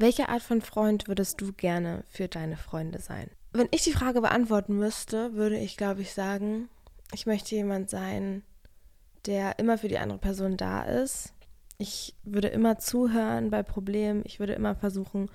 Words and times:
Welche 0.00 0.30
Art 0.30 0.40
von 0.40 0.62
Freund 0.62 1.08
würdest 1.08 1.42
du 1.42 1.52
gerne 1.52 2.04
für 2.08 2.26
deine 2.26 2.56
Freunde 2.56 3.00
sein? 3.00 3.28
Wenn 3.52 3.68
ich 3.70 3.82
die 3.82 3.92
Frage 3.92 4.22
beantworten 4.22 4.78
müsste, 4.78 5.34
würde 5.34 5.58
ich, 5.58 5.76
glaube 5.76 6.00
ich, 6.00 6.14
sagen, 6.14 6.70
ich 7.12 7.26
möchte 7.26 7.54
jemand 7.54 7.90
sein, 7.90 8.42
der 9.26 9.58
immer 9.58 9.76
für 9.76 9.88
die 9.88 9.98
andere 9.98 10.18
Person 10.18 10.56
da 10.56 10.84
ist. 10.84 11.34
Ich 11.76 12.14
würde 12.24 12.48
immer 12.48 12.78
zuhören 12.78 13.50
bei 13.50 13.62
Problemen. 13.62 14.22
Ich 14.24 14.40
würde 14.40 14.54
immer 14.54 14.74
versuchen, 14.74 15.30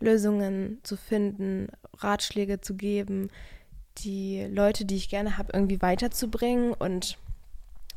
Lösungen 0.00 0.80
zu 0.82 0.96
finden, 0.96 1.68
Ratschläge 1.96 2.60
zu 2.60 2.74
geben, 2.74 3.30
die 3.98 4.48
Leute, 4.50 4.84
die 4.84 4.96
ich 4.96 5.10
gerne 5.10 5.38
habe, 5.38 5.52
irgendwie 5.52 5.80
weiterzubringen 5.80 6.72
und 6.72 7.18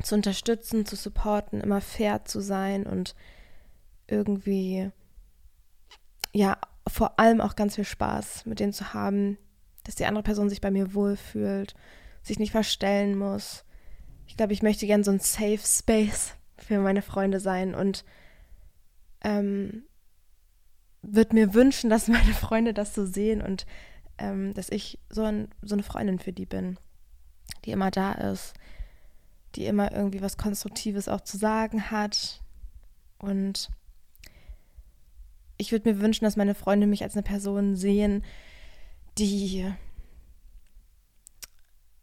zu 0.03 0.13
unterstützen, 0.13 0.85
zu 0.85 0.97
supporten, 0.97 1.61
immer 1.61 1.81
fair 1.81 2.25
zu 2.25 2.41
sein 2.41 2.85
und 2.85 3.15
irgendwie, 4.05 4.91
ja, 6.35 6.57
vor 6.85 7.17
allem 7.17 7.39
auch 7.39 7.55
ganz 7.55 7.75
viel 7.75 7.85
Spaß 7.85 8.45
mit 8.45 8.59
denen 8.59 8.73
zu 8.73 8.93
haben, 8.93 9.37
dass 9.85 9.95
die 9.95 10.05
andere 10.05 10.23
Person 10.23 10.49
sich 10.49 10.59
bei 10.59 10.69
mir 10.69 10.93
wohlfühlt, 10.93 11.75
sich 12.23 12.39
nicht 12.39 12.51
verstellen 12.51 13.17
muss. 13.17 13.63
Ich 14.27 14.35
glaube, 14.35 14.51
ich 14.51 14.61
möchte 14.61 14.85
gern 14.85 15.03
so 15.03 15.11
ein 15.11 15.19
Safe 15.19 15.59
Space 15.63 16.33
für 16.57 16.79
meine 16.79 17.01
Freunde 17.01 17.39
sein 17.39 17.73
und 17.73 18.03
ähm, 19.21 19.83
würde 21.01 21.35
mir 21.35 21.53
wünschen, 21.53 21.89
dass 21.89 22.07
meine 22.09 22.33
Freunde 22.33 22.73
das 22.73 22.93
so 22.93 23.05
sehen 23.05 23.41
und 23.41 23.65
ähm, 24.17 24.53
dass 24.53 24.69
ich 24.69 24.99
so, 25.09 25.23
ein, 25.23 25.47
so 25.61 25.75
eine 25.75 25.83
Freundin 25.83 26.19
für 26.19 26.33
die 26.33 26.45
bin, 26.45 26.77
die 27.63 27.71
immer 27.71 27.91
da 27.91 28.11
ist, 28.11 28.55
die 29.55 29.67
immer 29.67 29.93
irgendwie 29.93 30.21
was 30.21 30.37
Konstruktives 30.37 31.07
auch 31.07 31.21
zu 31.21 31.37
sagen 31.37 31.91
hat. 31.91 32.41
Und 33.19 33.69
ich 35.57 35.71
würde 35.71 35.91
mir 35.91 36.01
wünschen, 36.01 36.25
dass 36.25 36.37
meine 36.37 36.55
Freunde 36.55 36.87
mich 36.87 37.03
als 37.03 37.13
eine 37.13 37.23
Person 37.23 37.75
sehen, 37.75 38.23
die, 39.17 39.71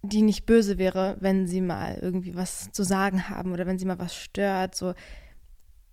die 0.02 0.22
nicht 0.22 0.46
böse 0.46 0.78
wäre, 0.78 1.16
wenn 1.20 1.46
sie 1.46 1.60
mal 1.60 1.98
irgendwie 2.00 2.34
was 2.34 2.70
zu 2.72 2.82
sagen 2.82 3.28
haben 3.28 3.52
oder 3.52 3.66
wenn 3.66 3.78
sie 3.78 3.84
mal 3.84 3.98
was 3.98 4.14
stört. 4.14 4.74
So, 4.74 4.94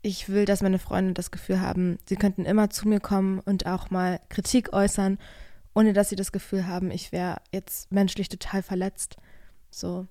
ich 0.01 0.29
will, 0.29 0.45
dass 0.45 0.61
meine 0.61 0.79
Freunde 0.79 1.13
das 1.13 1.31
Gefühl 1.31 1.61
haben, 1.61 1.97
sie 2.07 2.15
könnten 2.15 2.45
immer 2.45 2.69
zu 2.69 2.87
mir 2.87 2.99
kommen 2.99 3.39
und 3.39 3.65
auch 3.65 3.89
mal 3.89 4.19
Kritik 4.29 4.73
äußern, 4.73 5.17
ohne 5.73 5.93
dass 5.93 6.09
sie 6.09 6.15
das 6.15 6.31
Gefühl 6.31 6.67
haben, 6.67 6.91
ich 6.91 7.11
wäre 7.11 7.37
jetzt 7.51 7.91
menschlich 7.91 8.29
total 8.29 8.63
verletzt. 8.63 9.17
So. 9.69 10.07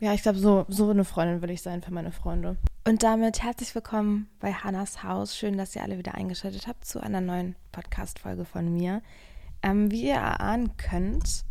Ja, 0.00 0.14
ich 0.14 0.22
glaube, 0.22 0.38
so, 0.38 0.64
so 0.68 0.90
eine 0.90 1.04
Freundin 1.04 1.42
will 1.42 1.50
ich 1.50 1.62
sein 1.62 1.82
für 1.82 1.92
meine 1.92 2.12
Freunde. 2.12 2.56
Und 2.82 3.02
damit 3.02 3.42
herzlich 3.42 3.74
willkommen 3.74 4.30
bei 4.40 4.54
Hannas 4.54 5.02
Haus. 5.02 5.36
Schön, 5.36 5.58
dass 5.58 5.76
ihr 5.76 5.82
alle 5.82 5.98
wieder 5.98 6.14
eingeschaltet 6.14 6.66
habt 6.66 6.86
zu 6.86 6.98
einer 6.98 7.20
neuen 7.20 7.54
Podcast-Folge 7.72 8.46
von 8.46 8.72
mir. 8.72 9.02
Ähm, 9.62 9.90
wie 9.90 10.06
ihr 10.06 10.14
erahnen 10.14 10.78
könnt, 10.78 11.44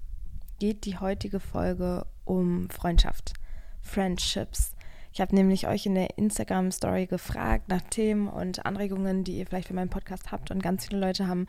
geht 0.58 0.86
die 0.86 0.98
heutige 0.98 1.40
Folge 1.40 2.08
um 2.26 2.68
Freundschaft, 2.72 3.34
Friendships. 3.80 4.74
Ich 5.14 5.22
habe 5.22 5.36
nämlich 5.36 5.68
euch 5.68 5.86
in 5.86 5.94
der 5.94 6.18
Instagram-Story 6.18 7.06
gefragt 7.06 7.70
nach 7.70 7.82
Themen 7.82 8.28
und 8.28 8.66
Anregungen, 8.66 9.24
die 9.24 9.38
ihr 9.38 9.46
vielleicht 9.46 9.68
für 9.68 9.76
meinen 9.76 9.92
Podcast 9.92 10.32
habt. 10.32 10.50
Und 10.50 10.64
ganz 10.64 10.88
viele 10.88 11.00
Leute 11.00 11.28
haben 11.28 11.46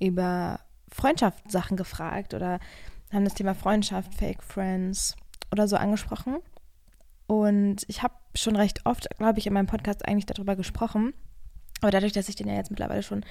über 0.00 0.58
Freundschaftssachen 0.90 1.76
gefragt 1.76 2.34
oder 2.34 2.58
haben 3.12 3.24
das 3.24 3.34
Thema 3.34 3.54
Freundschaft, 3.54 4.14
Fake 4.14 4.42
Friends 4.42 5.14
oder 5.52 5.68
so 5.68 5.76
angesprochen. 5.76 6.38
Und 7.26 7.84
ich 7.88 8.02
habe 8.02 8.14
schon 8.34 8.56
recht 8.56 8.84
oft, 8.84 9.08
glaube 9.18 9.38
ich, 9.38 9.46
in 9.46 9.52
meinem 9.52 9.66
Podcast 9.66 10.06
eigentlich 10.06 10.26
darüber 10.26 10.56
gesprochen. 10.56 11.14
Aber 11.80 11.90
dadurch, 11.90 12.12
dass 12.12 12.28
ich 12.28 12.36
den 12.36 12.48
ja 12.48 12.54
jetzt 12.54 12.70
mittlerweile 12.70 13.02
schon 13.02 13.24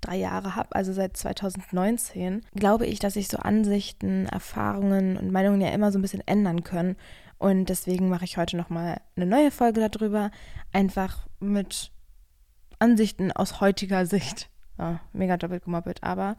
drei 0.00 0.16
Jahre 0.16 0.54
habe, 0.54 0.74
also 0.74 0.92
seit 0.92 1.16
2019, 1.16 2.42
glaube 2.54 2.86
ich, 2.86 2.98
dass 2.98 3.14
sich 3.14 3.28
so 3.28 3.38
Ansichten, 3.38 4.26
Erfahrungen 4.26 5.16
und 5.16 5.32
Meinungen 5.32 5.60
ja 5.60 5.70
immer 5.70 5.92
so 5.92 5.98
ein 5.98 6.02
bisschen 6.02 6.26
ändern 6.26 6.64
können. 6.64 6.96
Und 7.38 7.68
deswegen 7.68 8.08
mache 8.08 8.24
ich 8.24 8.36
heute 8.36 8.56
nochmal 8.56 9.00
eine 9.16 9.26
neue 9.26 9.50
Folge 9.50 9.86
darüber, 9.88 10.30
einfach 10.72 11.26
mit 11.40 11.92
Ansichten 12.78 13.32
aus 13.32 13.60
heutiger 13.60 14.06
Sicht. 14.06 14.48
Ja, 14.78 15.00
mega 15.12 15.36
doppelt 15.36 15.64
gemoppelt, 15.64 16.02
aber 16.02 16.36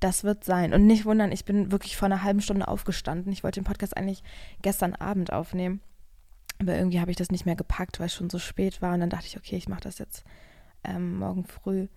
das 0.00 0.24
wird 0.24 0.44
sein. 0.44 0.74
Und 0.74 0.86
nicht 0.86 1.04
wundern, 1.04 1.32
ich 1.32 1.44
bin 1.44 1.70
wirklich 1.70 1.96
vor 1.96 2.06
einer 2.06 2.22
halben 2.22 2.40
Stunde 2.40 2.68
aufgestanden. 2.68 3.32
Ich 3.32 3.44
wollte 3.44 3.60
den 3.60 3.66
Podcast 3.66 3.96
eigentlich 3.96 4.22
gestern 4.60 4.94
Abend 4.94 5.32
aufnehmen. 5.32 5.80
Aber 6.62 6.76
irgendwie 6.76 7.00
habe 7.00 7.10
ich 7.10 7.16
das 7.16 7.30
nicht 7.30 7.46
mehr 7.46 7.56
gepackt, 7.56 7.98
weil 7.98 8.06
es 8.06 8.14
schon 8.14 8.30
so 8.30 8.38
spät 8.38 8.80
war. 8.82 8.94
Und 8.94 9.00
dann 9.00 9.10
dachte 9.10 9.26
ich, 9.26 9.36
okay, 9.36 9.56
ich 9.56 9.68
mache 9.68 9.80
das 9.80 9.98
jetzt 9.98 10.24
ähm, 10.84 11.18
morgen 11.18 11.44
früh 11.44 11.88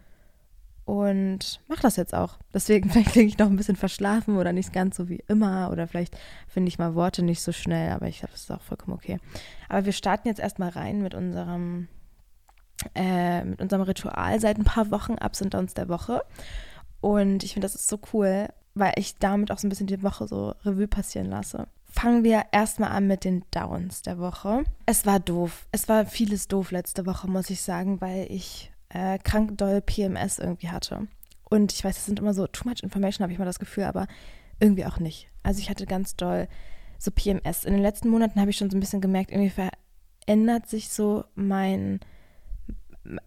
und 0.85 1.61
mache 1.67 1.81
das 1.81 1.95
jetzt 1.95 2.13
auch. 2.13 2.37
Deswegen 2.53 2.89
vielleicht 2.91 3.11
klinge 3.11 3.27
ich 3.27 3.37
noch 3.37 3.47
ein 3.47 3.55
bisschen 3.55 3.75
verschlafen 3.75 4.37
oder 4.37 4.53
nicht 4.53 4.71
ganz 4.71 4.95
so 4.95 5.09
wie 5.09 5.23
immer 5.27 5.69
oder 5.71 5.87
vielleicht 5.87 6.17
finde 6.47 6.69
ich 6.69 6.77
mal 6.77 6.95
Worte 6.95 7.23
nicht 7.23 7.41
so 7.41 7.51
schnell, 7.51 7.91
aber 7.91 8.07
ich 8.07 8.19
glaube, 8.19 8.33
das 8.33 8.41
ist 8.41 8.51
auch 8.51 8.61
vollkommen 8.61 8.93
okay. 8.93 9.19
Aber 9.67 9.85
wir 9.85 9.93
starten 9.93 10.27
jetzt 10.27 10.39
erstmal 10.39 10.69
rein 10.69 11.01
mit 11.01 11.13
unserem 11.13 11.87
äh, 12.93 13.43
mit 13.43 13.61
unserem 13.61 13.83
Ritual 13.83 14.39
seit 14.39 14.57
ein 14.57 14.65
paar 14.65 14.91
Wochen, 14.91 15.13
Ups 15.13 15.41
und 15.41 15.53
Downs 15.53 15.73
der 15.73 15.89
Woche. 15.89 16.21
Und 17.01 17.43
ich 17.43 17.53
finde, 17.53 17.65
das 17.65 17.75
ist 17.75 17.87
so 17.87 17.99
cool, 18.13 18.49
weil 18.73 18.93
ich 18.97 19.17
damit 19.17 19.51
auch 19.51 19.57
so 19.57 19.65
ein 19.65 19.69
bisschen 19.69 19.87
die 19.87 20.03
Woche 20.03 20.27
so 20.27 20.53
Revue 20.65 20.87
passieren 20.87 21.27
lasse. 21.27 21.67
Fangen 21.95 22.25
wir 22.25 22.43
erstmal 22.51 22.91
an 22.91 23.07
mit 23.07 23.23
den 23.23 23.45
Downs 23.51 24.01
der 24.01 24.19
Woche. 24.19 24.65
Es 24.85 25.05
war 25.05 25.21
doof. 25.21 25.65
Es 25.71 25.87
war 25.87 26.05
vieles 26.05 26.49
doof 26.49 26.71
letzte 26.71 27.05
Woche, 27.05 27.29
muss 27.29 27.49
ich 27.49 27.61
sagen, 27.61 28.01
weil 28.01 28.27
ich 28.29 28.69
äh, 28.89 29.17
krank 29.19 29.57
doll 29.57 29.81
PMS 29.81 30.39
irgendwie 30.39 30.69
hatte. 30.69 31.07
Und 31.49 31.71
ich 31.71 31.85
weiß, 31.85 31.95
das 31.95 32.05
sind 32.05 32.19
immer 32.19 32.33
so 32.33 32.47
too 32.47 32.67
much 32.67 32.83
information, 32.83 33.23
habe 33.23 33.31
ich 33.31 33.39
mal 33.39 33.45
das 33.45 33.59
Gefühl, 33.59 33.85
aber 33.85 34.07
irgendwie 34.59 34.85
auch 34.85 34.99
nicht. 34.99 35.29
Also 35.41 35.61
ich 35.61 35.69
hatte 35.69 35.85
ganz 35.85 36.17
doll 36.17 36.49
so 36.99 37.11
PMS. 37.11 37.63
In 37.63 37.71
den 37.71 37.81
letzten 37.81 38.09
Monaten 38.09 38.41
habe 38.41 38.49
ich 38.49 38.57
schon 38.57 38.69
so 38.69 38.75
ein 38.75 38.81
bisschen 38.81 39.01
gemerkt, 39.01 39.31
irgendwie 39.31 39.53
verändert 40.25 40.67
sich 40.67 40.89
so 40.89 41.23
mein, 41.33 42.01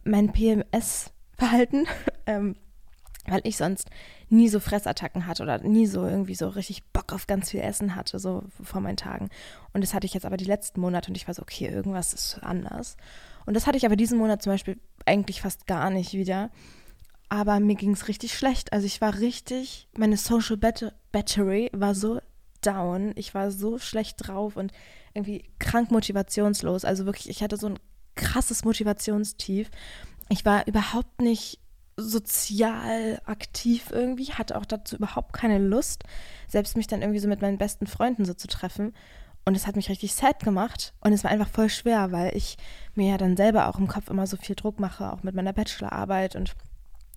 mein 0.05 0.31
PMS-Verhalten, 0.31 1.87
ähm, 2.27 2.57
weil 3.27 3.41
ich 3.45 3.57
sonst 3.57 3.89
nie 4.31 4.49
so 4.49 4.61
Fressattacken 4.61 5.27
hatte 5.27 5.43
oder 5.43 5.59
nie 5.59 5.87
so 5.87 6.07
irgendwie 6.07 6.35
so 6.35 6.49
richtig 6.49 6.85
Bock 6.93 7.13
auf 7.13 7.27
ganz 7.27 7.51
viel 7.51 7.61
Essen 7.61 7.95
hatte, 7.95 8.19
so 8.19 8.45
vor 8.63 8.81
meinen 8.81 8.97
Tagen. 8.97 9.31
Und 9.73 9.83
das 9.83 9.95
hatte 9.95 10.07
ich 10.07 10.15
jetzt 10.15 10.27
aber 10.27 10.37
die 10.37 10.45
letzten 10.45 10.81
Monate 10.81 11.11
und 11.11 11.17
ich 11.17 11.27
war 11.27 11.35
so, 11.35 11.43
okay, 11.43 11.67
irgendwas 11.67 12.13
ist 12.15 12.39
anders. 12.43 12.97
Und 13.47 13.55
das 13.55 13.67
hatte 13.67 13.79
ich 13.79 13.87
aber 13.87 13.97
diesen 13.97 14.19
Monat 14.19 14.43
zum 14.43 14.53
Beispiel 14.53 14.79
eigentlich 15.07 15.41
fast 15.41 15.67
gar 15.67 15.91
nicht 15.91 16.13
wieder. 16.13 16.51
Aber 17.31 17.61
mir 17.61 17.75
ging 17.75 17.93
es 17.93 18.09
richtig 18.09 18.37
schlecht. 18.37 18.73
Also 18.73 18.87
ich 18.87 19.01
war 19.01 19.19
richtig, 19.19 19.89
meine 19.97 20.17
Social 20.17 20.57
Battery 20.57 21.71
war 21.73 21.95
so 21.95 22.21
down. 22.63 23.13
Ich 23.17 23.35
war 23.35 23.51
so 23.51 23.79
schlecht 23.79 24.17
drauf 24.19 24.57
und 24.57 24.73
irgendwie 25.15 25.45
krank 25.59 25.91
motivationslos. 25.91 26.85
Also 26.85 27.07
wirklich, 27.07 27.29
ich 27.29 27.43
hatte 27.43 27.57
so 27.57 27.69
ein 27.69 27.79
krasses 28.15 28.65
Motivationstief. 28.65 29.71
Ich 30.29 30.45
war 30.45 30.67
überhaupt 30.67 31.21
nicht 31.21 31.61
sozial 31.99 33.21
aktiv 33.27 33.91
irgendwie, 33.91 34.33
hatte 34.33 34.57
auch 34.57 34.65
dazu 34.65 34.97
überhaupt 34.97 35.33
keine 35.33 35.59
Lust, 35.59 36.05
selbst 36.47 36.77
mich 36.77 36.87
dann 36.87 37.03
irgendwie 37.03 37.21
so 37.21 37.29
mit 37.29 37.43
meinen 37.43 37.59
besten 37.59 37.87
Freunden 37.87 38.25
so 38.25 38.35
zu 38.35 38.49
treffen. 38.49 38.95
Und 39.45 39.57
es 39.57 39.67
hat 39.67 39.77
mich 39.77 39.89
richtig 39.89 40.15
sad 40.15 40.45
gemacht. 40.45 40.93
Und 41.01 41.13
es 41.13 41.25
war 41.25 41.31
einfach 41.31 41.49
voll 41.49 41.71
schwer, 41.71 42.13
weil 42.13 42.37
ich 42.37 42.57
mir 42.95 43.11
ja 43.11 43.17
dann 43.19 43.37
selber 43.37 43.69
auch 43.69 43.79
im 43.79 43.89
Kopf 43.89 44.11
immer 44.11 44.27
so 44.27 44.37
viel 44.37 44.55
Druck 44.55 44.79
mache, 44.79 45.11
auch 45.13 45.23
mit 45.23 45.35
meiner 45.35 45.53
Bachelorarbeit 45.53 46.37
und 46.37 46.55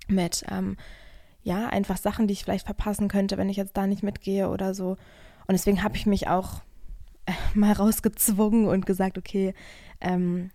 mit, 0.07 0.43
ähm, 0.49 0.77
ja, 1.43 1.67
einfach 1.67 1.97
Sachen, 1.97 2.27
die 2.27 2.33
ich 2.33 2.43
vielleicht 2.43 2.65
verpassen 2.65 3.07
könnte, 3.07 3.37
wenn 3.37 3.49
ich 3.49 3.57
jetzt 3.57 3.75
da 3.75 3.85
nicht 3.85 4.03
mitgehe 4.03 4.49
oder 4.49 4.73
so. 4.73 4.91
Und 4.91 5.53
deswegen 5.53 5.83
habe 5.83 5.97
ich 5.97 6.05
mich 6.05 6.27
auch 6.27 6.61
äh, 7.25 7.33
mal 7.53 7.73
rausgezwungen 7.73 8.67
und 8.67 8.85
gesagt, 8.85 9.17
okay, 9.17 9.53
ähm, 9.99 10.51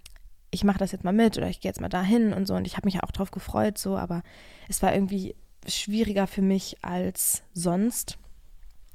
ich 0.50 0.64
mache 0.64 0.78
das 0.78 0.92
jetzt 0.92 1.04
mal 1.04 1.12
mit 1.12 1.36
oder 1.36 1.48
ich 1.48 1.60
gehe 1.60 1.68
jetzt 1.68 1.80
mal 1.80 1.88
dahin 1.88 2.32
und 2.32 2.46
so. 2.46 2.54
Und 2.54 2.66
ich 2.66 2.76
habe 2.76 2.86
mich 2.86 2.94
ja 2.94 3.02
auch 3.02 3.10
drauf 3.10 3.30
gefreut, 3.30 3.78
so, 3.78 3.96
aber 3.96 4.22
es 4.68 4.82
war 4.82 4.94
irgendwie 4.94 5.34
schwieriger 5.66 6.26
für 6.26 6.42
mich 6.42 6.76
als 6.82 7.42
sonst. 7.52 8.18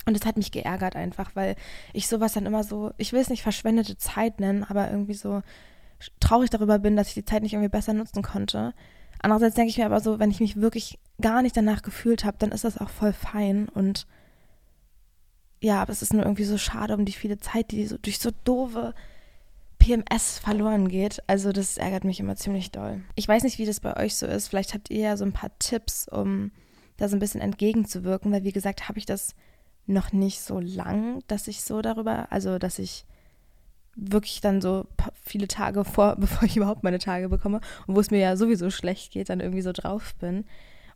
Und 0.05 0.17
es 0.17 0.25
hat 0.25 0.37
mich 0.37 0.51
geärgert 0.51 0.95
einfach, 0.95 1.35
weil 1.35 1.55
ich 1.93 2.07
sowas 2.07 2.33
dann 2.33 2.45
immer 2.45 2.63
so, 2.63 2.91
ich 2.97 3.13
will 3.13 3.19
es 3.19 3.29
nicht 3.29 3.43
verschwendete 3.43 3.97
Zeit 3.97 4.39
nennen, 4.39 4.63
aber 4.63 4.89
irgendwie 4.89 5.13
so 5.13 5.41
traurig 6.19 6.49
darüber 6.49 6.79
bin, 6.79 6.95
dass 6.95 7.09
ich 7.09 7.13
die 7.13 7.25
Zeit 7.25 7.43
nicht 7.43 7.53
irgendwie 7.53 7.69
besser 7.69 7.93
nutzen 7.93 8.23
konnte. 8.23 8.73
Andererseits 9.21 9.55
denke 9.55 9.69
ich 9.69 9.77
mir 9.77 9.85
aber 9.85 9.99
so, 9.99 10.17
wenn 10.17 10.31
ich 10.31 10.39
mich 10.39 10.55
wirklich 10.59 10.97
gar 11.21 11.43
nicht 11.43 11.55
danach 11.55 11.83
gefühlt 11.83 12.25
habe, 12.25 12.37
dann 12.39 12.51
ist 12.51 12.63
das 12.63 12.79
auch 12.79 12.89
voll 12.89 13.13
fein 13.13 13.69
und 13.69 14.07
ja, 15.63 15.79
aber 15.79 15.91
es 15.91 16.01
ist 16.01 16.13
nur 16.13 16.23
irgendwie 16.23 16.43
so 16.43 16.57
schade 16.57 16.95
um 16.95 17.05
die 17.05 17.11
viele 17.11 17.37
Zeit, 17.37 17.69
die 17.69 17.85
so 17.85 17.97
durch 17.99 18.17
so 18.17 18.31
doofe 18.43 18.95
PMS 19.81 20.37
verloren 20.37 20.87
geht. 20.87 21.23
Also 21.27 21.51
das 21.51 21.77
ärgert 21.77 22.03
mich 22.03 22.19
immer 22.19 22.35
ziemlich 22.35 22.71
doll. 22.71 23.01
Ich 23.15 23.27
weiß 23.27 23.43
nicht, 23.43 23.57
wie 23.57 23.65
das 23.65 23.79
bei 23.79 23.97
euch 23.97 24.15
so 24.15 24.27
ist. 24.27 24.47
Vielleicht 24.47 24.73
habt 24.73 24.91
ihr 24.91 24.99
ja 24.99 25.17
so 25.17 25.25
ein 25.25 25.33
paar 25.33 25.57
Tipps, 25.57 26.07
um 26.07 26.51
da 26.97 27.09
so 27.09 27.15
ein 27.15 27.19
bisschen 27.19 27.41
entgegenzuwirken, 27.41 28.31
weil 28.31 28.43
wie 28.43 28.51
gesagt, 28.51 28.87
habe 28.87 28.99
ich 28.99 29.07
das 29.07 29.35
noch 29.87 30.11
nicht 30.11 30.41
so 30.41 30.59
lang, 30.59 31.23
dass 31.27 31.47
ich 31.47 31.63
so 31.63 31.81
darüber, 31.81 32.31
also 32.31 32.59
dass 32.59 32.77
ich 32.77 33.05
wirklich 33.95 34.39
dann 34.39 34.61
so 34.61 34.85
viele 35.23 35.47
Tage 35.47 35.83
vor, 35.83 36.15
bevor 36.19 36.43
ich 36.43 36.57
überhaupt 36.57 36.83
meine 36.83 36.99
Tage 36.99 37.27
bekomme 37.29 37.59
und 37.87 37.95
wo 37.95 37.99
es 37.99 38.11
mir 38.11 38.19
ja 38.19 38.37
sowieso 38.37 38.69
schlecht 38.69 39.11
geht, 39.11 39.29
dann 39.29 39.39
irgendwie 39.39 39.63
so 39.63 39.71
drauf 39.71 40.13
bin. 40.15 40.45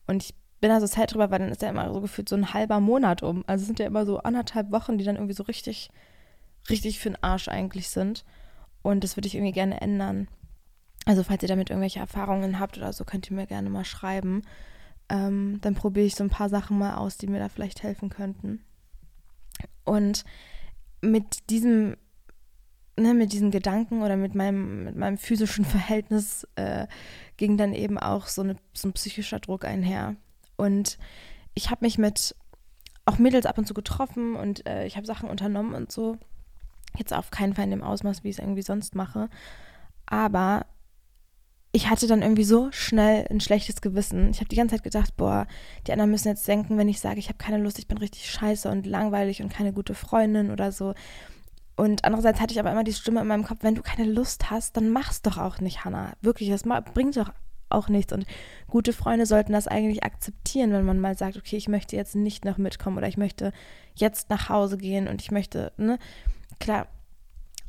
Und 0.06 0.24
ich 0.24 0.36
bin 0.62 0.70
da 0.70 0.80
so 0.80 0.86
sad 0.86 1.12
drüber, 1.12 1.32
weil 1.32 1.40
dann 1.40 1.50
ist 1.50 1.64
ja 1.64 1.70
immer 1.70 1.92
so 1.92 2.02
gefühlt 2.02 2.30
so 2.30 2.36
ein 2.36 2.54
halber 2.54 2.80
Monat 2.80 3.24
um. 3.24 3.44
Also 3.48 3.64
es 3.64 3.68
sind 3.68 3.80
ja 3.80 3.88
immer 3.88 4.06
so 4.06 4.20
anderthalb 4.20 4.72
Wochen, 4.72 5.00
die 5.00 5.04
dann 5.04 5.16
irgendwie 5.16 5.34
so 5.34 5.44
richtig, 5.44 5.90
richtig 6.70 7.00
für 7.00 7.10
den 7.10 7.24
Arsch 7.24 7.48
eigentlich 7.48 7.90
sind. 7.90 8.24
Und 8.86 9.04
das 9.04 9.18
würde 9.18 9.28
ich 9.28 9.34
irgendwie 9.34 9.52
gerne 9.52 9.82
ändern. 9.82 10.28
Also 11.06 11.24
falls 11.24 11.42
ihr 11.42 11.50
damit 11.50 11.72
irgendwelche 11.72 12.00
Erfahrungen 12.00 12.60
habt 12.60 12.78
oder 12.78 12.94
so, 12.94 13.04
könnt 13.04 13.30
ihr 13.32 13.36
mir 13.36 13.48
gerne 13.48 13.72
mal 13.72 13.84
schreiben. 13.84 14.44
Ähm, 15.10 15.58
dann 15.62 15.74
probiere 15.74 16.06
ich 16.06 16.14
so 16.14 16.24
ein 16.24 16.30
paar 16.30 16.50
Sachen 16.50 16.78
mal 16.78 16.94
aus, 16.94 17.18
die 17.18 17.26
mir 17.26 17.40
da 17.40 17.50
vielleicht 17.50 17.82
helfen 17.82 18.10
könnten. 18.10 18.64
Und 19.86 20.24
mit 21.02 21.50
diesem 21.50 21.98
ne, 22.96 23.16
mit 23.16 23.34
diesen 23.34 23.50
Gedanken 23.50 24.04
oder 24.04 24.18
mit 24.18 24.36
meinem, 24.36 24.84
mit 24.84 24.96
meinem 24.96 25.18
physischen 25.18 25.66
Verhältnis 25.66 26.48
äh, 26.56 26.86
ging 27.38 27.58
dann 27.58 27.74
eben 27.74 27.98
auch 27.98 28.28
so, 28.28 28.44
eine, 28.44 28.56
so 28.74 28.88
ein 28.88 28.94
psychischer 28.94 29.40
Druck 29.40 29.66
einher. 29.66 30.16
Und 30.58 31.00
ich 31.56 31.72
habe 31.72 31.84
mich 31.86 31.98
mit 31.98 32.36
auch 33.06 33.18
Mädels 33.18 33.48
ab 33.48 33.58
und 33.58 33.68
zu 33.68 33.74
getroffen 33.74 34.36
und 34.36 34.68
äh, 34.68 34.86
ich 34.86 34.96
habe 34.96 35.08
Sachen 35.08 35.28
unternommen 35.28 35.74
und 35.74 35.92
so. 35.92 36.20
Jetzt 36.98 37.14
auf 37.14 37.32
keinen 37.32 37.54
Fall 37.54 37.66
in 37.66 37.72
dem 37.72 37.84
Ausmaß, 37.84 38.24
wie 38.24 38.30
ich 38.30 38.38
es 38.38 38.44
irgendwie 38.44 38.62
sonst 38.62 38.96
mache. 38.96 39.30
Aber 40.06 40.66
ich 41.76 41.90
hatte 41.90 42.08
dann 42.08 42.22
irgendwie 42.22 42.46
so 42.46 42.72
schnell 42.72 43.28
ein 43.30 43.42
schlechtes 43.42 43.82
Gewissen. 43.82 44.30
Ich 44.30 44.38
habe 44.38 44.48
die 44.48 44.56
ganze 44.56 44.76
Zeit 44.76 44.84
gedacht, 44.84 45.18
boah, 45.18 45.46
die 45.86 45.92
anderen 45.92 46.10
müssen 46.10 46.30
jetzt 46.30 46.48
denken, 46.48 46.78
wenn 46.78 46.88
ich 46.88 47.02
sage, 47.02 47.20
ich 47.20 47.28
habe 47.28 47.38
keine 47.38 47.58
Lust, 47.58 47.80
ich 47.80 47.88
bin 47.88 47.98
richtig 47.98 48.32
scheiße 48.32 48.70
und 48.70 48.86
langweilig 48.86 49.42
und 49.42 49.50
keine 49.52 49.74
gute 49.74 49.94
Freundin 49.94 50.52
oder 50.52 50.72
so. 50.72 50.94
Und 51.76 52.06
andererseits 52.06 52.40
hatte 52.40 52.54
ich 52.54 52.60
aber 52.60 52.72
immer 52.72 52.86
die 52.86 52.94
Stimme 52.94 53.20
in 53.20 53.28
meinem 53.28 53.44
Kopf, 53.44 53.58
wenn 53.62 53.76
du 53.76 53.82
keine 53.82 54.10
Lust 54.10 54.50
hast, 54.50 54.78
dann 54.78 54.90
mach's 54.90 55.22
doch 55.22 55.38
auch 55.38 55.60
nicht, 55.60 55.84
Hannah. 55.84 56.14
Wirklich, 56.22 56.50
das 56.50 56.64
bringt 56.94 57.18
doch 57.18 57.34
auch 57.70 57.90
nichts. 57.90 58.14
Und 58.14 58.26
gute 58.70 58.94
Freunde 58.94 59.26
sollten 59.26 59.52
das 59.52 59.68
eigentlich 59.68 60.04
akzeptieren, 60.04 60.72
wenn 60.72 60.86
man 60.86 61.00
mal 61.00 61.18
sagt, 61.18 61.36
okay, 61.36 61.58
ich 61.58 61.68
möchte 61.68 61.98
jetzt 61.98 62.16
nicht 62.16 62.46
noch 62.46 62.58
mitkommen 62.58 62.98
oder 62.98 63.10
ich 63.10 63.18
möchte 63.18 63.52
jetzt 63.96 64.30
nach 64.30 64.48
Hause 64.48 64.78
gehen 64.78 65.10
und 65.10 65.22
ich 65.22 65.32
möchte, 65.32 65.74
ne? 65.76 66.00
Klar, 66.60 66.88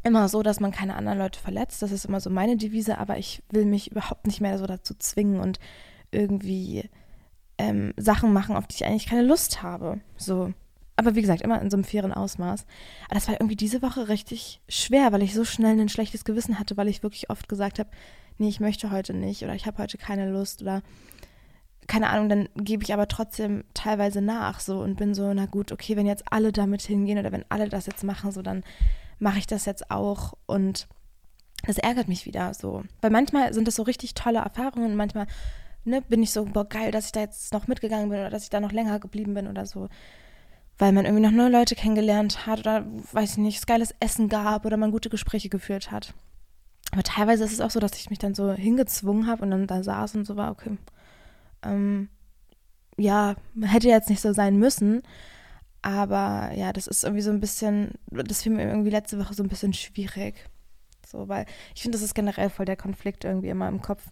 immer 0.02 0.28
so, 0.28 0.42
dass 0.42 0.60
man 0.60 0.70
keine 0.70 0.94
anderen 0.94 1.18
Leute 1.18 1.40
verletzt. 1.40 1.82
Das 1.82 1.90
ist 1.90 2.04
immer 2.04 2.20
so 2.20 2.30
meine 2.30 2.56
Devise, 2.56 2.98
aber 2.98 3.18
ich 3.18 3.42
will 3.50 3.64
mich 3.64 3.90
überhaupt 3.90 4.26
nicht 4.26 4.40
mehr 4.40 4.58
so 4.58 4.66
dazu 4.66 4.94
zwingen 4.94 5.40
und 5.40 5.58
irgendwie 6.10 6.88
ähm, 7.58 7.92
Sachen 7.96 8.32
machen, 8.32 8.56
auf 8.56 8.66
die 8.66 8.76
ich 8.76 8.84
eigentlich 8.84 9.06
keine 9.06 9.22
Lust 9.22 9.62
habe. 9.62 10.00
So. 10.16 10.52
Aber 10.94 11.14
wie 11.14 11.20
gesagt, 11.20 11.42
immer 11.42 11.60
in 11.60 11.70
so 11.70 11.76
einem 11.76 11.84
fairen 11.84 12.12
Ausmaß. 12.12 12.64
Aber 13.06 13.14
das 13.14 13.28
war 13.28 13.34
irgendwie 13.34 13.56
diese 13.56 13.82
Woche 13.82 14.08
richtig 14.08 14.62
schwer, 14.68 15.12
weil 15.12 15.22
ich 15.22 15.34
so 15.34 15.44
schnell 15.44 15.78
ein 15.78 15.88
schlechtes 15.88 16.24
Gewissen 16.24 16.58
hatte, 16.58 16.76
weil 16.76 16.88
ich 16.88 17.02
wirklich 17.02 17.28
oft 17.28 17.48
gesagt 17.48 17.78
habe, 17.78 17.90
nee, 18.38 18.48
ich 18.48 18.60
möchte 18.60 18.90
heute 18.90 19.12
nicht 19.12 19.42
oder 19.42 19.54
ich 19.54 19.66
habe 19.66 19.82
heute 19.82 19.98
keine 19.98 20.30
Lust 20.30 20.62
oder 20.62 20.82
keine 21.86 22.10
Ahnung, 22.10 22.28
dann 22.28 22.48
gebe 22.56 22.82
ich 22.82 22.92
aber 22.92 23.08
trotzdem 23.08 23.64
teilweise 23.74 24.20
nach 24.20 24.60
so 24.60 24.80
und 24.80 24.96
bin 24.96 25.14
so, 25.14 25.32
na 25.32 25.46
gut, 25.46 25.72
okay, 25.72 25.96
wenn 25.96 26.06
jetzt 26.06 26.24
alle 26.30 26.52
damit 26.52 26.82
hingehen 26.82 27.18
oder 27.18 27.32
wenn 27.32 27.44
alle 27.48 27.68
das 27.68 27.86
jetzt 27.86 28.04
machen, 28.04 28.32
so 28.32 28.42
dann 28.42 28.64
mache 29.18 29.38
ich 29.38 29.46
das 29.46 29.64
jetzt 29.64 29.90
auch 29.90 30.34
und 30.46 30.88
das 31.66 31.78
ärgert 31.78 32.08
mich 32.08 32.26
wieder 32.26 32.52
so. 32.54 32.84
Weil 33.00 33.10
manchmal 33.10 33.52
sind 33.54 33.66
das 33.66 33.76
so 33.76 33.82
richtig 33.82 34.14
tolle 34.14 34.38
Erfahrungen 34.38 34.90
und 34.90 34.96
manchmal 34.96 35.26
ne, 35.84 36.02
bin 36.02 36.22
ich 36.22 36.32
so, 36.32 36.44
boah, 36.44 36.68
geil, 36.68 36.90
dass 36.90 37.06
ich 37.06 37.12
da 37.12 37.20
jetzt 37.20 37.52
noch 37.52 37.66
mitgegangen 37.66 38.10
bin 38.10 38.18
oder 38.20 38.30
dass 38.30 38.44
ich 38.44 38.50
da 38.50 38.60
noch 38.60 38.72
länger 38.72 38.98
geblieben 39.00 39.34
bin 39.34 39.46
oder 39.46 39.66
so 39.66 39.88
weil 40.78 40.92
man 40.92 41.04
irgendwie 41.04 41.24
noch 41.24 41.30
neue 41.30 41.50
Leute 41.50 41.74
kennengelernt 41.74 42.46
hat 42.46 42.60
oder, 42.60 42.84
weiß 43.12 43.32
ich 43.32 43.38
nicht, 43.38 43.58
es 43.58 43.66
geiles 43.66 43.94
Essen 44.00 44.28
gab 44.28 44.66
oder 44.66 44.76
man 44.76 44.90
gute 44.90 45.08
Gespräche 45.08 45.48
geführt 45.48 45.90
hat. 45.90 46.12
Aber 46.92 47.02
teilweise 47.02 47.44
ist 47.44 47.52
es 47.52 47.60
auch 47.60 47.70
so, 47.70 47.80
dass 47.80 47.98
ich 47.98 48.10
mich 48.10 48.18
dann 48.18 48.34
so 48.34 48.52
hingezwungen 48.52 49.26
habe 49.26 49.42
und 49.42 49.50
dann 49.50 49.66
da 49.66 49.82
saß 49.82 50.16
und 50.16 50.24
so 50.26 50.36
war, 50.36 50.50
okay, 50.50 50.76
ähm, 51.62 52.08
ja, 52.96 53.36
hätte 53.62 53.88
jetzt 53.88 54.10
nicht 54.10 54.20
so 54.20 54.32
sein 54.32 54.58
müssen. 54.58 55.02
Aber 55.82 56.50
ja, 56.54 56.72
das 56.72 56.86
ist 56.86 57.04
irgendwie 57.04 57.22
so 57.22 57.30
ein 57.30 57.40
bisschen, 57.40 57.92
das 58.10 58.42
fiel 58.42 58.52
mir 58.52 58.66
irgendwie 58.66 58.90
letzte 58.90 59.18
Woche 59.18 59.34
so 59.34 59.42
ein 59.42 59.48
bisschen 59.48 59.72
schwierig. 59.72 60.48
So, 61.06 61.28
weil 61.28 61.46
ich 61.74 61.82
finde, 61.82 61.96
das 61.96 62.04
ist 62.04 62.14
generell 62.14 62.50
voll 62.50 62.66
der 62.66 62.76
Konflikt 62.76 63.24
irgendwie 63.24 63.50
immer 63.50 63.68
im 63.68 63.80
Kopf. 63.80 64.02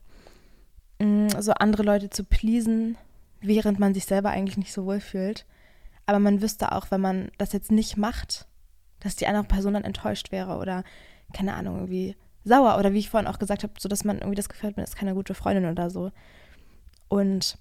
Mm, 1.01 1.29
so 1.41 1.53
andere 1.53 1.83
Leute 1.83 2.11
zu 2.11 2.25
pleasen, 2.25 2.97
während 3.41 3.81
man 3.81 3.95
sich 3.95 4.05
selber 4.05 4.31
eigentlich 4.31 4.57
nicht 4.57 4.73
so 4.73 4.85
wohl 4.87 5.01
fühlt. 5.01 5.47
Aber 6.07 6.19
man 6.19 6.43
wüsste 6.43 6.73
auch, 6.73 6.91
wenn 6.91 7.01
man 7.01 7.31
das 7.39 7.53
jetzt 7.53 7.73
nicht 7.73 7.97
macht, 7.97 8.47
dass 9.01 9.17
die 9.17 9.27
andere 9.27 9.45
Person 9.45 9.75
dann 9.75 9.85
enttäuscht 9.85 10.33
wäre 10.33 10.57
oder, 10.59 10.85
keine 11.33 11.55
Ahnung, 11.55 11.77
irgendwie 11.77 12.17
sauer 12.45 12.79
oder 12.79 12.93
wie 12.93 12.99
ich 12.99 13.11
vorhin 13.11 13.29
auch 13.29 13.39
gesagt 13.39 13.63
habe, 13.63 13.73
so 13.79 13.89
dass 13.89 14.05
man 14.05 14.19
irgendwie 14.19 14.37
das 14.37 14.49
Gefühl 14.49 14.71
hat, 14.71 14.77
man 14.77 14.85
ist 14.85 14.97
keine 14.97 15.15
gute 15.15 15.35
Freundin 15.35 15.71
oder 15.71 15.91
so. 15.91 16.13
Und 17.09 17.59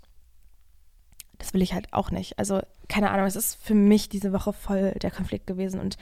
das 1.37 1.53
will 1.53 1.61
ich 1.61 1.73
halt 1.73 1.93
auch 1.93 2.11
nicht. 2.11 2.39
Also, 2.39 2.61
keine 2.87 3.11
Ahnung, 3.11 3.25
es 3.25 3.35
ist 3.35 3.55
für 3.55 3.75
mich 3.75 4.09
diese 4.09 4.33
Woche 4.33 4.53
voll 4.53 4.91
der 5.01 5.11
Konflikt 5.11 5.47
gewesen 5.47 5.79
und 5.79 5.97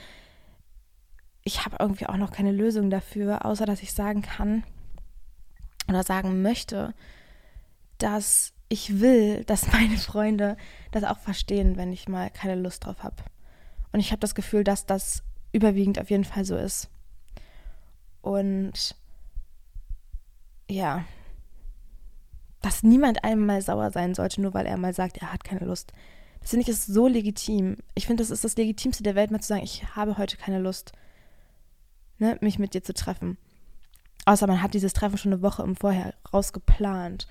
ich 1.44 1.66
habe 1.66 1.78
irgendwie 1.80 2.06
auch 2.06 2.18
noch 2.18 2.32
keine 2.32 2.52
Lösung 2.52 2.90
dafür, 2.90 3.46
außer 3.46 3.66
dass 3.66 3.82
ich 3.82 3.94
sagen 3.94 4.22
kann 4.22 4.64
oder 5.88 6.04
sagen 6.04 6.42
möchte, 6.42 6.94
dass 7.98 8.54
ich 8.70 9.00
will, 9.00 9.44
dass 9.46 9.72
meine 9.72 9.98
Freunde 9.98 10.58
das 10.92 11.04
auch 11.04 11.18
verstehen, 11.18 11.78
wenn 11.78 11.92
ich 11.92 12.08
mal 12.08 12.30
keine 12.30 12.56
Lust 12.56 12.86
drauf 12.86 13.04
habe. 13.04 13.24
Und 13.92 14.00
ich 14.00 14.12
habe 14.12 14.20
das 14.20 14.36
Gefühl, 14.36 14.64
dass 14.64 14.86
das 14.86 15.24
überwiegend 15.52 16.00
auf 16.00 16.10
jeden 16.10 16.24
Fall 16.24 16.46
so 16.46 16.56
ist. 16.56 16.90
Und 18.22 18.96
ja, 20.70 21.04
dass 22.62 22.84
niemand 22.84 23.24
einem 23.24 23.46
mal 23.46 23.62
sauer 23.62 23.92
sein 23.92 24.14
sollte, 24.14 24.42
nur 24.42 24.54
weil 24.54 24.66
er 24.66 24.78
mal 24.78 24.94
sagt, 24.94 25.18
er 25.18 25.34
hat 25.34 25.44
keine 25.44 25.66
Lust. 25.66 25.94
Das 26.42 26.52
finde 26.52 26.64
ich 26.64 26.70
ist 26.70 26.88
so 26.88 27.08
legitim. 27.08 27.78
Ich 27.96 28.08
finde, 28.08 28.22
das 28.22 28.32
ist 28.32 28.44
das 28.44 28.58
Legitimste 28.58 29.04
der 29.04 29.16
Welt, 29.16 29.32
mal 29.32 29.42
zu 29.42 29.48
sagen, 29.48 29.64
ich 29.64 29.96
habe 29.96 30.18
heute 30.18 30.38
keine 30.38 30.60
Lust, 30.60 30.92
ne, 32.18 32.38
mich 32.42 32.60
mit 32.60 32.74
dir 32.74 32.84
zu 32.84 32.94
treffen. 32.94 33.38
Außer 34.26 34.48
man 34.48 34.62
hat 34.62 34.74
dieses 34.74 34.94
Treffen 34.94 35.18
schon 35.18 35.34
eine 35.34 35.42
Woche 35.42 35.64
im 35.64 35.76
Vorher 35.76 36.14
rausgeplant 36.32 37.28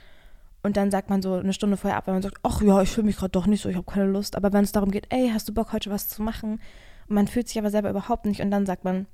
und 0.62 0.76
dann 0.76 0.90
sagt 0.90 1.08
man 1.08 1.22
so 1.22 1.34
eine 1.34 1.52
Stunde 1.52 1.76
vorher 1.76 1.96
ab, 1.96 2.06
weil 2.06 2.14
man 2.14 2.22
sagt, 2.22 2.38
ach 2.42 2.60
ja, 2.60 2.82
ich 2.82 2.90
fühle 2.90 3.06
mich 3.06 3.16
gerade 3.16 3.30
doch 3.30 3.46
nicht 3.46 3.62
so, 3.62 3.68
ich 3.68 3.76
habe 3.76 3.90
keine 3.90 4.06
Lust. 4.06 4.36
Aber 4.36 4.52
wenn 4.52 4.64
es 4.64 4.72
darum 4.72 4.90
geht, 4.90 5.06
ey, 5.10 5.30
hast 5.32 5.48
du 5.48 5.54
Bock 5.54 5.72
heute 5.72 5.90
was 5.90 6.08
zu 6.08 6.22
machen? 6.22 6.60
Und 7.08 7.14
man 7.14 7.28
fühlt 7.28 7.48
sich 7.48 7.58
aber 7.58 7.70
selber 7.70 7.90
überhaupt 7.90 8.26
nicht 8.26 8.40
und 8.40 8.50
dann 8.50 8.66
sagt 8.66 8.84
man, 8.84 9.06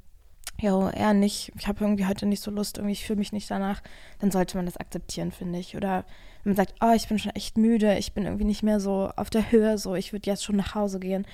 ja, 0.60 0.90
eher 0.90 1.12
nicht, 1.12 1.52
ich 1.58 1.68
habe 1.68 1.84
irgendwie 1.84 2.06
heute 2.06 2.26
nicht 2.26 2.42
so 2.42 2.50
Lust, 2.50 2.78
irgendwie 2.78 2.92
ich 2.92 3.04
fühle 3.04 3.18
mich 3.18 3.32
nicht 3.32 3.50
danach, 3.50 3.82
dann 4.18 4.30
sollte 4.30 4.56
man 4.56 4.66
das 4.66 4.78
akzeptieren, 4.78 5.30
finde 5.30 5.58
ich. 5.58 5.76
Oder 5.76 6.04
wenn 6.42 6.52
man 6.52 6.56
sagt, 6.56 6.74
oh, 6.80 6.92
ich 6.94 7.08
bin 7.08 7.18
schon 7.18 7.34
echt 7.34 7.58
müde, 7.58 7.98
ich 7.98 8.14
bin 8.14 8.24
irgendwie 8.24 8.44
nicht 8.44 8.62
mehr 8.62 8.80
so 8.80 9.10
auf 9.16 9.28
der 9.28 9.50
Höhe, 9.50 9.76
so 9.76 9.94
ich 9.94 10.12
würde 10.12 10.30
jetzt 10.30 10.44
schon 10.44 10.56
nach 10.56 10.74
Hause 10.74 10.98
gehen. 10.98 11.26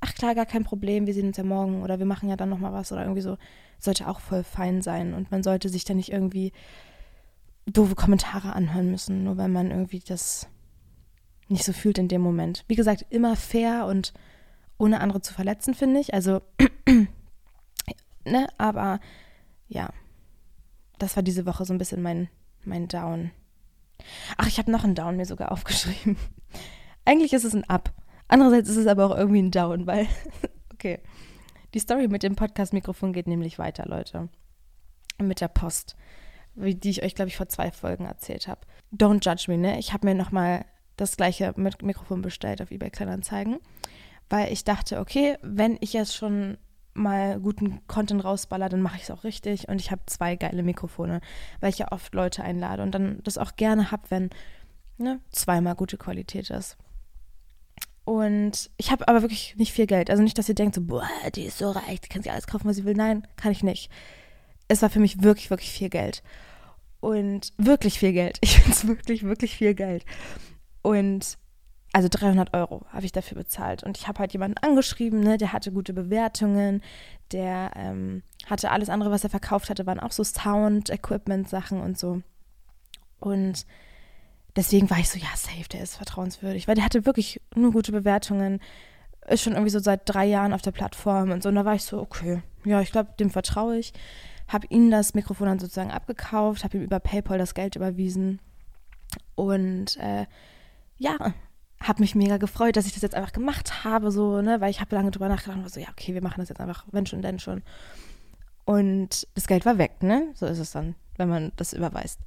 Ach 0.00 0.14
klar, 0.14 0.34
gar 0.34 0.46
kein 0.46 0.64
Problem, 0.64 1.06
wir 1.06 1.14
sehen 1.14 1.28
uns 1.28 1.38
ja 1.38 1.44
morgen 1.44 1.82
oder 1.82 1.98
wir 1.98 2.06
machen 2.06 2.28
ja 2.28 2.36
dann 2.36 2.50
nochmal 2.50 2.72
was 2.72 2.92
oder 2.92 3.02
irgendwie 3.02 3.22
so. 3.22 3.38
Sollte 3.78 4.08
auch 4.08 4.20
voll 4.20 4.42
fein 4.42 4.82
sein 4.82 5.14
und 5.14 5.30
man 5.30 5.42
sollte 5.42 5.68
sich 5.68 5.84
dann 5.84 5.96
nicht 5.96 6.12
irgendwie 6.12 6.52
doofe 7.66 7.94
Kommentare 7.94 8.52
anhören 8.52 8.90
müssen, 8.90 9.24
nur 9.24 9.36
weil 9.36 9.48
man 9.48 9.70
irgendwie 9.70 10.00
das 10.00 10.48
nicht 11.48 11.64
so 11.64 11.72
fühlt 11.72 11.98
in 11.98 12.08
dem 12.08 12.20
Moment. 12.20 12.64
Wie 12.68 12.74
gesagt, 12.74 13.06
immer 13.10 13.36
fair 13.36 13.86
und 13.86 14.12
ohne 14.78 15.00
andere 15.00 15.20
zu 15.20 15.32
verletzen, 15.32 15.74
finde 15.74 16.00
ich. 16.00 16.12
Also, 16.14 16.42
ne, 18.26 18.48
aber 18.58 19.00
ja, 19.68 19.90
das 20.98 21.16
war 21.16 21.22
diese 21.22 21.46
Woche 21.46 21.64
so 21.64 21.72
ein 21.72 21.78
bisschen 21.78 22.02
mein, 22.02 22.28
mein 22.64 22.88
Down. 22.88 23.30
Ach, 24.36 24.46
ich 24.46 24.58
habe 24.58 24.70
noch 24.70 24.84
einen 24.84 24.94
Down 24.94 25.16
mir 25.16 25.26
sogar 25.26 25.52
aufgeschrieben. 25.52 26.16
Eigentlich 27.04 27.32
ist 27.32 27.44
es 27.44 27.54
ein 27.54 27.68
Up. 27.68 27.92
Andererseits 28.28 28.68
ist 28.68 28.76
es 28.76 28.86
aber 28.86 29.06
auch 29.06 29.16
irgendwie 29.16 29.42
ein 29.42 29.50
Down, 29.50 29.86
weil, 29.86 30.06
okay, 30.72 31.00
die 31.74 31.78
Story 31.78 32.08
mit 32.08 32.22
dem 32.22 32.36
Podcast-Mikrofon 32.36 33.12
geht 33.12 33.26
nämlich 33.26 33.58
weiter, 33.58 33.86
Leute. 33.86 34.28
Mit 35.18 35.40
der 35.40 35.48
Post 35.48 35.96
die 36.56 36.90
ich 36.90 37.02
euch, 37.02 37.14
glaube 37.14 37.28
ich, 37.28 37.36
vor 37.36 37.48
zwei 37.48 37.70
Folgen 37.70 38.06
erzählt 38.06 38.48
habe. 38.48 38.60
Don't 38.92 39.24
judge 39.24 39.44
me, 39.48 39.58
ne? 39.58 39.78
Ich 39.78 39.92
habe 39.92 40.06
mir 40.06 40.14
nochmal 40.14 40.64
das 40.96 41.16
gleiche 41.16 41.52
mit 41.56 41.82
Mikrofon 41.82 42.22
bestellt 42.22 42.62
auf 42.62 42.70
eBay 42.70 42.90
Kleinanzeigen, 42.90 43.58
weil 44.30 44.52
ich 44.52 44.64
dachte, 44.64 44.98
okay, 44.98 45.36
wenn 45.42 45.76
ich 45.80 45.92
jetzt 45.92 46.16
schon 46.16 46.56
mal 46.96 47.40
guten 47.40 47.86
Content 47.86 48.24
rausballer, 48.24 48.68
dann 48.68 48.82
mache 48.82 48.96
ich 48.96 49.04
es 49.04 49.10
auch 49.10 49.24
richtig 49.24 49.68
und 49.68 49.80
ich 49.80 49.90
habe 49.90 50.02
zwei 50.06 50.36
geile 50.36 50.62
Mikrofone, 50.62 51.20
weil 51.60 51.70
ich 51.70 51.78
ja 51.78 51.92
oft 51.92 52.14
Leute 52.14 52.42
einlade 52.42 52.82
und 52.82 52.92
dann 52.94 53.20
das 53.22 53.38
auch 53.38 53.56
gerne 53.56 53.90
habe, 53.90 54.02
wenn 54.08 54.30
ne, 54.98 55.20
zweimal 55.30 55.74
gute 55.74 55.96
Qualität 55.96 56.50
ist. 56.50 56.76
Und 58.04 58.70
ich 58.76 58.92
habe 58.92 59.08
aber 59.08 59.22
wirklich 59.22 59.56
nicht 59.56 59.72
viel 59.72 59.86
Geld. 59.86 60.10
Also 60.10 60.22
nicht, 60.22 60.38
dass 60.38 60.48
ihr 60.48 60.54
denkt, 60.54 60.76
so, 60.76 60.80
boah, 60.80 61.08
die 61.34 61.42
ist 61.42 61.58
so 61.58 61.72
reich, 61.72 62.00
die 62.00 62.08
kann 62.08 62.22
sich 62.22 62.30
alles 62.30 62.46
kaufen, 62.46 62.68
was 62.68 62.76
sie 62.76 62.84
will. 62.84 62.94
Nein, 62.94 63.26
kann 63.36 63.50
ich 63.50 63.64
nicht. 63.64 63.90
Es 64.68 64.80
war 64.80 64.90
für 64.90 65.00
mich 65.00 65.24
wirklich, 65.24 65.50
wirklich 65.50 65.72
viel 65.72 65.88
Geld. 65.88 66.22
Und 67.00 67.52
wirklich 67.58 67.98
viel 67.98 68.12
Geld. 68.12 68.38
Ich 68.42 68.60
finde 68.60 68.70
es 68.70 68.86
wirklich, 68.86 69.24
wirklich 69.24 69.56
viel 69.56 69.74
Geld. 69.74 70.04
Und 70.82 71.36
also 71.92 72.08
300 72.10 72.54
Euro 72.54 72.84
habe 72.90 73.06
ich 73.06 73.12
dafür 73.12 73.38
bezahlt. 73.38 73.82
Und 73.82 73.96
ich 73.96 74.08
habe 74.08 74.18
halt 74.18 74.32
jemanden 74.32 74.58
angeschrieben, 74.58 75.20
ne, 75.20 75.38
der 75.38 75.52
hatte 75.52 75.72
gute 75.72 75.92
Bewertungen, 75.92 76.82
der 77.32 77.70
ähm, 77.74 78.22
hatte 78.46 78.70
alles 78.70 78.90
andere, 78.90 79.10
was 79.10 79.24
er 79.24 79.30
verkauft 79.30 79.70
hatte, 79.70 79.86
waren 79.86 80.00
auch 80.00 80.12
so 80.12 80.22
Sound-Equipment-Sachen 80.22 81.80
und 81.80 81.98
so. 81.98 82.22
Und 83.18 83.66
deswegen 84.56 84.90
war 84.90 84.98
ich 84.98 85.08
so, 85.08 85.18
ja, 85.18 85.34
safe, 85.34 85.68
der 85.72 85.82
ist 85.82 85.96
vertrauenswürdig, 85.96 86.68
weil 86.68 86.74
der 86.74 86.84
hatte 86.84 87.06
wirklich 87.06 87.40
nur 87.54 87.72
gute 87.72 87.92
Bewertungen, 87.92 88.60
ist 89.28 89.42
schon 89.42 89.54
irgendwie 89.54 89.70
so 89.70 89.78
seit 89.78 90.02
drei 90.04 90.26
Jahren 90.26 90.52
auf 90.52 90.62
der 90.62 90.72
Plattform 90.72 91.30
und 91.30 91.42
so. 91.42 91.48
Und 91.48 91.54
da 91.54 91.64
war 91.64 91.74
ich 91.74 91.82
so, 91.82 92.00
okay, 92.00 92.42
ja, 92.64 92.80
ich 92.80 92.92
glaube, 92.92 93.10
dem 93.18 93.30
vertraue 93.30 93.78
ich. 93.78 93.92
Habe 94.48 94.66
ihm 94.68 94.90
das 94.90 95.14
Mikrofon 95.14 95.48
dann 95.48 95.58
sozusagen 95.58 95.90
abgekauft, 95.90 96.62
habe 96.62 96.76
ihm 96.76 96.84
über 96.84 97.00
PayPal 97.00 97.38
das 97.38 97.54
Geld 97.54 97.74
überwiesen 97.74 98.38
und 99.34 99.96
äh, 99.98 100.26
ja, 100.98 101.34
habe 101.82 102.00
mich 102.00 102.14
mega 102.14 102.36
gefreut, 102.36 102.76
dass 102.76 102.86
ich 102.86 102.92
das 102.94 103.02
jetzt 103.02 103.14
einfach 103.14 103.32
gemacht 103.32 103.84
habe, 103.84 104.10
so, 104.10 104.40
ne, 104.40 104.60
weil 104.60 104.70
ich 104.70 104.80
habe 104.80 104.94
lange 104.94 105.10
drüber 105.10 105.28
nachgedacht 105.28 105.58
und 105.58 105.62
war 105.62 105.70
so, 105.70 105.80
ja, 105.80 105.88
okay, 105.90 106.14
wir 106.14 106.22
machen 106.22 106.40
das 106.40 106.48
jetzt 106.48 106.60
einfach, 106.60 106.84
wenn 106.90 107.06
schon, 107.06 107.22
denn 107.22 107.38
schon. 107.38 107.62
Und 108.64 109.28
das 109.34 109.46
Geld 109.46 109.64
war 109.64 109.78
weg, 109.78 110.02
ne? 110.02 110.32
So 110.34 110.46
ist 110.46 110.58
es 110.58 110.72
dann, 110.72 110.96
wenn 111.16 111.28
man 111.28 111.52
das 111.56 111.72
überweist. 111.72 112.20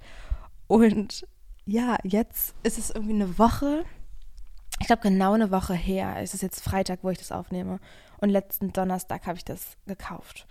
Und 0.68 1.28
ja, 1.66 1.98
jetzt 2.04 2.56
ist 2.64 2.78
es 2.78 2.92
irgendwie 2.92 3.16
eine 3.16 3.38
Woche, 3.38 3.84
ich 4.80 4.88
glaube 4.88 5.02
genau 5.02 5.34
eine 5.34 5.52
Woche 5.52 5.74
her. 5.74 6.16
Es 6.20 6.34
ist 6.34 6.42
jetzt 6.42 6.64
Freitag, 6.64 7.00
wo 7.02 7.10
ich 7.10 7.18
das 7.18 7.32
aufnehme. 7.32 7.80
Und 8.20 8.30
letzten 8.30 8.72
Donnerstag 8.72 9.28
habe 9.28 9.38
ich 9.38 9.46
das 9.46 9.78
gekauft. 9.86 10.48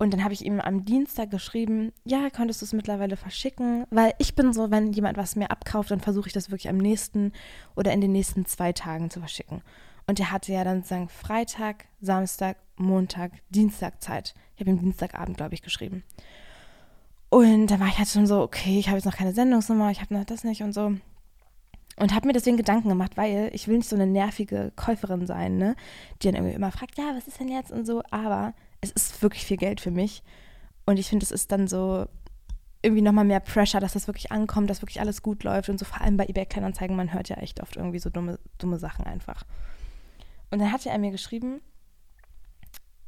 Und 0.00 0.14
dann 0.14 0.24
habe 0.24 0.32
ich 0.32 0.46
ihm 0.46 0.60
am 0.60 0.86
Dienstag 0.86 1.30
geschrieben, 1.30 1.92
ja, 2.04 2.30
könntest 2.30 2.62
du 2.62 2.64
es 2.64 2.72
mittlerweile 2.72 3.18
verschicken? 3.18 3.84
Weil 3.90 4.14
ich 4.16 4.34
bin 4.34 4.54
so, 4.54 4.70
wenn 4.70 4.94
jemand 4.94 5.18
was 5.18 5.36
mir 5.36 5.50
abkauft, 5.50 5.90
dann 5.90 6.00
versuche 6.00 6.26
ich 6.26 6.32
das 6.32 6.50
wirklich 6.50 6.70
am 6.70 6.78
nächsten 6.78 7.34
oder 7.76 7.92
in 7.92 8.00
den 8.00 8.10
nächsten 8.10 8.46
zwei 8.46 8.72
Tagen 8.72 9.10
zu 9.10 9.20
verschicken. 9.20 9.60
Und 10.06 10.18
er 10.18 10.32
hatte 10.32 10.54
ja 10.54 10.64
dann 10.64 10.78
sozusagen 10.78 11.10
Freitag, 11.10 11.84
Samstag, 12.00 12.56
Montag, 12.76 13.32
Dienstag 13.50 14.00
Zeit. 14.00 14.32
Ich 14.54 14.62
habe 14.62 14.70
ihm 14.70 14.80
Dienstagabend, 14.80 15.36
glaube 15.36 15.52
ich, 15.52 15.60
geschrieben. 15.60 16.02
Und 17.28 17.66
da 17.66 17.78
war 17.78 17.88
ich 17.88 17.98
halt 17.98 18.08
schon 18.08 18.26
so, 18.26 18.40
okay, 18.40 18.78
ich 18.78 18.88
habe 18.88 18.96
jetzt 18.96 19.04
noch 19.04 19.18
keine 19.18 19.34
Sendungsnummer, 19.34 19.90
ich 19.90 20.00
habe 20.00 20.14
noch 20.14 20.24
das 20.24 20.44
nicht 20.44 20.62
und 20.62 20.72
so. 20.72 20.94
Und 21.96 22.14
habe 22.14 22.26
mir 22.26 22.32
deswegen 22.32 22.56
Gedanken 22.56 22.88
gemacht, 22.88 23.18
weil 23.18 23.50
ich 23.52 23.68
will 23.68 23.76
nicht 23.76 23.90
so 23.90 23.96
eine 23.96 24.06
nervige 24.06 24.72
Käuferin 24.76 25.26
sein, 25.26 25.58
ne? 25.58 25.76
Die 26.22 26.28
dann 26.28 26.36
irgendwie 26.36 26.54
immer 26.54 26.72
fragt, 26.72 26.96
ja, 26.96 27.14
was 27.14 27.28
ist 27.28 27.38
denn 27.38 27.48
jetzt 27.48 27.70
und 27.70 27.84
so. 27.84 28.02
Aber 28.10 28.54
es 28.80 28.90
ist 28.90 29.22
wirklich 29.22 29.44
viel 29.44 29.56
Geld 29.56 29.80
für 29.80 29.90
mich. 29.90 30.22
Und 30.86 30.98
ich 30.98 31.08
finde, 31.08 31.24
es 31.24 31.30
ist 31.30 31.52
dann 31.52 31.68
so 31.68 32.06
irgendwie 32.82 33.02
nochmal 33.02 33.24
mehr 33.24 33.40
Pressure, 33.40 33.80
dass 33.80 33.92
das 33.92 34.06
wirklich 34.06 34.32
ankommt, 34.32 34.70
dass 34.70 34.82
wirklich 34.82 35.00
alles 35.00 35.22
gut 35.22 35.44
läuft. 35.44 35.68
Und 35.68 35.78
so 35.78 35.84
vor 35.84 36.00
allem 36.00 36.16
bei 36.16 36.26
eBay 36.26 36.46
Kleinanzeigen, 36.46 36.96
man 36.96 37.12
hört 37.12 37.28
ja 37.28 37.36
echt 37.36 37.60
oft 37.60 37.76
irgendwie 37.76 37.98
so 37.98 38.10
dumme, 38.10 38.38
dumme 38.58 38.78
Sachen 38.78 39.04
einfach. 39.04 39.44
Und 40.50 40.60
dann 40.60 40.72
hatte 40.72 40.88
er 40.88 40.98
mir 40.98 41.10
geschrieben, 41.10 41.60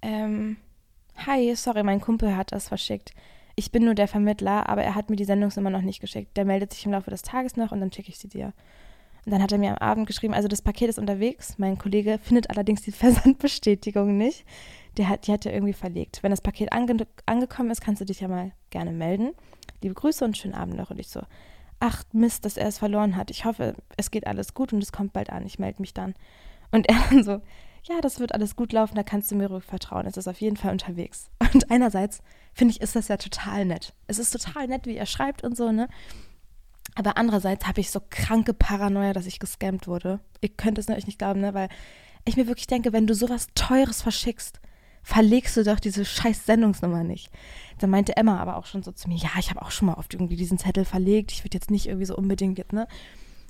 ähm, 0.02 0.57
hi, 1.26 1.55
sorry, 1.57 1.83
mein 1.83 2.00
Kumpel 2.00 2.37
hat 2.37 2.52
das 2.52 2.69
verschickt. 2.69 3.12
Ich 3.57 3.73
bin 3.73 3.85
nur 3.85 3.95
der 3.95 4.09
Vermittler, 4.09 4.69
aber 4.69 4.83
er 4.83 4.95
hat 4.95 5.11
mir 5.11 5.17
die 5.17 5.25
Sendungsnummer 5.25 5.71
noch 5.71 5.83
nicht 5.83 6.00
geschickt. 6.00 6.37
Der 6.37 6.45
meldet 6.45 6.73
sich 6.73 6.85
im 6.87 6.93
Laufe 6.93 7.11
des 7.11 7.23
Tages 7.23 7.57
noch 7.57 7.73
und 7.73 7.81
dann 7.81 7.93
schicke 7.93 8.11
ich 8.11 8.19
sie 8.19 8.29
dir. 8.29 8.52
Und 9.25 9.33
dann 9.33 9.43
hat 9.43 9.52
er 9.52 9.59
mir 9.59 9.71
am 9.71 9.79
Abend 9.79 10.07
geschrieben, 10.07 10.35
also 10.35 10.49
das 10.49 10.62
Paket 10.62 10.88
ist 10.88 10.99
unterwegs. 10.99 11.59
Mein 11.59 11.79
Kollege 11.79 12.19
findet 12.19 12.50
allerdings 12.50 12.83
die 12.83 12.93
Versandbestätigung 12.93 14.17
nicht. 14.17 14.45
Der 14.96 15.08
hat, 15.08 15.26
die 15.26 15.32
hat 15.32 15.46
er 15.46 15.54
irgendwie 15.54 15.72
verlegt. 15.72 16.22
Wenn 16.22 16.30
das 16.30 16.40
Paket 16.40 16.72
ange 16.72 17.06
angekommen 17.26 17.70
ist, 17.70 17.80
kannst 17.80 18.00
du 18.00 18.04
dich 18.04 18.20
ja 18.20 18.28
mal 18.28 18.52
gerne 18.70 18.92
melden. 18.92 19.32
Liebe 19.82 19.94
Grüße 19.94 20.25
und 20.25 20.37
schönen 20.37 20.54
Abend 20.54 20.76
noch. 20.76 20.90
Und 20.90 20.99
ich 20.99 21.08
so, 21.08 21.22
ach 21.80 22.04
Mist, 22.12 22.44
dass 22.44 22.56
er 22.56 22.68
es 22.68 22.78
verloren 22.78 23.16
hat. 23.16 23.30
Ich 23.30 23.44
hoffe, 23.44 23.75
es 23.96 24.11
geht 24.11 24.26
alles 24.26 24.54
gut 24.54 24.72
und 24.72 24.82
es 24.82 24.92
kommt 24.92 25.12
bald 25.12 25.30
an. 25.30 25.46
Ich 25.46 25.58
melde 25.58 25.80
mich 25.80 25.94
dann. 25.94 26.14
Und 26.70 26.88
er 26.88 26.96
dann 27.11 27.25
so, 27.25 27.40
ja, 27.84 28.00
das 28.00 28.20
wird 28.20 28.32
alles 28.32 28.54
gut 28.54 28.72
laufen, 28.72 28.94
da 28.94 29.02
kannst 29.02 29.30
du 29.30 29.34
mir 29.34 29.49
ruhig 29.49 29.64
vertrauen. 29.64 30.06
Es 30.06 30.16
ist 30.16 30.28
auf 30.28 30.40
jeden 30.40 30.56
Fall 30.56 30.72
unterwegs. 30.72 31.30
Und 31.52 31.70
einerseits 31.70 32.22
finde 32.52 32.72
ich, 32.72 32.80
ist 32.80 32.94
das 32.94 33.08
ja 33.08 33.16
total 33.16 33.64
nett. 33.64 33.92
Es 34.06 34.18
ist 34.18 34.30
total 34.30 34.68
nett, 34.68 34.87
wie 34.87 34.96
er 34.96 35.06
schreibt 35.06 35.42
und 35.42 35.56
so, 35.56 35.72
ne? 35.72 35.88
Aber 36.94 37.16
andererseits 37.16 37.66
habe 37.66 37.80
ich 37.80 37.90
so 37.90 38.00
kranke 38.08 38.54
Paranoia, 38.54 39.12
dass 39.12 39.26
ich 39.26 39.40
gescammt 39.40 39.88
wurde. 39.88 40.20
Ihr 40.40 40.50
könnt 40.50 40.78
es 40.78 40.88
euch 40.88 41.06
nicht 41.06 41.18
glauben, 41.18 41.40
ne? 41.40 41.54
Weil 41.54 41.68
ich 42.25 42.37
mir 42.37 42.46
wirklich 42.46 42.68
denke, 42.68 42.92
wenn 42.92 43.06
du 43.06 43.14
sowas 43.14 43.49
Teures 43.54 44.02
verschickst, 44.02 44.61
verlegst 45.02 45.56
du 45.56 45.64
doch 45.64 45.80
diese 45.80 46.04
scheiß 46.04 46.47
Sendungsnummer 46.47 47.04
nicht. 47.04 47.30
Da 47.78 47.87
meinte 47.87 48.16
Emma 48.16 48.38
aber 48.38 48.56
auch 48.56 48.66
schon 48.66 48.82
so 48.82 48.92
zu 48.92 49.09
mir, 49.09 49.16
ja, 49.16 49.30
ich 49.38 49.50
habe 49.50 49.62
auch 49.62 49.71
schon 49.71 49.87
mal 49.87 49.94
oft 49.94 50.14
irgendwie 50.14 50.37
diesen 50.37 50.59
Zettel 50.59 50.85
verlegt. 50.85 51.32
Ich 51.32 51.44
würde 51.44 51.56
jetzt 51.56 51.71
nicht 51.71 51.87
irgendwie 51.87 52.06
so 52.06 52.16
unbedingt 52.16 52.59
jetzt, 52.59 52.73
ne? 52.73 52.87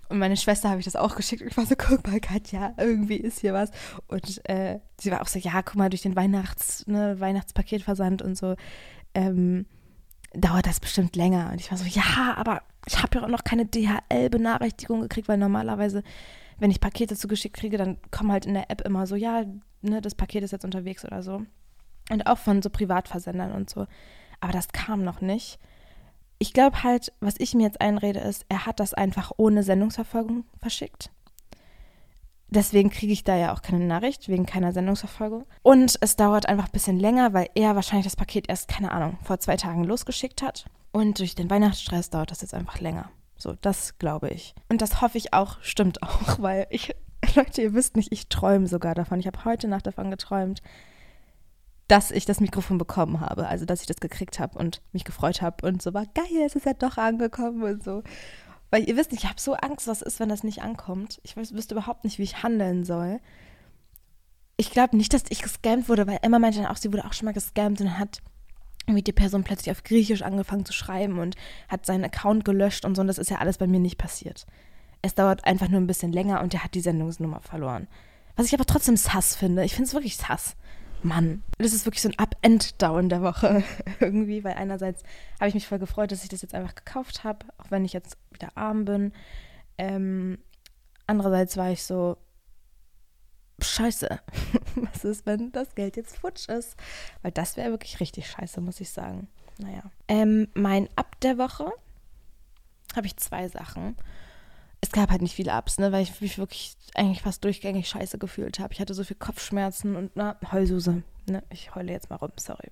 Und 0.09 0.19
meine 0.19 0.37
Schwester 0.37 0.69
habe 0.69 0.79
ich 0.79 0.85
das 0.85 0.97
auch 0.97 1.17
geschickt. 1.17 1.43
Ich 1.43 1.57
war 1.57 1.65
so, 1.65 1.75
guck 1.77 2.07
mal, 2.07 2.21
Katja, 2.21 2.75
irgendwie 2.77 3.17
ist 3.17 3.41
hier 3.41 3.55
was. 3.55 3.71
Und 4.09 4.47
äh, 4.49 4.79
sie 5.01 5.11
war 5.11 5.23
auch 5.23 5.27
so, 5.27 5.39
ja, 5.39 5.63
guck 5.63 5.77
mal, 5.77 5.89
durch 5.89 6.03
den 6.03 6.17
Weihnachts, 6.17 6.87
ne, 6.87 7.19
Weihnachtspaketversand 7.19 8.21
und 8.21 8.37
so, 8.37 8.57
ähm, 9.15 9.65
dauert 10.35 10.67
das 10.67 10.81
bestimmt 10.81 11.17
länger. 11.17 11.51
Und 11.51 11.63
ich 11.63 11.71
war 11.71 11.79
so, 11.79 11.87
ja, 11.87 12.35
aber 12.37 12.63
ich 12.87 13.03
habe 13.03 13.19
ja 13.19 13.25
auch 13.25 13.29
noch 13.29 13.45
keine 13.45 13.65
DHL-Benachrichtigung 13.65 15.01
gekriegt, 15.01 15.29
weil 15.29 15.39
normalerweise, 15.39 16.03
wenn 16.59 16.71
ich 16.71 16.81
Pakete 16.81 17.17
zugeschickt 17.17 17.57
kriege, 17.57 17.79
dann 17.79 17.97
kommen 18.11 18.33
halt 18.33 18.45
in 18.45 18.53
der 18.53 18.71
App 18.71 18.83
immer 18.83 19.07
so, 19.07 19.17
ja, 19.17 19.45
ne, 19.83 20.01
das 20.01 20.15
Paket 20.15 20.45
ist 20.45 20.53
jetzt 20.53 20.65
unterwegs 20.65 21.05
oder 21.05 21.23
so. 21.23 21.43
Und 22.11 22.27
auch 22.27 22.39
von 22.39 22.63
so 22.63 22.71
Privatversendern 22.71 23.53
und 23.53 23.71
so. 23.71 23.87
Aber 24.41 24.53
das 24.53 24.69
kam 24.69 25.05
noch 25.05 25.21
nicht 25.21 25.59
ich 26.43 26.53
glaube 26.53 26.83
halt, 26.83 27.13
was 27.21 27.35
ich 27.39 27.55
mir 27.55 27.63
jetzt 27.63 27.81
einrede, 27.81 28.19
ist, 28.19 28.45
er 28.49 28.67
hat 28.67 28.81
das 28.81 28.95
einfach 28.95 29.31
ohne 29.37 29.63
Sendungsverfolgung 29.63 30.43
verschickt. 30.59 31.13
Deswegen 32.49 32.91
kriege 32.91 33.13
ich 33.13 33.23
da 33.23 33.37
ja 33.37 33.55
auch 33.55 33.63
keine 33.63 33.87
Nachricht, 33.87 34.29
wegen 34.29 34.45
keiner 34.45 34.73
Sendungsverfolgung. 34.73 35.47
Und 35.63 35.97
es 36.01 36.17
dauert 36.17 36.47
einfach 36.47 36.65
ein 36.65 36.73
bisschen 36.73 36.99
länger, 36.99 37.33
weil 37.33 37.49
er 37.55 37.77
wahrscheinlich 37.77 38.07
das 38.07 38.17
Paket 38.17 38.49
erst, 38.49 38.67
keine 38.67 38.91
Ahnung, 38.91 39.19
vor 39.23 39.39
zwei 39.39 39.57
Tagen 39.57 39.85
losgeschickt 39.85 40.43
hat. 40.43 40.65
Und 40.91 41.21
durch 41.21 41.37
den 41.37 41.49
Weihnachtsstress 41.49 42.11
dauert 42.11 42.33
das 42.33 42.41
jetzt 42.41 42.55
einfach 42.55 42.81
länger. 42.81 43.13
So, 43.37 43.55
das 43.61 43.97
glaube 43.99 44.29
ich. 44.31 44.53
Und 44.69 44.83
das 44.83 45.01
hoffe 45.01 45.19
ich 45.19 45.33
auch, 45.33 45.59
stimmt 45.63 46.03
auch, 46.03 46.39
weil 46.41 46.67
ich, 46.71 46.93
Leute, 47.35 47.63
ihr 47.63 47.75
wisst 47.75 47.97
nicht, 47.97 48.13
ich 48.13 48.29
träume 48.29 48.67
sogar 48.67 48.95
davon. 48.95 49.21
Ich 49.21 49.27
habe 49.27 49.45
heute 49.45 49.69
Nacht 49.69 49.87
davon 49.87 50.11
geträumt, 50.11 50.63
dass 51.89 52.11
ich 52.11 52.25
das 52.25 52.41
Mikrofon 52.41 52.79
bekommen 52.79 53.21
habe, 53.21 53.47
also 53.47 53.65
dass 53.65 53.81
ich 53.81 53.87
das 53.87 53.99
gekriegt 53.99 54.39
habe 54.39 54.59
und 54.59 54.81
mich 54.93 55.05
gefreut 55.05 55.43
habe 55.43 55.67
und 55.67 55.83
so 55.83 55.93
war 55.93 56.07
geil, 56.15 56.43
es 56.47 56.55
ist 56.55 56.65
ja 56.65 56.73
doch 56.73 56.97
angekommen 56.97 57.63
und 57.63 57.85
so. 57.85 58.03
Weil 58.71 58.89
ihr 58.89 58.97
wisst 58.97 59.13
nicht, 59.13 59.25
ich 59.25 59.29
habe 59.29 59.41
so 59.41 59.53
Angst, 59.55 59.87
was 59.87 60.01
ist, 60.01 60.19
wenn 60.19 60.31
das 60.31 60.45
nicht 60.45 60.63
ankommt. 60.63 61.21
Ich 61.25 61.37
wüsste 61.37 61.75
überhaupt 61.75 62.05
nicht, 62.05 62.19
wie 62.19 62.23
ich 62.23 62.43
handeln 62.43 62.85
soll. 62.85 63.21
Ich 64.57 64.71
glaube 64.71 64.97
nicht, 64.97 65.13
dass 65.13 65.25
ich 65.29 65.43
gescammt 65.43 65.91
wurde, 65.91 66.07
weil 66.07 66.21
Emma 66.23 66.39
meinte 66.39 66.63
dann 66.63 66.69
auch, 66.69 66.79
sie 66.79 66.91
wurde 66.91 67.05
auch 67.05 67.13
schon 67.13 67.27
mal 67.27 67.33
gescammt 67.33 67.83
und 67.83 67.99
hat 67.99 68.23
irgendwie 68.87 69.03
die 69.03 69.13
Person 69.13 69.45
plötzlich 69.45 69.71
auf 69.71 69.85
Griechisch 69.85 70.23
angefangen 70.23 70.65
zu 70.65 70.73
schreiben 70.73 71.19
und 71.19 71.37
hat 71.69 71.85
seinen 71.85 72.05
Account 72.05 72.47
gelöscht 72.47 72.87
und 72.87 72.95
so. 72.95 73.03
Und 73.03 73.09
das 73.09 73.19
ist 73.19 73.31
ja 73.31 73.39
alles 73.39 73.59
bei 73.59 73.67
mir 73.67 73.81
nicht 73.81 73.99
passiert. 73.99 74.47
Es 75.03 75.15
dauert 75.15 75.45
einfach 75.45 75.69
nur 75.69 75.81
ein 75.81 75.87
bisschen 75.87 76.13
länger 76.13 76.41
und 76.41 76.55
er 76.55 76.65
hat 76.65 76.75
die 76.75 76.81
Sendungsnummer 76.81 77.41
verloren. 77.41 77.89
Was 78.37 78.47
ich 78.47 78.55
aber 78.55 78.65
trotzdem 78.65 78.97
sass 78.97 79.37
finde. 79.37 79.65
Ich 79.65 79.75
finde 79.75 79.89
es 79.89 79.95
wirklich 79.95 80.17
sass. 80.17 80.57
Mann, 81.03 81.43
das 81.59 81.73
ist 81.73 81.85
wirklich 81.85 82.03
so 82.03 82.09
ein 82.09 82.19
Up-and-Down 82.19 83.09
der 83.09 83.23
Woche 83.23 83.65
irgendwie, 84.01 84.45
weil 84.45 84.55
einerseits 84.55 85.03
habe 85.41 85.49
ich 85.49 85.55
mich 85.55 85.67
voll 85.67 85.81
gefreut, 85.81 86.13
dass 86.13 86.23
ich 86.23 86.29
das 86.29 86.43
jetzt 86.43 86.55
einfach 86.55 86.77
gekauft 86.77 87.25
habe, 87.25 87.47
auch 87.59 87.71
wenn 87.71 87.85
ich 87.85 87.93
jetzt 87.93 88.17
wieder 88.31 88.57
arm 88.57 88.85
bin. 88.85 89.13
Ähm, 89.79 90.39
andererseits 91.07 91.57
war 91.57 91.71
ich 91.71 91.83
so, 91.83 92.17
scheiße, 93.61 94.21
was 94.77 95.05
ist, 95.05 95.27
wenn 95.27 95.51
das 95.53 95.75
Geld 95.75 95.97
jetzt 95.97 96.19
futsch 96.19 96.49
ist? 96.49 96.77
Weil 97.23 97.33
das 97.33 97.57
wäre 97.57 97.71
wirklich 97.71 98.01
richtig 98.01 98.29
scheiße, 98.29 98.61
muss 98.61 98.81
ich 98.81 98.91
sagen. 98.91 99.29
Naja. 99.59 99.83
Ähm, 100.09 100.49
mein 100.55 100.89
Up 100.97 101.21
der 101.21 101.39
Woche 101.39 101.71
habe 102.95 103.07
ich 103.07 103.17
zwei 103.17 103.49
Sachen 103.49 103.97
es 104.83 104.91
gab 104.91 105.11
halt 105.11 105.23
nicht 105.23 105.35
viele 105.35 105.57
Ups, 105.57 105.79
ne, 105.79 105.93
weil 105.93 106.03
ich 106.03 106.21
mich 106.21 106.39
wirklich 106.39 106.75
eigentlich 106.95 107.23
fast 107.23 107.43
durchgängig 107.45 107.89
scheiße 107.89 108.19
gefühlt 108.19 108.59
habe. 108.59 108.75
Ich 108.75 108.81
hatte 108.81 108.95
so 108.95 109.05
viel 109.05 109.17
Kopfschmerzen 109.17 109.97
und 109.97 110.13
na, 110.17 110.37
Heulsuse. 110.51 111.03
Ne? 111.27 111.43
Ich 111.51 111.75
heule 111.75 111.93
jetzt 111.93 112.11
mal 112.11 112.17
rum, 112.17 112.33
sorry. 112.37 112.69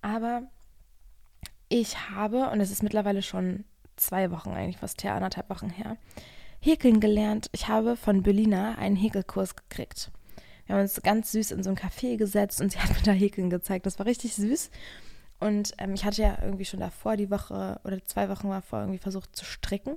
Aber 0.00 0.42
ich 1.68 2.10
habe, 2.10 2.50
und 2.50 2.60
es 2.60 2.70
ist 2.70 2.82
mittlerweile 2.82 3.22
schon 3.22 3.64
zwei 3.96 4.30
Wochen 4.30 4.50
eigentlich, 4.50 4.78
fast 4.78 5.04
her, 5.04 5.14
anderthalb 5.14 5.50
Wochen 5.50 5.68
her, 5.68 5.98
häkeln 6.58 7.00
gelernt. 7.00 7.48
Ich 7.52 7.68
habe 7.68 7.96
von 7.96 8.22
Belina 8.22 8.76
einen 8.76 8.96
Häkelkurs 8.96 9.54
gekriegt. 9.56 10.10
Wir 10.66 10.74
haben 10.74 10.82
uns 10.82 11.02
ganz 11.02 11.32
süß 11.32 11.50
in 11.50 11.62
so 11.62 11.70
ein 11.70 11.76
Café 11.76 12.16
gesetzt 12.16 12.62
und 12.62 12.72
sie 12.72 12.78
hat 12.78 12.90
mir 12.96 13.02
da 13.02 13.12
Häkeln 13.12 13.50
gezeigt. 13.50 13.84
Das 13.84 13.98
war 13.98 14.06
richtig 14.06 14.34
süß. 14.34 14.70
Und 15.38 15.72
ähm, 15.78 15.92
ich 15.94 16.04
hatte 16.04 16.22
ja 16.22 16.38
irgendwie 16.42 16.64
schon 16.64 16.80
davor 16.80 17.16
die 17.16 17.30
Woche 17.30 17.78
oder 17.84 18.02
zwei 18.04 18.28
Wochen 18.30 18.48
davor 18.48 18.80
irgendwie 18.80 18.98
versucht 18.98 19.36
zu 19.36 19.44
stricken. 19.44 19.96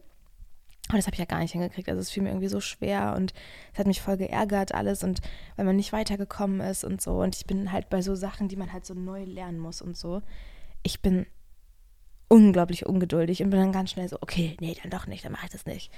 Aber 0.89 0.97
das 0.97 1.05
habe 1.05 1.15
ich 1.15 1.19
ja 1.19 1.25
gar 1.25 1.39
nicht 1.39 1.53
hingekriegt. 1.53 1.87
Also 1.89 2.01
es 2.01 2.11
fiel 2.11 2.23
mir 2.23 2.29
irgendwie 2.29 2.49
so 2.49 2.59
schwer 2.59 3.15
und 3.15 3.33
es 3.71 3.79
hat 3.79 3.87
mich 3.87 4.01
voll 4.01 4.17
geärgert 4.17 4.73
alles 4.73 5.03
und 5.03 5.21
weil 5.55 5.65
man 5.65 5.75
nicht 5.75 5.93
weitergekommen 5.93 6.59
ist 6.59 6.83
und 6.83 7.01
so. 7.01 7.21
Und 7.21 7.35
ich 7.35 7.45
bin 7.45 7.71
halt 7.71 7.89
bei 7.89 8.01
so 8.01 8.15
Sachen, 8.15 8.47
die 8.47 8.57
man 8.57 8.73
halt 8.73 8.85
so 8.85 8.93
neu 8.93 9.23
lernen 9.23 9.59
muss 9.59 9.81
und 9.81 9.95
so. 9.95 10.21
Ich 10.83 11.01
bin 11.01 11.25
unglaublich 12.27 12.85
ungeduldig 12.85 13.43
und 13.43 13.49
bin 13.49 13.59
dann 13.59 13.71
ganz 13.71 13.91
schnell 13.91 14.09
so, 14.09 14.17
okay, 14.21 14.57
nee, 14.59 14.75
dann 14.81 14.91
doch 14.91 15.07
nicht, 15.07 15.23
dann 15.23 15.31
mache 15.31 15.45
ich 15.45 15.51
das 15.51 15.65
nicht. 15.65 15.91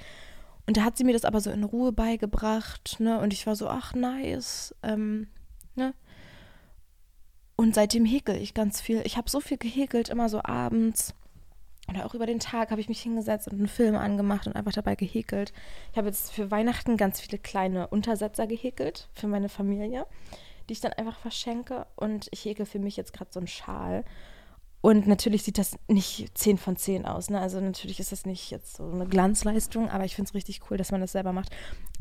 Und 0.66 0.76
da 0.76 0.82
hat 0.82 0.96
sie 0.96 1.04
mir 1.04 1.12
das 1.12 1.24
aber 1.24 1.40
so 1.40 1.50
in 1.50 1.64
Ruhe 1.64 1.92
beigebracht, 1.92 2.96
ne? 2.98 3.20
Und 3.20 3.32
ich 3.32 3.46
war 3.46 3.56
so, 3.56 3.68
ach, 3.68 3.94
nice, 3.94 4.74
ähm, 4.82 5.28
ne? 5.76 5.94
Und 7.56 7.74
seitdem 7.74 8.04
häkel 8.04 8.36
ich 8.36 8.52
ganz 8.52 8.80
viel. 8.80 9.00
Ich 9.04 9.16
habe 9.16 9.30
so 9.30 9.40
viel 9.40 9.56
gehäkelt, 9.56 10.10
immer 10.10 10.28
so 10.28 10.42
abends. 10.42 11.14
Oder 11.88 12.04
auch 12.04 12.14
über 12.14 12.26
den 12.26 12.40
Tag 12.40 12.70
habe 12.70 12.80
ich 12.80 12.88
mich 12.88 13.00
hingesetzt 13.00 13.46
und 13.48 13.58
einen 13.58 13.68
Film 13.68 13.94
angemacht 13.94 14.46
und 14.46 14.56
einfach 14.56 14.72
dabei 14.72 14.96
gehäkelt. 14.96 15.52
Ich 15.92 15.98
habe 15.98 16.08
jetzt 16.08 16.32
für 16.32 16.50
Weihnachten 16.50 16.96
ganz 16.96 17.20
viele 17.20 17.38
kleine 17.38 17.86
Untersetzer 17.88 18.46
gehäkelt 18.46 19.08
für 19.14 19.28
meine 19.28 19.48
Familie, 19.48 20.06
die 20.68 20.72
ich 20.72 20.80
dann 20.80 20.92
einfach 20.94 21.18
verschenke. 21.18 21.86
Und 21.94 22.28
ich 22.32 22.44
häkel 22.44 22.66
für 22.66 22.80
mich 22.80 22.96
jetzt 22.96 23.12
gerade 23.12 23.30
so 23.32 23.38
einen 23.38 23.46
Schal. 23.46 24.04
Und 24.80 25.06
natürlich 25.06 25.44
sieht 25.44 25.58
das 25.58 25.76
nicht 25.88 26.36
10 26.36 26.58
von 26.58 26.76
10 26.76 27.06
aus. 27.06 27.30
Ne? 27.30 27.40
Also 27.40 27.60
natürlich 27.60 28.00
ist 28.00 28.12
das 28.12 28.26
nicht 28.26 28.50
jetzt 28.50 28.76
so 28.76 28.84
eine 28.84 29.06
Glanzleistung, 29.06 29.88
aber 29.88 30.04
ich 30.04 30.14
finde 30.16 30.28
es 30.28 30.34
richtig 30.34 30.62
cool, 30.70 30.76
dass 30.76 30.92
man 30.92 31.00
das 31.00 31.12
selber 31.12 31.32
macht. 31.32 31.50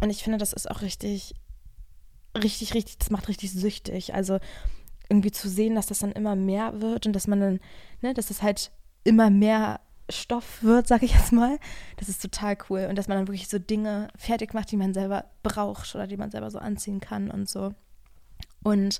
Und 0.02 0.10
ich 0.10 0.24
finde, 0.24 0.40
das 0.40 0.54
ist 0.54 0.70
auch 0.70 0.82
richtig, 0.82 1.36
richtig, 2.36 2.74
richtig, 2.74 2.98
das 2.98 3.12
macht 3.12 3.28
richtig 3.28 3.52
süchtig. 3.52 4.14
Also 4.16 4.40
irgendwie 5.10 5.32
zu 5.32 5.48
sehen, 5.48 5.76
dass 5.76 5.86
das 5.86 6.00
dann 6.00 6.12
immer 6.12 6.36
mehr 6.36 6.82
wird 6.82 7.06
und 7.06 7.14
dass 7.14 7.28
man 7.28 7.40
dann, 7.40 7.60
ne, 8.02 8.14
dass 8.16 8.32
es 8.32 8.42
halt 8.42 8.72
immer 9.06 9.30
mehr 9.30 9.80
Stoff 10.10 10.62
wird, 10.62 10.88
sag 10.88 11.02
ich 11.04 11.14
jetzt 11.14 11.32
mal. 11.32 11.58
Das 11.98 12.10
ist 12.10 12.22
total 12.22 12.58
cool. 12.70 12.88
Und 12.90 12.98
dass 12.98 13.08
man 13.08 13.18
dann 13.18 13.28
wirklich 13.28 13.48
so 13.48 13.58
Dinge 13.58 14.10
fertig 14.18 14.54
macht, 14.54 14.72
die 14.72 14.78
man 14.78 14.94
selber 14.94 15.26
braucht 15.42 15.96
oder 15.96 16.08
die 16.08 16.18
man 16.18 16.32
selber 16.32 16.52
so 16.52 16.60
anziehen 16.60 17.00
kann 17.00 17.32
und 17.32 17.50
so. 17.50 17.74
Und 18.62 19.00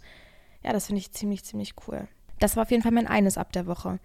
ja, 0.64 0.72
das 0.72 0.88
finde 0.88 1.02
ich 1.02 1.12
ziemlich, 1.12 1.44
ziemlich 1.44 1.74
cool. 1.88 2.08
Das 2.40 2.56
war 2.56 2.64
auf 2.64 2.72
jeden 2.72 2.84
Fall 2.84 2.92
mein 2.92 3.08
eines 3.08 3.38
ab 3.38 3.52
der 3.52 3.68
Woche. 3.68 4.00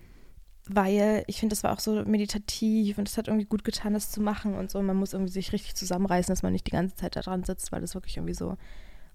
Weil 0.66 1.25
ich 1.26 1.40
finde, 1.40 1.54
das 1.54 1.62
war 1.62 1.73
auch 1.73 1.80
so 1.80 2.04
meditativ 2.04 2.99
und 2.99 3.09
es 3.09 3.16
hat 3.16 3.28
irgendwie 3.28 3.47
gut 3.47 3.64
getan, 3.64 3.95
das 3.95 4.11
zu 4.11 4.21
machen 4.21 4.54
und 4.54 4.71
so. 4.71 4.83
Man 4.83 4.97
muss 4.97 5.14
irgendwie 5.14 5.33
sich 5.33 5.52
richtig 5.52 5.75
zusammenreißen, 5.75 6.33
dass 6.33 6.42
man 6.42 6.52
nicht 6.52 6.66
die 6.66 6.73
ganze 6.73 6.97
Zeit 6.97 7.16
da 7.16 7.21
dran 7.21 7.45
sitzt, 7.45 7.73
weil 7.73 7.80
das 7.80 7.95
wirklich 7.95 8.19
irgendwie 8.19 8.35
so 8.35 8.57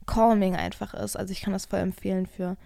calming 0.05 0.55
einfach 0.55 0.93
ist. 0.93 1.15
Also 1.15 1.31
ich 1.31 1.41
kann 1.41 1.53
das 1.53 1.65
voll 1.65 1.79
empfehlen 1.79 2.25
für 2.25 2.57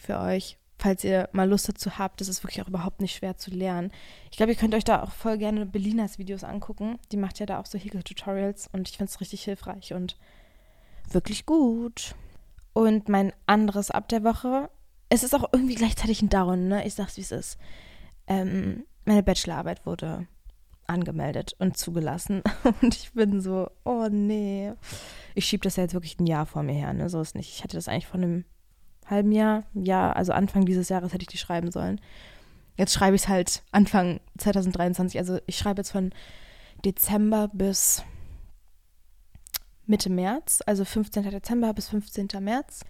für 0.00 0.18
euch, 0.18 0.56
falls 0.80 1.04
ihr 1.04 1.28
mal 1.32 1.48
Lust 1.48 1.68
dazu 1.68 1.98
habt. 1.98 2.20
Das 2.20 2.28
ist 2.28 2.42
wirklich 2.42 2.62
auch 2.62 2.68
überhaupt 2.68 3.00
nicht 3.00 3.14
schwer 3.14 3.36
zu 3.36 3.50
lernen. 3.50 3.92
Ich 4.30 4.36
glaube, 4.36 4.52
ihr 4.52 4.58
könnt 4.58 4.74
euch 4.74 4.84
da 4.84 5.02
auch 5.02 5.12
voll 5.12 5.38
gerne 5.38 5.66
Belinas 5.66 6.18
Videos 6.18 6.42
angucken. 6.42 6.98
Die 7.12 7.16
macht 7.16 7.38
ja 7.38 7.46
da 7.46 7.60
auch 7.60 7.66
so 7.66 7.78
Häkel-Tutorials 7.78 8.68
und 8.72 8.88
ich 8.88 8.96
finde 8.96 9.10
es 9.10 9.20
richtig 9.20 9.44
hilfreich 9.44 9.92
und 9.92 10.16
wirklich 11.10 11.46
gut. 11.46 12.14
Und 12.72 13.08
mein 13.08 13.32
anderes 13.46 13.90
ab 13.90 14.08
der 14.08 14.24
Woche, 14.24 14.70
es 15.08 15.22
ist 15.22 15.34
auch 15.34 15.48
irgendwie 15.52 15.74
gleichzeitig 15.74 16.22
ein 16.22 16.28
Down, 16.28 16.68
ne? 16.68 16.86
Ich 16.86 16.94
sag's, 16.94 17.16
wie 17.16 17.22
es 17.22 17.32
ist. 17.32 17.58
Ähm, 18.26 18.84
meine 19.04 19.22
Bachelorarbeit 19.22 19.84
wurde 19.86 20.26
angemeldet 20.86 21.54
und 21.58 21.76
zugelassen. 21.76 22.42
Und 22.82 22.96
ich 22.96 23.12
bin 23.12 23.40
so, 23.40 23.70
oh 23.84 24.08
nee. 24.10 24.72
Ich 25.34 25.46
schiebe 25.46 25.62
das 25.62 25.76
ja 25.76 25.84
jetzt 25.84 25.94
wirklich 25.94 26.18
ein 26.18 26.26
Jahr 26.26 26.46
vor 26.46 26.64
mir 26.64 26.72
her, 26.72 26.92
ne? 26.92 27.08
So 27.08 27.20
ist 27.20 27.36
nicht. 27.36 27.54
Ich 27.54 27.62
hatte 27.62 27.76
das 27.76 27.86
eigentlich 27.86 28.08
vor 28.08 28.18
einem 28.18 28.44
halben 29.10 29.32
Jahr, 29.32 29.64
ja, 29.74 30.12
also 30.12 30.32
Anfang 30.32 30.64
dieses 30.64 30.88
Jahres 30.88 31.12
hätte 31.12 31.22
ich 31.22 31.28
die 31.28 31.38
schreiben 31.38 31.70
sollen. 31.70 32.00
Jetzt 32.76 32.94
schreibe 32.94 33.16
ich 33.16 33.22
es 33.22 33.28
halt 33.28 33.62
Anfang 33.72 34.20
2023. 34.38 35.18
Also 35.18 35.38
ich 35.46 35.58
schreibe 35.58 35.80
jetzt 35.80 35.90
von 35.90 36.12
Dezember 36.84 37.50
bis 37.52 38.02
Mitte 39.86 40.08
März, 40.08 40.62
also 40.66 40.84
15. 40.84 41.30
Dezember 41.30 41.74
bis 41.74 41.88
15. 41.88 42.28
März. 42.40 42.80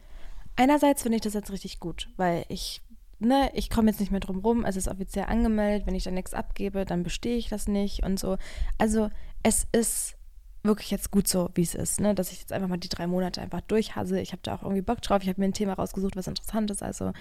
Einerseits 0.57 1.03
finde 1.03 1.17
ich 1.17 1.23
das 1.23 1.35
jetzt 1.35 1.51
richtig 1.51 1.81
gut, 1.81 2.09
weil 2.17 2.45
ich, 2.49 2.83
ne, 3.19 3.51
ich 3.55 3.71
komme 3.71 3.91
jetzt 3.91 4.01
nicht 4.01 4.13
mehr 4.13 4.21
drum 4.21 4.41
rum, 4.41 4.65
es 4.65 4.77
ist 4.77 4.89
offiziell 4.89 5.25
angemeldet, 5.25 5.87
wenn 5.87 5.95
ich 5.95 6.05
dann 6.05 6.15
nichts 6.15 6.35
abgebe, 6.35 6.85
dann 6.85 7.03
bestehe 7.03 7.37
ich 7.37 7.49
das 7.49 7.67
nicht 7.67 8.05
und 8.05 8.21
so. 8.21 8.37
Also 8.79 9.11
es 9.43 9.67
ist 9.73 10.17
wirklich 10.63 10.91
jetzt 10.91 11.11
gut 11.11 11.27
so, 11.27 11.51
wie 11.55 11.63
es 11.63 11.75
ist, 11.75 12.01
ne? 12.01 12.15
dass 12.15 12.33
ich 12.33 12.41
jetzt 12.41 12.53
einfach 12.53 12.69
mal 12.69 12.77
die 12.77 12.89
drei 12.89 13.07
Monate 13.07 13.41
einfach 13.41 13.63
durchhasse. 13.63 14.21
Ich 14.21 14.33
habe 14.33 14.43
da 14.43 14.55
auch 14.55 14.63
irgendwie 14.63 14.83
Bock 14.83 15.01
drauf. 15.01 15.23
Ich 15.23 15.29
habe 15.29 15.41
mir 15.41 15.47
ein 15.47 15.55
Thema 15.55 15.75
rausgesucht, 15.75 16.17
was 16.17 16.27
interessant 16.27 16.71
ist. 16.71 16.83
Also 16.83 17.13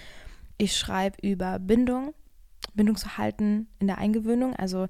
ich 0.57 0.75
schreibe 0.75 1.17
über 1.25 1.57
Bindung, 1.59 2.13
Bindungsverhalten 2.73 3.67
in 3.79 3.87
der 3.87 3.97
Eingewöhnung. 3.97 4.55
Also 4.55 4.87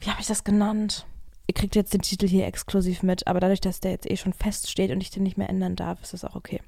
wie 0.00 0.10
habe 0.10 0.20
ich 0.20 0.26
das 0.26 0.44
genannt? 0.44 1.06
Ihr 1.46 1.54
kriegt 1.54 1.76
jetzt 1.76 1.92
den 1.92 2.02
Titel 2.02 2.26
hier 2.26 2.46
exklusiv 2.46 3.02
mit, 3.02 3.26
aber 3.26 3.40
dadurch, 3.40 3.60
dass 3.60 3.80
der 3.80 3.90
jetzt 3.90 4.10
eh 4.10 4.16
schon 4.16 4.32
feststeht 4.32 4.90
und 4.90 5.02
ich 5.02 5.10
den 5.10 5.22
nicht 5.22 5.36
mehr 5.36 5.50
ändern 5.50 5.76
darf, 5.76 6.02
ist 6.02 6.14
das 6.14 6.24
auch 6.24 6.36
okay. 6.36 6.60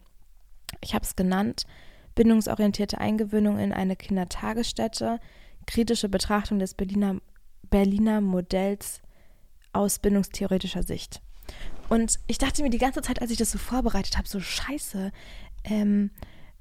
Ich 0.83 0.95
habe 0.95 1.05
es 1.05 1.17
genannt, 1.17 1.65
bindungsorientierte 2.15 2.99
Eingewöhnung 2.99 3.59
in 3.59 3.73
eine 3.73 3.97
Kindertagesstätte, 3.97 5.21
kritische 5.67 6.09
Betrachtung 6.09 6.59
des 6.59 6.75
Berliner, 6.75 7.17
Berliner 7.71 8.21
Modells 8.21 9.01
aus 9.75 9.99
bindungstheoretischer 9.99 10.83
Sicht. 10.83 11.21
Und 11.89 12.19
ich 12.27 12.39
dachte 12.39 12.63
mir 12.63 12.71
die 12.71 12.79
ganze 12.79 13.03
Zeit, 13.03 13.21
als 13.21 13.31
ich 13.31 13.37
das 13.37 13.51
so 13.51 13.59
vorbereitet 13.59 14.17
habe, 14.17 14.29
so 14.29 14.41
scheiße, 14.41 15.13
ähm, 15.65 16.11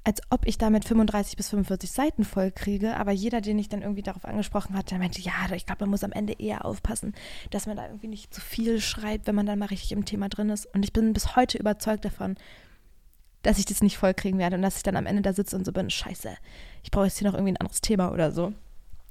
als 0.04 0.20
ob 0.28 0.46
ich 0.46 0.58
damit 0.58 0.84
35 0.84 1.36
bis 1.36 1.48
45 1.48 1.90
Seiten 1.90 2.24
voll 2.24 2.50
kriege. 2.50 2.96
Aber 2.96 3.10
jeder, 3.10 3.40
den 3.40 3.58
ich 3.58 3.70
dann 3.70 3.80
irgendwie 3.80 4.02
darauf 4.02 4.26
angesprochen 4.26 4.76
hat, 4.76 4.90
der 4.90 4.98
meinte, 4.98 5.20
ja, 5.22 5.32
ich 5.54 5.64
glaube, 5.64 5.84
man 5.84 5.90
muss 5.90 6.04
am 6.04 6.12
Ende 6.12 6.34
eher 6.34 6.66
aufpassen, 6.66 7.14
dass 7.50 7.66
man 7.66 7.76
da 7.76 7.86
irgendwie 7.86 8.08
nicht 8.08 8.32
zu 8.32 8.42
viel 8.42 8.80
schreibt, 8.80 9.26
wenn 9.26 9.34
man 9.34 9.46
dann 9.46 9.58
mal 9.58 9.66
richtig 9.66 9.92
im 9.92 10.04
Thema 10.04 10.28
drin 10.28 10.50
ist. 10.50 10.66
Und 10.74 10.84
ich 10.84 10.92
bin 10.92 11.14
bis 11.14 11.36
heute 11.36 11.56
überzeugt 11.56 12.04
davon, 12.04 12.36
dass 13.42 13.58
ich 13.58 13.64
das 13.64 13.82
nicht 13.82 13.96
voll 13.96 14.14
kriegen 14.14 14.38
werde 14.38 14.56
und 14.56 14.62
dass 14.62 14.76
ich 14.76 14.82
dann 14.82 14.96
am 14.96 15.06
Ende 15.06 15.22
da 15.22 15.32
sitze 15.32 15.56
und 15.56 15.64
so 15.64 15.72
bin, 15.72 15.90
scheiße, 15.90 16.36
ich 16.82 16.90
brauche 16.90 17.06
jetzt 17.06 17.18
hier 17.18 17.28
noch 17.28 17.34
irgendwie 17.34 17.52
ein 17.52 17.58
anderes 17.58 17.80
Thema 17.80 18.12
oder 18.12 18.30
so. 18.30 18.52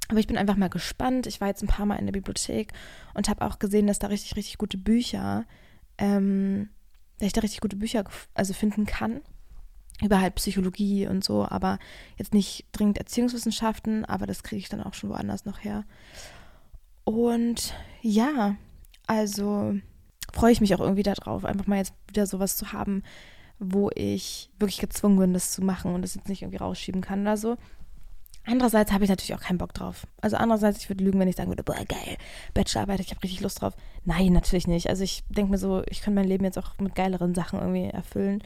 Aber 0.10 0.20
ich 0.20 0.28
bin 0.28 0.38
einfach 0.38 0.58
mal 0.58 0.70
gespannt. 0.70 1.28
Ich 1.28 1.40
war 1.42 1.48
jetzt 1.48 1.62
ein 1.64 1.68
paar 1.68 1.86
Mal 1.86 1.96
in 1.96 2.06
der 2.06 2.14
Bibliothek 2.14 2.74
und 3.14 3.30
habe 3.30 3.46
auch 3.46 3.60
gesehen, 3.60 3.88
dass 3.88 4.00
da 4.00 4.08
richtig, 4.08 4.36
richtig 4.36 4.58
gute 4.58 4.78
Bücher, 4.78 5.46
ähm, 5.98 6.70
dass 7.20 7.28
ich 7.28 7.34
da 7.34 7.42
richtig 7.42 7.62
gute 7.62 7.78
Bücher 7.78 8.04
also 8.34 8.54
finden 8.54 8.86
kann. 8.86 9.22
Über 10.02 10.20
halt 10.20 10.36
Psychologie 10.36 11.08
und 11.08 11.24
so, 11.24 11.48
aber 11.48 11.78
jetzt 12.18 12.34
nicht 12.34 12.66
dringend 12.72 12.98
Erziehungswissenschaften, 12.98 14.04
aber 14.06 14.26
das 14.26 14.44
kriege 14.44 14.60
ich 14.60 14.68
dann 14.68 14.82
auch 14.82 14.96
schon 14.96 15.12
woanders 15.12 15.46
noch 15.46 15.64
her. 15.64 15.86
Und 17.06 17.74
ja, 18.02 18.58
also 19.06 19.76
freue 20.34 20.52
ich 20.52 20.62
mich 20.62 20.74
auch 20.76 20.80
irgendwie 20.80 21.04
darauf, 21.04 21.46
einfach 21.46 21.68
mal 21.68 21.78
jetzt 21.78 21.94
wieder 22.08 22.26
sowas 22.26 22.58
zu 22.58 22.74
haben, 22.74 23.04
wo 23.60 23.92
ich 23.94 24.50
wirklich 24.60 24.80
gezwungen 24.80 25.20
bin, 25.20 25.34
das 25.34 25.52
zu 25.52 25.62
machen 25.62 25.94
und 25.94 26.02
das 26.02 26.16
jetzt 26.16 26.28
nicht 26.28 26.42
irgendwie 26.42 26.58
rausschieben 26.58 27.02
kann 27.02 27.22
oder 27.22 27.38
so. 27.38 27.58
Andererseits 28.46 28.92
habe 28.92 29.06
ich 29.06 29.10
natürlich 29.10 29.34
auch 29.36 29.44
keinen 29.44 29.58
Bock 29.58 29.74
drauf. 29.74 30.06
Also 30.20 30.36
andererseits, 30.36 30.80
ich 30.80 30.90
würde 30.90 31.04
lügen, 31.04 31.20
wenn 31.20 31.30
ich 31.30 31.38
sagen 31.38 31.50
würde, 31.50 31.64
boah, 31.64 31.76
geil, 31.76 32.18
Bachelorarbeit, 32.54 33.00
ich 33.00 33.12
habe 33.12 33.24
richtig 33.24 33.40
Lust 33.40 33.62
drauf. 33.62 33.74
Nein, 34.04 34.34
natürlich 34.34 34.68
nicht. 34.68 34.90
Also 34.90 35.04
ich 35.04 35.24
denke 35.30 35.52
mir 35.52 35.58
so, 35.58 35.82
ich 35.90 36.02
könnte 36.02 36.20
mein 36.20 36.28
Leben 36.28 36.44
jetzt 36.44 36.58
auch 36.58 36.78
mit 36.80 36.94
geileren 36.94 37.34
Sachen 37.34 37.60
irgendwie 37.60 37.86
erfüllen. 37.86 38.44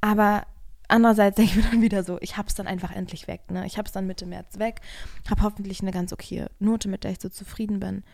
Aber 0.00 0.46
andererseits 0.86 1.36
denke 1.36 1.50
ich 1.50 1.56
mir 1.56 1.70
dann 1.70 1.82
wieder 1.82 2.04
so, 2.04 2.18
ich 2.20 2.36
habe 2.36 2.48
es 2.48 2.54
dann 2.54 2.68
einfach 2.68 2.94
endlich 2.94 3.26
weg. 3.26 3.50
Ne? 3.50 3.66
Ich 3.66 3.76
habe 3.76 3.86
es 3.86 3.92
dann 3.92 4.06
Mitte 4.06 4.24
März 4.24 4.58
weg, 4.60 4.80
habe 5.28 5.42
hoffentlich 5.42 5.80
eine 5.80 5.90
ganz 5.90 6.12
okay 6.12 6.46
Note, 6.60 6.88
mit 6.88 7.02
der 7.02 7.10
ich 7.10 7.20
so 7.20 7.28
zufrieden 7.28 7.80
bin. 7.80 8.04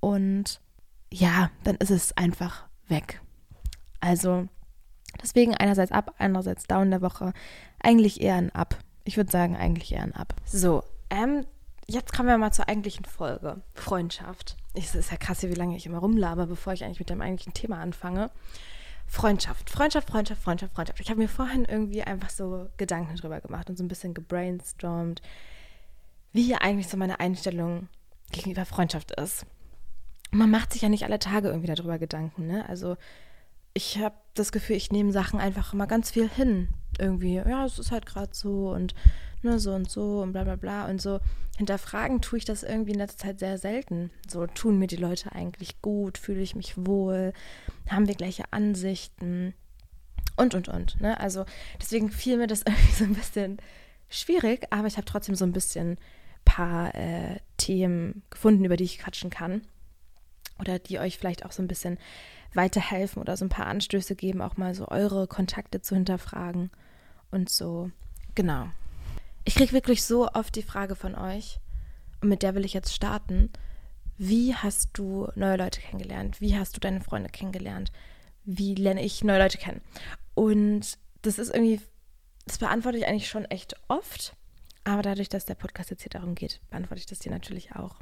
Und 0.00 0.60
ja, 1.12 1.50
dann 1.62 1.76
ist 1.76 1.90
es 1.90 2.16
einfach 2.16 2.66
weg. 2.88 3.20
Also 4.00 4.48
deswegen 5.22 5.54
einerseits 5.54 5.92
ab, 5.92 6.14
andererseits 6.18 6.66
down 6.66 6.90
der 6.90 7.02
Woche. 7.02 7.32
Eigentlich 7.80 8.20
eher 8.20 8.34
ein 8.34 8.50
Up. 8.50 8.76
Ich 9.10 9.16
würde 9.16 9.32
sagen, 9.32 9.56
eigentlich 9.56 9.90
eher 9.90 10.04
ein 10.04 10.14
Ab. 10.14 10.36
So, 10.46 10.84
ähm, 11.10 11.44
jetzt 11.88 12.12
kommen 12.12 12.28
wir 12.28 12.38
mal 12.38 12.52
zur 12.52 12.68
eigentlichen 12.68 13.04
Folge. 13.04 13.60
Freundschaft. 13.74 14.56
Es 14.74 14.94
ist 14.94 15.10
ja 15.10 15.16
krass, 15.16 15.42
wie 15.42 15.52
lange 15.52 15.76
ich 15.76 15.84
immer 15.84 15.98
rumlaber, 15.98 16.46
bevor 16.46 16.74
ich 16.74 16.84
eigentlich 16.84 17.00
mit 17.00 17.10
dem 17.10 17.20
eigentlichen 17.20 17.52
Thema 17.52 17.78
anfange. 17.80 18.30
Freundschaft, 19.08 19.68
Freundschaft, 19.68 20.08
Freundschaft, 20.08 20.40
Freundschaft, 20.40 20.74
Freundschaft. 20.76 21.00
Ich 21.00 21.10
habe 21.10 21.18
mir 21.18 21.28
vorhin 21.28 21.64
irgendwie 21.64 22.04
einfach 22.04 22.30
so 22.30 22.68
Gedanken 22.76 23.16
drüber 23.16 23.40
gemacht 23.40 23.68
und 23.68 23.76
so 23.76 23.82
ein 23.82 23.88
bisschen 23.88 24.14
gebrainstormt, 24.14 25.22
wie 26.32 26.44
hier 26.44 26.62
eigentlich 26.62 26.86
so 26.86 26.96
meine 26.96 27.18
Einstellung 27.18 27.88
gegenüber 28.30 28.64
Freundschaft 28.64 29.10
ist. 29.20 29.44
man 30.30 30.52
macht 30.52 30.72
sich 30.72 30.82
ja 30.82 30.88
nicht 30.88 31.02
alle 31.02 31.18
Tage 31.18 31.48
irgendwie 31.48 31.74
darüber 31.74 31.98
Gedanken, 31.98 32.46
ne? 32.46 32.64
Also 32.68 32.96
ich 33.74 33.98
habe 33.98 34.14
das 34.34 34.52
Gefühl, 34.52 34.76
ich 34.76 34.92
nehme 34.92 35.10
Sachen 35.10 35.40
einfach 35.40 35.72
immer 35.72 35.88
ganz 35.88 36.12
viel 36.12 36.28
hin 36.28 36.68
irgendwie, 37.00 37.36
ja, 37.36 37.64
es 37.64 37.78
ist 37.78 37.90
halt 37.90 38.06
gerade 38.06 38.30
so 38.32 38.70
und 38.70 38.94
ne, 39.42 39.58
so 39.58 39.72
und 39.72 39.90
so 39.90 40.20
und 40.20 40.32
bla 40.32 40.44
bla 40.44 40.56
bla 40.56 40.88
und 40.88 41.00
so. 41.00 41.20
Hinterfragen 41.56 42.20
tue 42.20 42.38
ich 42.38 42.44
das 42.44 42.62
irgendwie 42.62 42.92
in 42.92 42.98
letzter 42.98 43.26
Zeit 43.26 43.38
sehr 43.38 43.58
selten. 43.58 44.10
So, 44.28 44.46
tun 44.46 44.78
mir 44.78 44.86
die 44.86 44.96
Leute 44.96 45.32
eigentlich 45.32 45.82
gut, 45.82 46.18
fühle 46.18 46.40
ich 46.40 46.54
mich 46.54 46.74
wohl, 46.76 47.32
haben 47.88 48.08
wir 48.08 48.14
gleiche 48.14 48.44
Ansichten 48.52 49.54
und 50.36 50.54
und 50.54 50.68
und. 50.68 51.00
Ne? 51.00 51.18
Also 51.20 51.44
deswegen 51.80 52.10
fiel 52.10 52.38
mir 52.38 52.46
das 52.46 52.62
irgendwie 52.66 52.92
so 52.92 53.04
ein 53.04 53.14
bisschen 53.14 53.58
schwierig, 54.08 54.66
aber 54.70 54.86
ich 54.86 54.96
habe 54.96 55.04
trotzdem 55.04 55.34
so 55.34 55.44
ein 55.44 55.52
bisschen 55.52 55.98
paar 56.44 56.94
äh, 56.94 57.36
Themen 57.58 58.22
gefunden, 58.30 58.64
über 58.64 58.76
die 58.76 58.84
ich 58.84 58.98
quatschen 58.98 59.30
kann. 59.30 59.62
Oder 60.58 60.78
die 60.78 60.98
euch 60.98 61.16
vielleicht 61.16 61.44
auch 61.44 61.52
so 61.52 61.62
ein 61.62 61.68
bisschen 61.68 61.98
weiterhelfen 62.52 63.22
oder 63.22 63.36
so 63.36 63.44
ein 63.44 63.50
paar 63.50 63.66
Anstöße 63.66 64.14
geben, 64.14 64.42
auch 64.42 64.56
mal 64.56 64.74
so 64.74 64.88
eure 64.88 65.26
Kontakte 65.26 65.80
zu 65.80 65.94
hinterfragen 65.94 66.70
und 67.30 67.48
so. 67.48 67.90
Genau. 68.34 68.68
Ich 69.44 69.54
kriege 69.54 69.72
wirklich 69.72 70.04
so 70.04 70.28
oft 70.28 70.54
die 70.56 70.62
Frage 70.62 70.94
von 70.94 71.14
euch, 71.14 71.58
und 72.20 72.28
mit 72.28 72.42
der 72.42 72.54
will 72.54 72.64
ich 72.64 72.74
jetzt 72.74 72.94
starten. 72.94 73.50
wie 74.22 74.54
hast 74.54 74.90
du 74.92 75.28
neue 75.34 75.56
Leute 75.56 75.80
kennengelernt? 75.80 76.42
Wie 76.42 76.54
hast 76.54 76.76
du 76.76 76.80
deine 76.80 77.00
Freunde 77.00 77.30
kennengelernt? 77.30 77.90
Wie 78.44 78.74
lerne 78.74 79.02
ich 79.02 79.24
neue 79.24 79.38
Leute 79.38 79.56
kennen? 79.56 79.80
Und 80.34 80.98
das 81.22 81.38
ist 81.38 81.48
irgendwie, 81.48 81.80
das 82.44 82.58
beantworte 82.58 82.98
ich 82.98 83.06
eigentlich 83.06 83.30
schon 83.30 83.46
echt 83.46 83.76
oft. 83.88 84.36
Aber 84.84 85.00
dadurch, 85.00 85.30
dass 85.30 85.46
der 85.46 85.54
Podcast 85.54 85.88
jetzt 85.90 86.02
hier 86.02 86.10
darum 86.10 86.34
geht, 86.34 86.60
beantworte 86.68 87.00
ich 87.00 87.06
das 87.06 87.18
dir 87.18 87.32
natürlich 87.32 87.74
auch. 87.76 87.96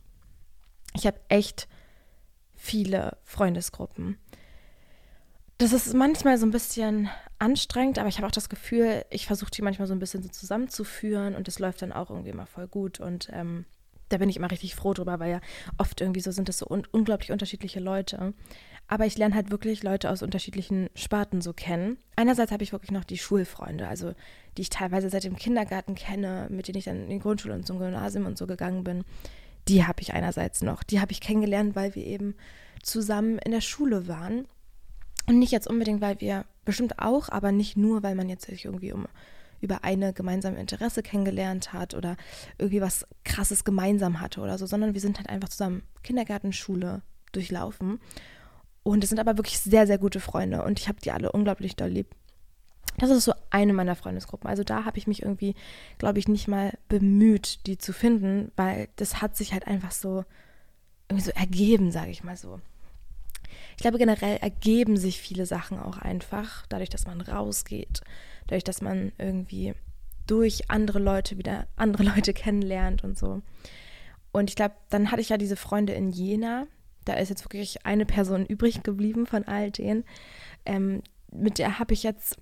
Ich 0.95 1.07
habe 1.07 1.21
echt 1.29 1.69
viele 2.57 3.17
Freundesgruppen. 3.23 4.19
Das 5.59 5.73
ist 5.73 5.93
manchmal 5.93 6.39
so 6.39 6.47
ein 6.47 6.53
bisschen 6.53 7.09
anstrengend, 7.41 7.99
aber 7.99 8.09
ich 8.09 8.19
habe 8.19 8.29
auch 8.29 8.33
das 8.33 8.49
Gefühl, 8.49 9.05
ich 9.11 9.27
versuche 9.27 9.51
die 9.51 9.63
manchmal 9.63 9.89
so 9.89 9.95
ein 9.95 9.99
bisschen 9.99 10.23
so 10.23 10.29
zusammenzuführen 10.29 11.35
und 11.35 11.49
das 11.49 11.59
läuft 11.59 11.83
dann 11.83 11.93
auch 11.93 12.11
irgendwie 12.11 12.31
immer 12.31 12.47
voll 12.47 12.69
gut. 12.69 13.01
Und 13.01 13.29
ähm, 13.33 13.65
da 14.09 14.19
bin 14.19 14.29
ich 14.29 14.37
immer 14.37 14.53
richtig 14.53 14.77
froh 14.77 14.95
drüber, 14.95 15.19
weil 15.19 15.33
ja 15.33 15.41
oft 15.77 16.01
irgendwie 16.01 16.21
so 16.21 16.31
sind 16.31 16.49
das 16.49 16.59
so 16.59 16.67
un 16.69 16.87
unglaublich 16.93 17.33
unterschiedliche 17.33 17.81
Leute. 17.81 18.35
Aber 18.87 19.05
ich 19.05 19.19
lerne 19.19 19.35
halt 19.35 19.51
wirklich 19.51 19.83
Leute 19.83 20.11
aus 20.11 20.23
unterschiedlichen 20.23 20.91
Sparten 20.95 21.41
so 21.41 21.53
kennen. 21.53 21.99
Einerseits 22.15 22.53
habe 22.53 22.63
ich 22.63 22.73
wirklich 22.73 22.93
noch 22.93 23.05
die 23.05 23.19
Schulfreunde, 23.19 23.89
also 23.89 24.15
die 24.57 24.63
ich 24.63 24.71
teilweise 24.71 25.11
seit 25.11 25.25
dem 25.25 25.37
Kindergarten 25.37 25.97
kenne, 25.97 26.47
mit 26.51 26.69
denen 26.69 26.79
ich 26.79 26.85
dann 26.85 27.03
in 27.03 27.11
die 27.11 27.19
Grundschule 27.19 27.55
und 27.55 27.67
zum 27.67 27.81
Gymnasium 27.81 28.27
und 28.27 28.39
so 28.39 28.47
gegangen 28.47 28.85
bin. 28.85 29.05
Die 29.67 29.85
habe 29.85 30.03
ich 30.03 30.15
einerseits 30.15 30.63
noch. 30.63 30.85
Die 30.85 31.01
habe 31.01 31.11
ich 31.11 31.21
kennengelernt, 31.21 31.75
weil 31.75 31.97
wir 31.97 32.07
eben 32.07 32.37
zusammen 32.83 33.39
in 33.39 33.51
der 33.51 33.61
Schule 33.61 34.07
waren. 34.07 34.47
Und 35.29 35.39
nicht 35.39 35.53
jetzt 35.53 35.69
unbedingt, 35.69 36.01
weil 36.01 36.21
wir 36.21 36.47
bestimmt 36.65 36.99
auch, 36.99 37.29
aber 37.29 37.53
nicht 37.53 37.77
nur, 37.77 38.03
weil 38.03 38.15
man 38.15 38.29
jetzt 38.29 38.47
sich 38.47 38.65
irgendwie 38.65 38.93
um 38.93 39.07
über 39.61 39.85
eine 39.85 40.13
gemeinsame 40.13 40.59
Interesse 40.59 41.03
kennengelernt 41.03 41.73
hat 41.73 41.95
oder 41.95 42.17
irgendwie 42.59 42.81
was 42.81 43.07
krasses 43.25 43.65
gemeinsam 43.65 44.21
hatte 44.21 44.41
oder 44.41 44.57
so, 44.57 44.67
sondern 44.67 44.95
wir 44.95 45.01
sind 45.01 45.19
halt 45.19 45.29
einfach 45.29 45.49
zusammen 45.49 45.83
Kindergarten, 46.03 46.53
Schule 46.53 47.03
durchlaufen. 47.33 48.01
Und 48.85 49.05
es 49.05 49.11
sind 49.11 49.19
aber 49.19 49.37
wirklich 49.37 49.59
sehr, 49.59 49.87
sehr 49.87 49.99
gute 49.99 50.21
Freunde 50.21 50.63
und 50.63 50.79
ich 50.79 50.89
habe 50.89 51.01
die 51.01 51.11
alle 51.11 51.33
unglaublich 51.33 51.77
doll 51.77 51.91
lieb. 51.91 52.15
Das 52.99 53.11
ist 53.11 53.25
so 53.25 53.35
eine 53.51 53.75
meiner 53.75 53.97
Freundesgruppen. 53.97 54.49
Also 54.49 54.65
da 54.65 54.85
habe 54.85 54.99
ich 54.99 55.07
mich 55.07 55.23
irgendwie, 55.23 55.55
glaube 55.99 56.19
ich, 56.19 56.27
nicht 56.27 56.49
mal 56.49 56.77
bemüht, 56.89 57.67
die 57.67 57.79
zu 57.79 57.93
finden, 57.93 58.51
weil 58.57 58.89
das 58.97 59.21
hat 59.21 59.37
sich 59.37 59.53
halt 59.53 59.67
einfach 59.67 59.93
so 59.93 60.25
irgendwie 61.09 61.27
so 61.27 61.33
ergeben, 61.33 61.93
sage 61.93 62.11
ich 62.11 62.25
mal 62.25 62.37
so. 62.37 62.61
Ich 63.79 63.83
glaube, 63.83 63.99
generell 63.99 64.39
ergeben 64.39 64.97
sich 64.97 65.21
viele 65.21 65.47
Sachen 65.47 65.79
auch 65.79 65.99
einfach, 65.99 66.67
dadurch, 66.69 66.91
dass 66.91 67.07
man 67.07 67.21
rausgeht, 67.21 68.01
dadurch, 68.49 68.65
dass 68.65 68.83
man 68.83 69.13
irgendwie 69.19 69.73
durch 70.27 70.69
andere 70.69 70.99
Leute 70.99 71.39
wieder 71.39 71.69
andere 71.77 72.03
Leute 72.03 72.33
kennenlernt 72.35 73.05
und 73.05 73.17
so. 73.17 73.41
Und 74.33 74.51
ich 74.51 74.57
glaube, 74.57 74.75
dann 74.91 75.13
hatte 75.13 75.21
ich 75.21 75.29
ja 75.29 75.39
diese 75.39 75.55
Freunde 75.55 75.93
in 75.93 76.11
Jena. 76.11 76.67
Da 77.05 77.15
ist 77.15 77.29
jetzt 77.29 77.45
wirklich 77.45 77.87
eine 77.87 78.05
Person 78.05 78.47
übrig 78.47 78.83
geblieben 78.83 79.27
von 79.27 79.45
all 79.45 79.71
denen. 79.71 80.03
Ähm, 80.67 81.05
mit 81.31 81.61
der 81.61 81.79
habe 81.79 81.95
ich 81.95 82.03
jetzt, 82.03 82.37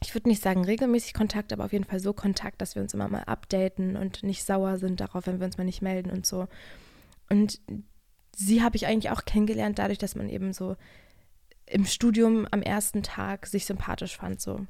ich 0.00 0.14
würde 0.14 0.28
nicht 0.28 0.44
sagen 0.44 0.64
regelmäßig 0.64 1.12
Kontakt, 1.12 1.52
aber 1.52 1.64
auf 1.64 1.72
jeden 1.72 1.86
Fall 1.86 1.98
so 1.98 2.12
Kontakt, 2.12 2.60
dass 2.60 2.76
wir 2.76 2.82
uns 2.82 2.94
immer 2.94 3.08
mal 3.08 3.24
updaten 3.24 3.96
und 3.96 4.22
nicht 4.22 4.44
sauer 4.44 4.78
sind 4.78 5.00
darauf, 5.00 5.26
wenn 5.26 5.40
wir 5.40 5.46
uns 5.46 5.58
mal 5.58 5.64
nicht 5.64 5.82
melden 5.82 6.12
und 6.12 6.24
so. 6.24 6.46
Und 7.28 7.58
sie 8.34 8.62
habe 8.62 8.76
ich 8.76 8.86
eigentlich 8.86 9.10
auch 9.10 9.24
kennengelernt, 9.24 9.78
dadurch, 9.78 9.98
dass 9.98 10.16
man 10.16 10.28
eben 10.28 10.52
so 10.52 10.76
im 11.66 11.86
Studium 11.86 12.46
am 12.50 12.62
ersten 12.62 13.02
Tag 13.02 13.46
sich 13.46 13.66
sympathisch 13.66 14.16
fand, 14.16 14.40
so. 14.40 14.66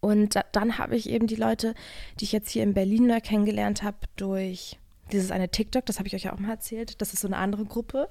Und 0.00 0.34
da, 0.34 0.44
dann 0.50 0.78
habe 0.78 0.96
ich 0.96 1.08
eben 1.08 1.28
die 1.28 1.36
Leute, 1.36 1.74
die 2.18 2.24
ich 2.24 2.32
jetzt 2.32 2.50
hier 2.50 2.64
in 2.64 2.74
Berlin 2.74 3.06
neu 3.06 3.20
kennengelernt 3.20 3.84
habe, 3.84 3.98
durch 4.16 4.78
dieses 5.12 5.30
eine 5.30 5.48
TikTok, 5.48 5.86
das 5.86 5.98
habe 5.98 6.08
ich 6.08 6.14
euch 6.14 6.24
ja 6.24 6.32
auch 6.32 6.38
mal 6.38 6.50
erzählt. 6.50 7.00
Das 7.00 7.12
ist 7.12 7.20
so 7.20 7.28
eine 7.28 7.36
andere 7.36 7.64
Gruppe, 7.64 8.08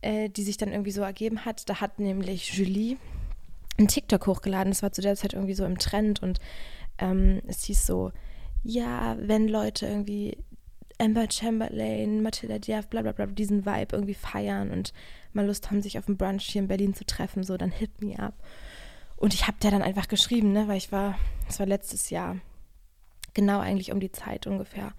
äh, 0.00 0.28
die 0.28 0.42
sich 0.42 0.56
dann 0.56 0.72
irgendwie 0.72 0.90
so 0.90 1.02
ergeben 1.02 1.44
hat. 1.44 1.68
Da 1.68 1.80
hat 1.80 1.98
nämlich 2.00 2.54
Julie 2.54 2.96
ein 3.78 3.88
TikTok 3.88 4.26
hochgeladen. 4.26 4.72
Das 4.72 4.82
war 4.82 4.92
zu 4.92 5.02
der 5.02 5.16
Zeit 5.16 5.34
irgendwie 5.34 5.54
so 5.54 5.64
im 5.64 5.78
Trend 5.78 6.22
und 6.22 6.40
ähm, 6.98 7.42
es 7.46 7.64
hieß 7.64 7.86
so, 7.86 8.12
ja, 8.62 9.16
wenn 9.20 9.48
Leute 9.48 9.86
irgendwie 9.86 10.36
Amber 11.00 11.26
Chamberlain, 11.30 12.22
Matilda 12.22 12.58
Diaf, 12.58 12.88
bla 12.88 13.02
bla 13.02 13.12
bla, 13.12 13.26
diesen 13.26 13.64
Vibe 13.64 13.96
irgendwie 13.96 14.14
feiern 14.14 14.70
und 14.70 14.92
mal 15.32 15.46
Lust 15.46 15.70
haben, 15.70 15.80
sich 15.80 15.98
auf 15.98 16.06
dem 16.06 16.16
Brunch 16.16 16.44
hier 16.44 16.62
in 16.62 16.68
Berlin 16.68 16.94
zu 16.94 17.04
treffen, 17.04 17.42
so, 17.42 17.56
dann 17.56 17.70
hit 17.70 18.02
me 18.02 18.18
up. 18.18 18.34
Und 19.16 19.34
ich 19.34 19.46
habe 19.46 19.58
der 19.62 19.70
dann 19.70 19.82
einfach 19.82 20.08
geschrieben, 20.08 20.52
ne, 20.52 20.68
weil 20.68 20.76
ich 20.76 20.92
war, 20.92 21.18
das 21.46 21.58
war 21.58 21.66
letztes 21.66 22.10
Jahr, 22.10 22.36
genau 23.34 23.60
eigentlich 23.60 23.92
um 23.92 24.00
die 24.00 24.12
Zeit 24.12 24.46
ungefähr. 24.46 24.92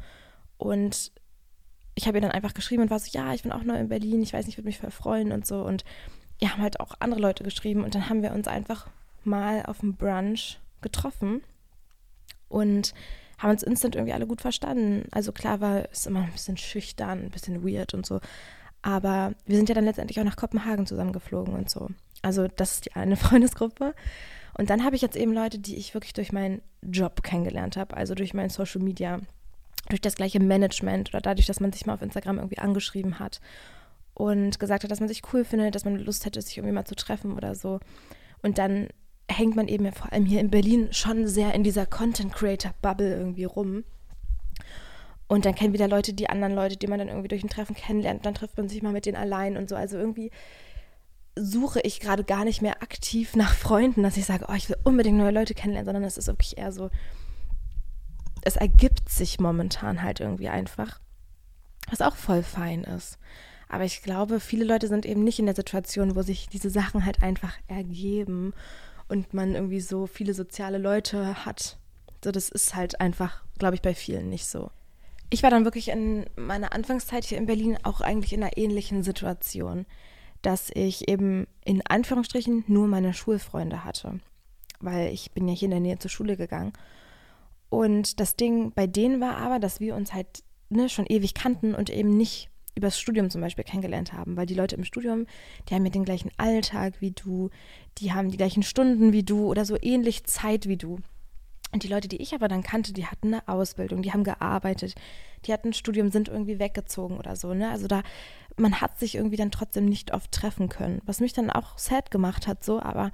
Und 0.57 1.11
ich 1.95 2.07
habe 2.07 2.17
ihr 2.17 2.21
dann 2.21 2.31
einfach 2.31 2.53
geschrieben 2.53 2.83
und 2.83 2.89
war 2.89 2.99
so, 2.99 3.09
ja, 3.11 3.33
ich 3.33 3.43
bin 3.43 3.51
auch 3.51 3.63
neu 3.63 3.77
in 3.77 3.89
Berlin, 3.89 4.21
ich 4.21 4.33
weiß 4.33 4.45
nicht, 4.45 4.53
ich 4.53 4.57
würde 4.57 4.67
mich 4.67 4.79
voll 4.79 4.91
freuen 4.91 5.31
und 5.31 5.45
so. 5.45 5.63
Und 5.63 5.83
ja, 6.39 6.51
haben 6.51 6.61
halt 6.61 6.79
auch 6.79 6.95
andere 6.99 7.19
Leute 7.19 7.43
geschrieben 7.43 7.83
und 7.83 7.93
dann 7.93 8.09
haben 8.09 8.23
wir 8.23 8.31
uns 8.31 8.47
einfach 8.47 8.87
mal 9.23 9.63
auf 9.65 9.79
dem 9.79 9.95
Brunch 9.95 10.59
getroffen 10.81 11.43
und 12.49 12.93
haben 13.41 13.51
uns 13.51 13.63
instant 13.63 13.95
irgendwie 13.95 14.13
alle 14.13 14.27
gut 14.27 14.41
verstanden. 14.41 15.07
Also 15.11 15.31
klar 15.31 15.61
war 15.61 15.85
es 15.91 16.05
immer 16.05 16.21
ein 16.21 16.31
bisschen 16.31 16.57
schüchtern, 16.57 17.23
ein 17.25 17.31
bisschen 17.31 17.63
weird 17.67 17.93
und 17.93 18.05
so. 18.05 18.19
Aber 18.83 19.33
wir 19.45 19.57
sind 19.57 19.69
ja 19.69 19.75
dann 19.75 19.85
letztendlich 19.85 20.19
auch 20.19 20.25
nach 20.25 20.35
Kopenhagen 20.35 20.85
zusammengeflogen 20.85 21.53
und 21.53 21.69
so. 21.69 21.89
Also 22.21 22.47
das 22.47 22.73
ist 22.73 22.85
die 22.85 22.93
eine 22.93 23.15
Freundesgruppe. 23.17 23.93
Und 24.57 24.69
dann 24.69 24.83
habe 24.83 24.95
ich 24.95 25.01
jetzt 25.01 25.15
eben 25.15 25.33
Leute, 25.33 25.59
die 25.59 25.75
ich 25.75 25.93
wirklich 25.93 26.13
durch 26.13 26.31
meinen 26.31 26.61
Job 26.81 27.23
kennengelernt 27.23 27.77
habe, 27.77 27.97
also 27.97 28.15
durch 28.15 28.33
mein 28.33 28.49
Social 28.49 28.81
Media, 28.81 29.19
durch 29.89 30.01
das 30.01 30.15
gleiche 30.15 30.39
Management 30.39 31.09
oder 31.09 31.21
dadurch, 31.21 31.47
dass 31.47 31.59
man 31.59 31.71
sich 31.71 31.85
mal 31.85 31.93
auf 31.93 32.01
Instagram 32.01 32.37
irgendwie 32.37 32.59
angeschrieben 32.59 33.17
hat 33.17 33.39
und 34.13 34.59
gesagt 34.59 34.83
hat, 34.83 34.91
dass 34.91 34.99
man 34.99 35.09
sich 35.09 35.21
cool 35.33 35.45
findet, 35.45 35.73
dass 35.73 35.85
man 35.85 35.97
Lust 35.97 36.25
hätte, 36.25 36.41
sich 36.41 36.57
irgendwie 36.57 36.73
mal 36.75 36.85
zu 36.85 36.95
treffen 36.95 37.33
oder 37.33 37.55
so. 37.55 37.79
Und 38.43 38.57
dann 38.57 38.89
hängt 39.31 39.55
man 39.55 39.67
eben 39.67 39.91
vor 39.91 40.11
allem 40.11 40.25
hier 40.25 40.39
in 40.39 40.49
Berlin 40.49 40.89
schon 40.91 41.27
sehr 41.27 41.53
in 41.53 41.63
dieser 41.63 41.85
Content 41.85 42.33
Creator 42.33 42.73
Bubble 42.81 43.15
irgendwie 43.15 43.45
rum. 43.45 43.83
Und 45.27 45.45
dann 45.45 45.55
kennen 45.55 45.73
wieder 45.73 45.87
Leute 45.87 46.13
die 46.13 46.29
anderen 46.29 46.53
Leute, 46.53 46.75
die 46.75 46.87
man 46.87 46.99
dann 46.99 47.07
irgendwie 47.07 47.29
durch 47.29 47.43
ein 47.43 47.49
Treffen 47.49 47.75
kennenlernt. 47.75 48.25
Dann 48.25 48.33
trifft 48.33 48.57
man 48.57 48.67
sich 48.67 48.81
mal 48.81 48.91
mit 48.91 49.05
denen 49.05 49.15
allein 49.15 49.55
und 49.55 49.69
so. 49.69 49.75
Also 49.75 49.97
irgendwie 49.97 50.29
suche 51.37 51.79
ich 51.81 52.01
gerade 52.01 52.23
gar 52.23 52.43
nicht 52.43 52.61
mehr 52.61 52.81
aktiv 52.83 53.35
nach 53.35 53.53
Freunden, 53.53 54.03
dass 54.03 54.17
ich 54.17 54.25
sage, 54.25 54.45
oh, 54.49 54.53
ich 54.53 54.67
will 54.67 54.77
unbedingt 54.83 55.17
neue 55.17 55.31
Leute 55.31 55.53
kennenlernen, 55.53 55.85
sondern 55.85 56.03
es 56.03 56.17
ist 56.17 56.27
wirklich 56.27 56.57
eher 56.57 56.71
so, 56.71 56.89
es 58.41 58.57
ergibt 58.57 59.09
sich 59.09 59.39
momentan 59.39 60.03
halt 60.03 60.19
irgendwie 60.19 60.49
einfach. 60.49 60.99
Was 61.89 62.01
auch 62.01 62.15
voll 62.15 62.43
fein 62.43 62.83
ist. 62.83 63.17
Aber 63.69 63.85
ich 63.85 64.01
glaube, 64.01 64.41
viele 64.41 64.65
Leute 64.65 64.89
sind 64.89 65.05
eben 65.05 65.23
nicht 65.23 65.39
in 65.39 65.45
der 65.45 65.55
Situation, 65.55 66.15
wo 66.15 66.21
sich 66.23 66.49
diese 66.49 66.69
Sachen 66.69 67.05
halt 67.05 67.23
einfach 67.23 67.53
ergeben 67.67 68.53
und 69.11 69.33
man 69.33 69.55
irgendwie 69.55 69.81
so 69.81 70.07
viele 70.07 70.33
soziale 70.33 70.77
Leute 70.77 71.45
hat. 71.45 71.77
So, 72.23 72.31
das 72.31 72.49
ist 72.49 72.75
halt 72.75 73.01
einfach, 73.01 73.43
glaube 73.59 73.75
ich, 73.75 73.81
bei 73.81 73.93
vielen 73.93 74.29
nicht 74.29 74.45
so. 74.47 74.71
Ich 75.29 75.43
war 75.43 75.49
dann 75.49 75.65
wirklich 75.65 75.89
in 75.89 76.25
meiner 76.35 76.73
Anfangszeit 76.73 77.25
hier 77.25 77.37
in 77.37 77.45
Berlin 77.45 77.77
auch 77.83 78.01
eigentlich 78.01 78.33
in 78.33 78.41
einer 78.41 78.57
ähnlichen 78.57 79.03
Situation, 79.03 79.85
dass 80.41 80.71
ich 80.73 81.09
eben 81.09 81.47
in 81.65 81.81
Anführungsstrichen 81.85 82.63
nur 82.67 82.87
meine 82.87 83.13
Schulfreunde 83.13 83.83
hatte, 83.83 84.19
weil 84.79 85.13
ich 85.13 85.31
bin 85.31 85.47
ja 85.47 85.53
hier 85.53 85.67
in 85.67 85.71
der 85.71 85.79
Nähe 85.79 85.99
zur 85.99 86.11
Schule 86.11 86.37
gegangen. 86.37 86.73
Und 87.69 88.19
das 88.19 88.35
Ding 88.35 88.71
bei 88.71 88.87
denen 88.87 89.21
war 89.21 89.37
aber, 89.37 89.59
dass 89.59 89.79
wir 89.79 89.95
uns 89.95 90.13
halt 90.13 90.43
ne, 90.69 90.89
schon 90.89 91.05
ewig 91.05 91.33
kannten 91.33 91.75
und 91.75 91.89
eben 91.89 92.15
nicht 92.17 92.49
übers 92.75 92.99
Studium 92.99 93.29
zum 93.29 93.41
Beispiel 93.41 93.63
kennengelernt 93.63 94.13
haben, 94.13 94.37
weil 94.37 94.45
die 94.45 94.53
Leute 94.53 94.75
im 94.75 94.83
Studium, 94.83 95.25
die 95.67 95.75
haben 95.75 95.85
ja 95.85 95.91
den 95.91 96.05
gleichen 96.05 96.31
Alltag 96.37 96.95
wie 96.99 97.11
du, 97.11 97.49
die 97.97 98.13
haben 98.13 98.29
die 98.29 98.37
gleichen 98.37 98.63
Stunden 98.63 99.13
wie 99.13 99.23
du 99.23 99.45
oder 99.47 99.65
so 99.65 99.77
ähnlich 99.81 100.23
Zeit 100.25 100.67
wie 100.67 100.77
du. 100.77 100.99
Und 101.73 101.83
die 101.83 101.87
Leute, 101.87 102.07
die 102.07 102.21
ich 102.21 102.33
aber 102.33 102.47
dann 102.47 102.63
kannte, 102.63 102.91
die 102.91 103.05
hatten 103.05 103.33
eine 103.33 103.47
Ausbildung, 103.47 104.01
die 104.01 104.11
haben 104.11 104.25
gearbeitet, 104.25 104.95
die 105.45 105.53
hatten 105.53 105.69
ein 105.69 105.73
Studium, 105.73 106.11
sind 106.11 106.27
irgendwie 106.27 106.59
weggezogen 106.59 107.17
oder 107.17 107.35
so, 107.35 107.53
ne? 107.53 107.69
Also 107.69 107.87
da, 107.87 108.03
man 108.57 108.81
hat 108.81 108.99
sich 108.99 109.15
irgendwie 109.15 109.37
dann 109.37 109.51
trotzdem 109.51 109.85
nicht 109.85 110.13
oft 110.13 110.31
treffen 110.31 110.67
können, 110.67 111.01
was 111.05 111.21
mich 111.21 111.33
dann 111.33 111.49
auch 111.49 111.77
sad 111.77 112.11
gemacht 112.11 112.47
hat, 112.47 112.63
so, 112.63 112.81
aber 112.81 113.11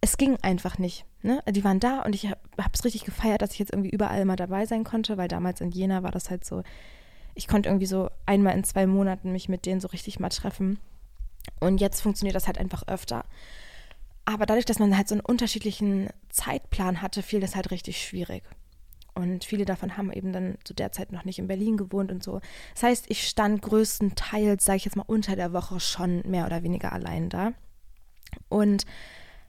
es 0.00 0.16
ging 0.16 0.36
einfach 0.42 0.78
nicht. 0.78 1.04
Ne? 1.22 1.42
Die 1.50 1.64
waren 1.64 1.80
da 1.80 2.02
und 2.02 2.14
ich 2.14 2.28
habe 2.28 2.40
es 2.72 2.84
richtig 2.84 3.04
gefeiert, 3.04 3.42
dass 3.42 3.52
ich 3.52 3.58
jetzt 3.58 3.72
irgendwie 3.72 3.90
überall 3.90 4.24
mal 4.24 4.36
dabei 4.36 4.64
sein 4.64 4.84
konnte, 4.84 5.16
weil 5.16 5.28
damals 5.28 5.60
in 5.60 5.70
Jena 5.70 6.02
war 6.02 6.12
das 6.12 6.30
halt 6.30 6.44
so, 6.44 6.62
ich 7.38 7.46
konnte 7.46 7.68
irgendwie 7.68 7.86
so 7.86 8.10
einmal 8.26 8.56
in 8.56 8.64
zwei 8.64 8.88
Monaten 8.88 9.30
mich 9.30 9.48
mit 9.48 9.64
denen 9.64 9.80
so 9.80 9.86
richtig 9.88 10.18
mal 10.18 10.28
treffen. 10.28 10.80
Und 11.60 11.80
jetzt 11.80 12.00
funktioniert 12.00 12.34
das 12.34 12.48
halt 12.48 12.58
einfach 12.58 12.86
öfter. 12.88 13.24
Aber 14.24 14.44
dadurch, 14.44 14.64
dass 14.64 14.80
man 14.80 14.96
halt 14.96 15.06
so 15.06 15.14
einen 15.14 15.24
unterschiedlichen 15.24 16.08
Zeitplan 16.30 17.00
hatte, 17.00 17.22
fiel 17.22 17.38
das 17.38 17.54
halt 17.54 17.70
richtig 17.70 18.04
schwierig. 18.04 18.42
Und 19.14 19.44
viele 19.44 19.64
davon 19.64 19.96
haben 19.96 20.12
eben 20.12 20.32
dann 20.32 20.58
zu 20.64 20.74
der 20.74 20.90
Zeit 20.90 21.12
noch 21.12 21.24
nicht 21.24 21.38
in 21.38 21.46
Berlin 21.46 21.76
gewohnt 21.76 22.10
und 22.10 22.24
so. 22.24 22.40
Das 22.74 22.82
heißt, 22.82 23.06
ich 23.08 23.28
stand 23.28 23.62
größtenteils, 23.62 24.64
sage 24.64 24.78
ich 24.78 24.84
jetzt 24.84 24.96
mal, 24.96 25.04
unter 25.06 25.36
der 25.36 25.52
Woche 25.52 25.78
schon 25.78 26.22
mehr 26.28 26.44
oder 26.44 26.64
weniger 26.64 26.92
allein 26.92 27.28
da. 27.28 27.52
Und 28.48 28.84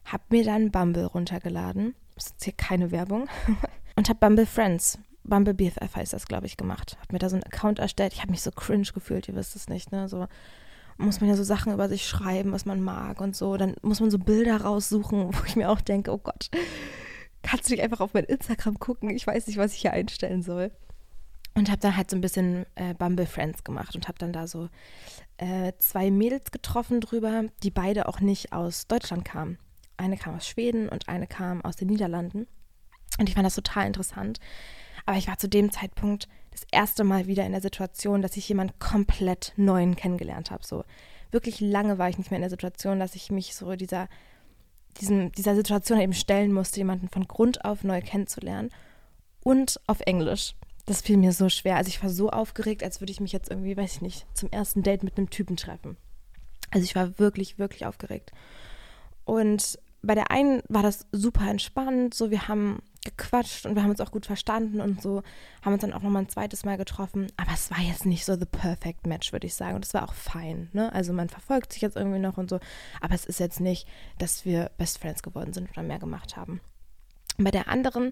habe 0.06 0.24
mir 0.30 0.44
dann 0.44 0.70
Bumble 0.70 1.06
runtergeladen. 1.06 1.96
Das 2.14 2.26
ist 2.26 2.32
jetzt 2.34 2.44
hier 2.44 2.54
keine 2.54 2.92
Werbung. 2.92 3.28
und 3.96 4.10
habe 4.10 4.20
Bumble 4.20 4.46
Friends 4.46 5.00
Bumble 5.30 5.54
BFF 5.54 5.96
heißt 5.96 6.14
das, 6.14 6.26
glaube 6.26 6.46
ich, 6.46 6.58
gemacht. 6.58 6.98
Hab 7.00 7.14
mir 7.14 7.20
da 7.20 7.30
so 7.30 7.36
einen 7.36 7.44
Account 7.44 7.80
erstellt. 7.80 8.14
Ich 8.14 8.22
habe 8.22 8.32
mich 8.32 8.42
so 8.42 8.52
cringe 8.52 8.88
gefühlt, 8.94 9.28
ihr 9.28 9.36
wisst 9.36 9.56
es 9.56 9.70
nicht, 9.70 9.92
ne? 9.92 10.10
So 10.10 10.28
muss 10.98 11.22
man 11.22 11.30
ja 11.30 11.36
so 11.36 11.44
Sachen 11.44 11.72
über 11.72 11.88
sich 11.88 12.06
schreiben, 12.06 12.52
was 12.52 12.66
man 12.66 12.82
mag 12.82 13.22
und 13.22 13.36
so. 13.36 13.58
Dann 13.58 13.76
muss 13.82 14.02
man 14.02 14.12
so 14.12 14.20
Bilder 14.20 14.62
raussuchen, 14.62 15.34
wo 15.34 15.46
ich 15.46 15.56
mir 15.56 15.70
auch 15.70 15.82
denke, 15.82 16.12
oh 16.12 16.18
Gott, 16.18 16.50
kannst 17.42 17.70
du 17.70 17.74
nicht 17.74 17.84
einfach 17.84 18.02
auf 18.02 18.14
mein 18.14 18.26
Instagram 18.26 18.80
gucken? 18.80 19.10
Ich 19.10 19.26
weiß 19.26 19.48
nicht, 19.48 19.58
was 19.58 19.74
ich 19.74 19.80
hier 19.80 19.94
einstellen 19.94 20.42
soll. 20.42 20.72
Und 21.56 21.70
habe 21.70 21.80
dann 21.80 21.98
halt 21.98 22.10
so 22.10 22.16
ein 22.16 22.22
bisschen 22.22 22.66
äh, 22.76 22.94
Bumble 22.94 23.26
Friends 23.26 23.64
gemacht 23.64 23.96
und 23.96 24.08
habe 24.08 24.20
dann 24.20 24.32
da 24.32 24.48
so 24.48 24.70
äh, 25.38 25.74
zwei 25.80 26.12
Mädels 26.12 26.52
getroffen 26.52 27.02
drüber, 27.02 27.46
die 27.64 27.72
beide 27.72 28.08
auch 28.08 28.20
nicht 28.20 28.54
aus 28.54 28.88
Deutschland 28.88 29.26
kamen. 29.26 29.58
Eine 29.98 30.16
kam 30.16 30.36
aus 30.36 30.48
Schweden 30.48 30.88
und 30.88 31.10
eine 31.10 31.28
kam 31.28 31.62
aus 31.66 31.76
den 31.76 31.88
Niederlanden. 31.88 32.48
Und 33.18 33.28
ich 33.28 33.36
fand 33.36 33.46
das 33.46 33.56
total 33.56 33.88
interessant. 33.88 34.40
Aber 35.10 35.18
ich 35.18 35.28
war 35.28 35.40
zu 35.40 35.50
dem 35.50 35.72
Zeitpunkt 35.72 36.28
das 36.52 36.68
erste 36.72 37.04
Mal 37.04 37.26
wieder 37.26 37.44
in 37.44 37.52
der 37.52 37.62
Situation, 37.62 38.22
dass 38.22 38.38
ich 38.38 38.48
jemanden 38.48 38.78
komplett 38.78 39.54
neuen 39.56 39.96
kennengelernt 39.96 40.52
habe. 40.52 40.64
So 40.64 40.84
wirklich 41.32 41.60
lange 41.60 41.98
war 41.98 42.10
ich 42.10 42.20
nicht 42.20 42.30
mehr 42.30 42.38
in 42.38 42.44
der 42.44 42.52
Situation, 42.52 43.00
dass 43.00 43.16
ich 43.16 43.32
mich 43.32 43.56
so 43.56 43.76
dieser, 43.76 44.08
diesem, 45.02 45.32
dieser 45.32 45.56
Situation 45.56 46.00
eben 46.00 46.14
stellen 46.14 46.54
musste, 46.54 46.78
jemanden 46.78 47.10
von 47.10 47.28
Grund 47.28 47.66
auf 47.66 47.84
neu 47.84 48.02
kennenzulernen. 48.02 48.70
Und 49.42 49.82
auf 49.88 50.02
Englisch. 50.02 50.54
Das 50.86 51.02
fiel 51.02 51.18
mir 51.18 51.34
so 51.34 51.50
schwer. 51.50 51.78
Also 51.78 51.90
ich 51.90 52.04
war 52.04 52.12
so 52.12 52.30
aufgeregt, 52.30 52.84
als 52.84 53.02
würde 53.02 53.12
ich 53.12 53.20
mich 53.20 53.32
jetzt 53.32 53.50
irgendwie, 53.50 53.76
weiß 53.76 53.96
ich 53.96 54.02
nicht, 54.02 54.28
zum 54.38 54.52
ersten 54.52 54.84
Date 54.84 55.02
mit 55.02 55.18
einem 55.18 55.32
Typen 55.32 55.58
treffen. 55.58 55.98
Also 56.70 56.84
ich 56.84 56.94
war 56.94 57.18
wirklich, 57.18 57.58
wirklich 57.58 57.88
aufgeregt. 57.88 58.32
Und 59.26 59.80
bei 60.04 60.14
der 60.14 60.30
einen 60.30 60.62
war 60.70 60.84
das 60.84 61.08
super 61.12 61.50
entspannt. 61.50 62.14
So, 62.14 62.30
wir 62.30 62.48
haben 62.48 62.84
gequatscht 63.06 63.66
und 63.66 63.76
wir 63.76 63.84
haben 63.84 63.90
uns 63.90 64.02
auch 64.02 64.12
gut 64.12 64.26
verstanden 64.26 64.82
und 64.82 65.02
so, 65.02 65.24
haben 65.64 65.74
uns 65.74 65.82
dann 65.82 65.94
auch 65.94 66.02
nochmal 66.02 66.24
ein 66.24 66.30
zweites 66.30 66.66
Mal 66.66 66.78
getroffen. 66.78 67.28
Aber 67.38 67.52
es 67.54 67.72
war 67.72 67.80
jetzt 67.80 68.06
nicht 68.06 68.26
so 68.26 68.36
the 68.36 68.46
perfect 68.46 69.08
match, 69.08 69.32
würde 69.32 69.48
ich 69.48 69.56
sagen. 69.56 69.76
Und 69.76 69.86
es 69.86 69.94
war 69.94 70.04
auch 70.04 70.14
fein. 70.14 70.70
Ne? 70.74 70.92
Also 70.94 71.14
man 71.14 71.30
verfolgt 71.30 71.74
sich 71.74 71.82
jetzt 71.82 71.96
irgendwie 71.96 72.20
noch 72.20 72.38
und 72.38 72.50
so. 72.50 72.60
Aber 73.02 73.16
es 73.16 73.26
ist 73.26 73.40
jetzt 73.40 73.60
nicht, 73.60 73.88
dass 74.18 74.46
wir 74.46 74.72
Best 74.78 75.00
Friends 75.00 75.24
geworden 75.24 75.54
sind 75.54 75.70
oder 75.72 75.84
mehr 75.84 76.00
gemacht 76.00 76.36
haben. 76.36 76.62
bei 77.38 77.52
der 77.52 77.70
anderen 77.70 78.12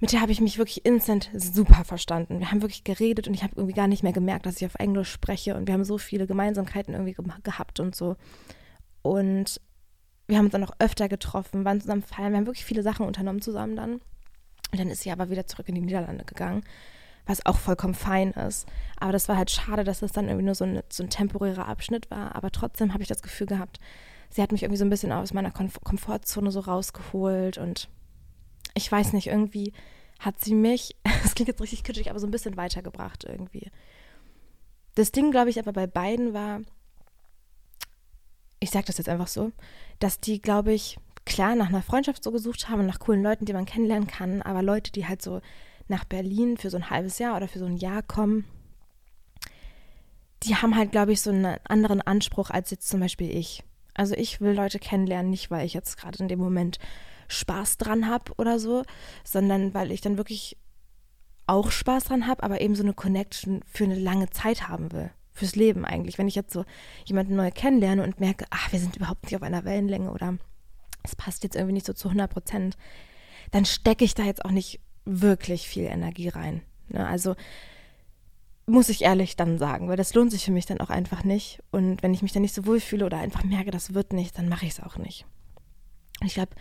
mit 0.00 0.12
der 0.12 0.20
habe 0.20 0.32
ich 0.32 0.40
mich 0.40 0.58
wirklich 0.58 0.84
instant 0.84 1.30
super 1.34 1.84
verstanden. 1.84 2.40
Wir 2.40 2.50
haben 2.50 2.62
wirklich 2.62 2.84
geredet 2.84 3.28
und 3.28 3.34
ich 3.34 3.42
habe 3.42 3.54
irgendwie 3.56 3.74
gar 3.74 3.86
nicht 3.86 4.02
mehr 4.02 4.12
gemerkt, 4.12 4.44
dass 4.44 4.56
ich 4.56 4.66
auf 4.66 4.74
Englisch 4.74 5.10
spreche 5.10 5.54
und 5.54 5.66
wir 5.66 5.72
haben 5.72 5.84
so 5.84 5.98
viele 5.98 6.26
Gemeinsamkeiten 6.26 6.92
irgendwie 6.94 7.14
ge 7.14 7.24
gehabt 7.42 7.80
und 7.80 7.94
so. 7.94 8.16
Und 9.02 9.60
wir 10.26 10.38
haben 10.38 10.46
uns 10.46 10.52
dann 10.52 10.64
auch 10.64 10.74
öfter 10.78 11.08
getroffen, 11.08 11.64
waren 11.64 11.80
zusammen 11.80 12.02
feiern, 12.02 12.32
wir 12.32 12.38
haben 12.38 12.46
wirklich 12.46 12.64
viele 12.64 12.82
Sachen 12.82 13.06
unternommen 13.06 13.42
zusammen 13.42 13.76
dann. 13.76 13.92
Und 14.72 14.80
dann 14.80 14.88
ist 14.88 15.02
sie 15.02 15.10
aber 15.10 15.30
wieder 15.30 15.46
zurück 15.46 15.68
in 15.68 15.74
die 15.74 15.80
Niederlande 15.80 16.24
gegangen, 16.24 16.64
was 17.26 17.46
auch 17.46 17.58
vollkommen 17.58 17.94
fein 17.94 18.32
ist. 18.32 18.66
Aber 18.98 19.12
das 19.12 19.28
war 19.28 19.36
halt 19.36 19.50
schade, 19.50 19.84
dass 19.84 20.00
das 20.00 20.12
dann 20.12 20.26
irgendwie 20.26 20.46
nur 20.46 20.54
so, 20.54 20.64
eine, 20.64 20.84
so 20.88 21.02
ein 21.02 21.10
temporärer 21.10 21.68
Abschnitt 21.68 22.10
war. 22.10 22.34
Aber 22.34 22.50
trotzdem 22.50 22.92
habe 22.92 23.02
ich 23.02 23.08
das 23.08 23.22
Gefühl 23.22 23.46
gehabt, 23.46 23.78
sie 24.30 24.42
hat 24.42 24.50
mich 24.50 24.62
irgendwie 24.62 24.78
so 24.78 24.84
ein 24.84 24.90
bisschen 24.90 25.12
aus 25.12 25.32
meiner 25.32 25.52
Komfortzone 25.52 26.50
so 26.50 26.60
rausgeholt 26.60 27.58
und 27.58 27.88
ich 28.74 28.90
weiß 28.90 29.12
nicht, 29.12 29.28
irgendwie 29.28 29.72
hat 30.18 30.40
sie 30.42 30.54
mich, 30.54 30.96
das 31.22 31.34
klingt 31.34 31.48
jetzt 31.48 31.60
richtig 31.60 31.84
kitschig, 31.84 32.10
aber 32.10 32.18
so 32.18 32.26
ein 32.26 32.32
bisschen 32.32 32.56
weitergebracht 32.56 33.24
irgendwie. 33.24 33.70
Das 34.96 35.12
Ding, 35.12 35.30
glaube 35.30 35.50
ich, 35.50 35.58
aber 35.58 35.72
bei 35.72 35.86
beiden 35.86 36.34
war, 36.34 36.60
ich 38.60 38.70
sage 38.70 38.86
das 38.86 38.98
jetzt 38.98 39.08
einfach 39.08 39.28
so, 39.28 39.52
dass 39.98 40.20
die, 40.20 40.40
glaube 40.40 40.72
ich, 40.72 40.98
klar 41.24 41.54
nach 41.54 41.68
einer 41.68 41.82
Freundschaft 41.82 42.22
so 42.22 42.30
gesucht 42.32 42.68
haben, 42.68 42.86
nach 42.86 43.00
coolen 43.00 43.22
Leuten, 43.22 43.44
die 43.44 43.52
man 43.52 43.66
kennenlernen 43.66 44.06
kann, 44.06 44.42
aber 44.42 44.62
Leute, 44.62 44.92
die 44.92 45.06
halt 45.06 45.22
so 45.22 45.40
nach 45.88 46.04
Berlin 46.04 46.56
für 46.56 46.70
so 46.70 46.76
ein 46.76 46.90
halbes 46.90 47.18
Jahr 47.18 47.36
oder 47.36 47.48
für 47.48 47.58
so 47.58 47.66
ein 47.66 47.76
Jahr 47.76 48.02
kommen, 48.02 48.44
die 50.42 50.56
haben 50.56 50.76
halt, 50.76 50.92
glaube 50.92 51.12
ich, 51.12 51.22
so 51.22 51.30
einen 51.30 51.56
anderen 51.64 52.02
Anspruch 52.02 52.50
als 52.50 52.70
jetzt 52.70 52.88
zum 52.88 53.00
Beispiel 53.00 53.34
ich. 53.34 53.62
Also 53.94 54.14
ich 54.14 54.40
will 54.40 54.52
Leute 54.52 54.78
kennenlernen, 54.78 55.30
nicht 55.30 55.50
weil 55.50 55.64
ich 55.64 55.72
jetzt 55.72 55.96
gerade 55.96 56.18
in 56.18 56.28
dem 56.28 56.38
Moment 56.38 56.78
Spaß 57.28 57.78
dran 57.78 58.08
habe 58.08 58.32
oder 58.36 58.58
so, 58.58 58.82
sondern 59.24 59.72
weil 59.72 59.90
ich 59.90 60.00
dann 60.00 60.18
wirklich 60.18 60.58
auch 61.46 61.70
Spaß 61.70 62.04
dran 62.04 62.26
habe, 62.26 62.42
aber 62.42 62.60
eben 62.60 62.74
so 62.74 62.82
eine 62.82 62.94
Connection 62.94 63.60
für 63.66 63.84
eine 63.84 63.98
lange 63.98 64.30
Zeit 64.30 64.68
haben 64.68 64.92
will. 64.92 65.10
Fürs 65.34 65.56
Leben 65.56 65.84
eigentlich. 65.84 66.16
Wenn 66.16 66.28
ich 66.28 66.36
jetzt 66.36 66.52
so 66.52 66.64
jemanden 67.04 67.34
neu 67.34 67.50
kennenlerne 67.50 68.02
und 68.02 68.20
merke, 68.20 68.46
ach, 68.50 68.72
wir 68.72 68.78
sind 68.78 68.96
überhaupt 68.96 69.24
nicht 69.24 69.36
auf 69.36 69.42
einer 69.42 69.64
Wellenlänge 69.64 70.10
oder 70.10 70.38
es 71.02 71.16
passt 71.16 71.42
jetzt 71.42 71.56
irgendwie 71.56 71.74
nicht 71.74 71.86
so 71.86 71.92
zu 71.92 72.08
100 72.08 72.30
Prozent, 72.30 72.76
dann 73.50 73.64
stecke 73.64 74.04
ich 74.04 74.14
da 74.14 74.22
jetzt 74.22 74.44
auch 74.44 74.50
nicht 74.50 74.80
wirklich 75.04 75.68
viel 75.68 75.84
Energie 75.84 76.28
rein. 76.28 76.62
Ne? 76.88 77.06
Also 77.06 77.34
muss 78.66 78.88
ich 78.88 79.02
ehrlich 79.02 79.36
dann 79.36 79.58
sagen, 79.58 79.88
weil 79.88 79.96
das 79.96 80.14
lohnt 80.14 80.30
sich 80.30 80.44
für 80.44 80.52
mich 80.52 80.66
dann 80.66 80.80
auch 80.80 80.90
einfach 80.90 81.24
nicht. 81.24 81.62
Und 81.70 82.02
wenn 82.02 82.14
ich 82.14 82.22
mich 82.22 82.32
dann 82.32 82.42
nicht 82.42 82.54
so 82.54 82.64
wohl 82.66 82.80
fühle 82.80 83.04
oder 83.04 83.18
einfach 83.18 83.44
merke, 83.44 83.70
das 83.70 83.92
wird 83.92 84.12
nicht, 84.12 84.38
dann 84.38 84.48
mache 84.48 84.64
ich 84.66 84.72
es 84.72 84.80
auch 84.80 84.96
nicht. 84.96 85.26
Ich 86.22 86.34
glaube, 86.34 86.54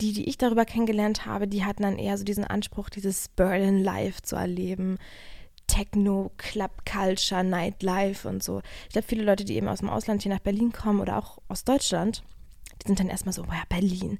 die, 0.00 0.12
die 0.12 0.28
ich 0.28 0.38
darüber 0.38 0.64
kennengelernt 0.64 1.26
habe, 1.26 1.46
die 1.46 1.64
hatten 1.64 1.82
dann 1.82 1.98
eher 1.98 2.16
so 2.18 2.24
diesen 2.24 2.44
Anspruch, 2.44 2.88
dieses 2.88 3.28
Berlin 3.28 3.82
Life 3.82 4.22
zu 4.22 4.36
erleben. 4.36 4.98
Techno, 5.68 6.32
Club 6.36 6.84
Culture, 6.84 7.44
Nightlife 7.44 8.28
und 8.28 8.42
so. 8.42 8.62
Ich 8.86 8.94
glaube, 8.94 9.06
viele 9.06 9.22
Leute, 9.22 9.44
die 9.44 9.54
eben 9.54 9.68
aus 9.68 9.78
dem 9.78 9.90
Ausland 9.90 10.22
hier 10.22 10.32
nach 10.32 10.40
Berlin 10.40 10.72
kommen 10.72 10.98
oder 11.00 11.16
auch 11.16 11.38
aus 11.46 11.62
Deutschland, 11.62 12.24
die 12.82 12.88
sind 12.88 12.98
dann 12.98 13.08
erstmal 13.08 13.32
so, 13.32 13.44
boah, 13.44 13.54
ja, 13.54 13.62
Berlin. 13.68 14.18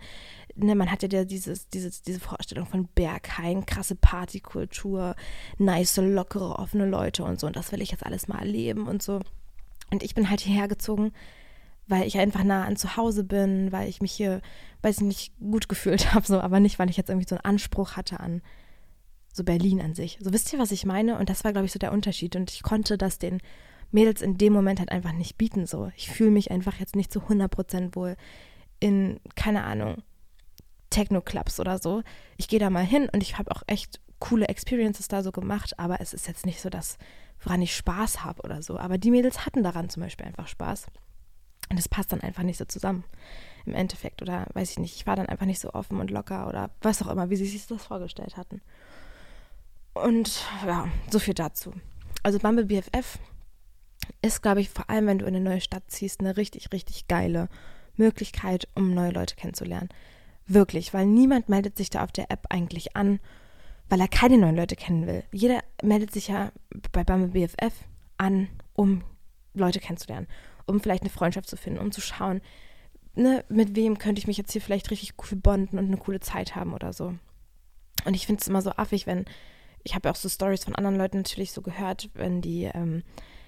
Ne, 0.54 0.74
man 0.74 0.90
hat 0.90 1.02
ja 1.02 1.24
dieses, 1.24 1.68
dieses, 1.68 2.02
diese 2.02 2.20
Vorstellung 2.20 2.66
von 2.66 2.88
Berghain, 2.94 3.66
krasse 3.66 3.94
Partykultur, 3.94 5.14
nice, 5.58 5.96
lockere, 5.96 6.58
offene 6.58 6.86
Leute 6.86 7.24
und 7.24 7.40
so. 7.40 7.46
Und 7.46 7.56
das 7.56 7.72
will 7.72 7.82
ich 7.82 7.90
jetzt 7.90 8.04
alles 8.04 8.28
mal 8.28 8.40
erleben 8.40 8.86
und 8.86 9.02
so. 9.02 9.20
Und 9.90 10.02
ich 10.02 10.14
bin 10.14 10.28
halt 10.28 10.40
hierher 10.40 10.68
gezogen, 10.68 11.12
weil 11.86 12.06
ich 12.06 12.18
einfach 12.18 12.44
nah 12.44 12.64
an 12.64 12.76
zu 12.76 12.96
Hause 12.96 13.24
bin, 13.24 13.72
weil 13.72 13.88
ich 13.88 14.02
mich 14.02 14.12
hier, 14.12 14.42
weiß 14.82 14.96
ich 14.96 15.02
nicht, 15.02 15.32
gut 15.38 15.68
gefühlt 15.68 16.12
habe, 16.14 16.26
so, 16.26 16.40
aber 16.40 16.60
nicht, 16.60 16.78
weil 16.78 16.90
ich 16.90 16.96
jetzt 16.96 17.08
irgendwie 17.08 17.28
so 17.28 17.36
einen 17.36 17.44
Anspruch 17.44 17.96
hatte 17.96 18.20
an 18.20 18.42
so 19.32 19.44
Berlin 19.44 19.80
an 19.80 19.94
sich. 19.94 20.18
So 20.20 20.32
wisst 20.32 20.52
ihr, 20.52 20.58
was 20.58 20.72
ich 20.72 20.84
meine? 20.84 21.18
Und 21.18 21.30
das 21.30 21.44
war, 21.44 21.52
glaube 21.52 21.66
ich, 21.66 21.72
so 21.72 21.78
der 21.78 21.92
Unterschied. 21.92 22.36
Und 22.36 22.50
ich 22.50 22.62
konnte 22.62 22.98
das 22.98 23.18
den 23.18 23.40
Mädels 23.90 24.22
in 24.22 24.36
dem 24.36 24.52
Moment 24.52 24.80
halt 24.80 24.90
einfach 24.90 25.12
nicht 25.12 25.38
bieten. 25.38 25.66
So, 25.66 25.90
ich 25.96 26.10
fühle 26.10 26.30
mich 26.30 26.50
einfach 26.50 26.78
jetzt 26.78 26.96
nicht 26.96 27.12
zu 27.12 27.20
100% 27.20 27.94
wohl 27.94 28.16
in, 28.80 29.20
keine 29.34 29.64
Ahnung, 29.64 30.02
Techno-Clubs 30.90 31.60
oder 31.60 31.78
so. 31.78 32.02
Ich 32.36 32.48
gehe 32.48 32.60
da 32.60 32.70
mal 32.70 32.84
hin 32.84 33.08
und 33.12 33.22
ich 33.22 33.38
habe 33.38 33.50
auch 33.50 33.62
echt 33.66 34.00
coole 34.18 34.48
Experiences 34.48 35.08
da 35.08 35.22
so 35.22 35.32
gemacht, 35.32 35.78
aber 35.78 36.00
es 36.00 36.12
ist 36.12 36.26
jetzt 36.26 36.44
nicht 36.44 36.60
so 36.60 36.70
das, 36.70 36.98
woran 37.40 37.62
ich 37.62 37.76
Spaß 37.76 38.24
habe 38.24 38.42
oder 38.42 38.62
so. 38.62 38.78
Aber 38.78 38.98
die 38.98 39.10
Mädels 39.10 39.46
hatten 39.46 39.62
daran 39.62 39.88
zum 39.88 40.02
Beispiel 40.02 40.26
einfach 40.26 40.48
Spaß. 40.48 40.86
Und 41.70 41.78
es 41.78 41.88
passt 41.88 42.12
dann 42.12 42.22
einfach 42.22 42.42
nicht 42.42 42.56
so 42.56 42.64
zusammen 42.64 43.04
im 43.66 43.74
Endeffekt. 43.74 44.22
Oder 44.22 44.46
weiß 44.54 44.70
ich 44.70 44.78
nicht, 44.78 44.96
ich 44.96 45.06
war 45.06 45.16
dann 45.16 45.26
einfach 45.26 45.46
nicht 45.46 45.60
so 45.60 45.72
offen 45.74 46.00
und 46.00 46.10
locker 46.10 46.48
oder 46.48 46.70
was 46.80 47.02
auch 47.02 47.08
immer, 47.08 47.30
wie 47.30 47.36
sie 47.36 47.46
sich 47.46 47.66
das 47.66 47.84
vorgestellt 47.84 48.36
hatten. 48.36 48.62
Und 50.04 50.44
ja, 50.66 50.88
so 51.10 51.18
viel 51.18 51.34
dazu. 51.34 51.72
Also 52.22 52.38
Bumble 52.38 52.66
BFF 52.66 53.18
ist, 54.22 54.42
glaube 54.42 54.60
ich, 54.60 54.70
vor 54.70 54.88
allem, 54.90 55.06
wenn 55.06 55.18
du 55.18 55.26
in 55.26 55.34
eine 55.34 55.44
neue 55.44 55.60
Stadt 55.60 55.84
ziehst, 55.88 56.20
eine 56.20 56.36
richtig, 56.36 56.72
richtig 56.72 57.08
geile 57.08 57.48
Möglichkeit, 57.96 58.68
um 58.74 58.94
neue 58.94 59.10
Leute 59.10 59.36
kennenzulernen. 59.36 59.88
Wirklich, 60.46 60.94
weil 60.94 61.06
niemand 61.06 61.48
meldet 61.48 61.76
sich 61.76 61.90
da 61.90 62.04
auf 62.04 62.12
der 62.12 62.30
App 62.30 62.46
eigentlich 62.50 62.96
an, 62.96 63.20
weil 63.88 64.00
er 64.00 64.08
keine 64.08 64.38
neuen 64.38 64.56
Leute 64.56 64.76
kennen 64.76 65.06
will. 65.06 65.24
Jeder 65.32 65.60
meldet 65.82 66.12
sich 66.12 66.28
ja 66.28 66.52
bei 66.92 67.04
Bumble 67.04 67.28
BFF 67.28 67.74
an, 68.16 68.48
um 68.74 69.02
Leute 69.54 69.80
kennenzulernen 69.80 70.28
um 70.68 70.80
vielleicht 70.80 71.02
eine 71.02 71.10
Freundschaft 71.10 71.48
zu 71.48 71.56
finden, 71.56 71.80
um 71.80 71.90
zu 71.90 72.00
schauen, 72.00 72.40
ne, 73.14 73.44
mit 73.48 73.74
wem 73.74 73.98
könnte 73.98 74.20
ich 74.20 74.26
mich 74.26 74.36
jetzt 74.36 74.52
hier 74.52 74.60
vielleicht 74.60 74.90
richtig 74.90 75.14
cool 75.18 75.38
bonden 75.38 75.78
und 75.78 75.86
eine 75.86 75.96
coole 75.96 76.20
Zeit 76.20 76.54
haben 76.54 76.74
oder 76.74 76.92
so. 76.92 77.14
Und 78.04 78.14
ich 78.14 78.26
finde 78.26 78.40
es 78.40 78.48
immer 78.48 78.62
so 78.62 78.70
affig, 78.70 79.06
wenn, 79.06 79.24
ich 79.88 79.94
habe 79.94 80.10
auch 80.10 80.16
so 80.16 80.28
Stories 80.28 80.64
von 80.64 80.74
anderen 80.74 80.96
Leuten 80.96 81.16
natürlich 81.16 81.52
so 81.52 81.62
gehört, 81.62 82.10
wenn 82.12 82.42
die 82.42 82.64
ähm, 82.64 83.02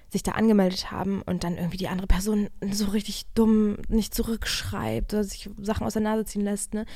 sich 0.09 0.23
da 0.23 0.33
angemeldet 0.33 0.91
haben 0.91 1.21
und 1.21 1.45
dann 1.45 1.59
irgendwie 1.59 1.77
die 1.77 1.89
andere 1.89 2.07
Person 2.07 2.49
so 2.71 2.87
richtig 2.87 3.27
dumm 3.35 3.77
nicht 3.89 4.15
zurückschreibt 4.15 5.13
oder 5.13 5.23
sich 5.23 5.51
Sachen 5.61 5.87
aus 5.87 5.93
der 5.93 6.03
Nase 6.03 6.25
ziehen 6.25 6.41
lässt, 6.41 6.73
ne? 6.73 6.87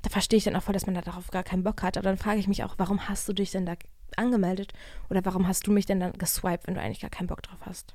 Da 0.00 0.08
verstehe 0.08 0.38
ich 0.38 0.44
dann 0.44 0.56
auch 0.56 0.62
voll, 0.62 0.72
dass 0.72 0.86
man 0.86 0.94
da 0.94 1.02
darauf 1.02 1.28
gar 1.28 1.42
keinen 1.42 1.64
Bock 1.64 1.82
hat. 1.82 1.98
Aber 1.98 2.08
dann 2.08 2.16
frage 2.16 2.38
ich 2.38 2.48
mich 2.48 2.64
auch, 2.64 2.74
warum 2.78 3.08
hast 3.08 3.28
du 3.28 3.32
dich 3.32 3.50
denn 3.50 3.66
da 3.66 3.74
angemeldet? 4.16 4.72
Oder 5.10 5.24
warum 5.24 5.48
hast 5.48 5.66
du 5.66 5.72
mich 5.72 5.84
denn 5.84 6.00
dann 6.00 6.12
geswiped, 6.12 6.66
wenn 6.66 6.74
du 6.74 6.80
eigentlich 6.80 7.00
gar 7.00 7.10
keinen 7.10 7.26
Bock 7.26 7.42
drauf 7.42 7.58
hast? 7.62 7.94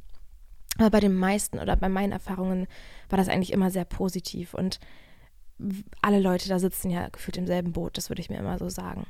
Aber 0.78 0.90
bei 0.90 1.00
den 1.00 1.16
meisten 1.16 1.58
oder 1.58 1.76
bei 1.78 1.90
meinen 1.90 2.12
Erfahrungen 2.12 2.68
war 3.10 3.18
das 3.18 3.30
eigentlich 3.30 3.54
immer 3.54 3.72
sehr 3.72 3.86
positiv 3.86 4.54
und 4.54 4.80
alle 6.02 6.20
Leute 6.20 6.50
da 6.50 6.60
sitzen 6.60 6.90
ja 6.90 7.08
gefühlt 7.10 7.38
im 7.38 7.48
selben 7.48 7.72
Boot, 7.72 7.98
das 7.98 8.10
würde 8.10 8.22
ich 8.22 8.30
mir 8.30 8.40
immer 8.40 8.58
so 8.58 8.70
sagen. 8.70 9.06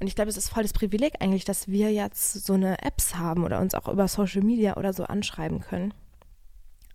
Und 0.00 0.06
ich 0.06 0.14
glaube, 0.14 0.30
es 0.30 0.36
ist 0.36 0.48
voll 0.48 0.62
das 0.62 0.72
Privileg 0.72 1.14
eigentlich, 1.20 1.44
dass 1.44 1.68
wir 1.68 1.92
jetzt 1.92 2.44
so 2.44 2.54
eine 2.54 2.82
Apps 2.82 3.16
haben 3.16 3.44
oder 3.44 3.60
uns 3.60 3.74
auch 3.74 3.88
über 3.88 4.08
Social 4.08 4.42
Media 4.42 4.76
oder 4.76 4.92
so 4.92 5.04
anschreiben 5.04 5.60
können. 5.60 5.94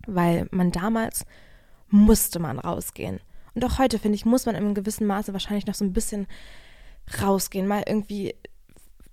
Weil 0.06 0.48
man 0.50 0.70
damals 0.70 1.24
musste 1.88 2.38
man 2.38 2.58
rausgehen. 2.58 3.20
Und 3.54 3.64
auch 3.64 3.78
heute, 3.78 3.98
finde 3.98 4.16
ich, 4.16 4.24
muss 4.24 4.46
man 4.46 4.54
in 4.54 4.64
einem 4.64 4.74
gewissen 4.74 5.06
Maße 5.06 5.32
wahrscheinlich 5.32 5.66
noch 5.66 5.74
so 5.74 5.84
ein 5.84 5.92
bisschen 5.92 6.26
rausgehen, 7.20 7.66
mal 7.66 7.82
irgendwie 7.86 8.34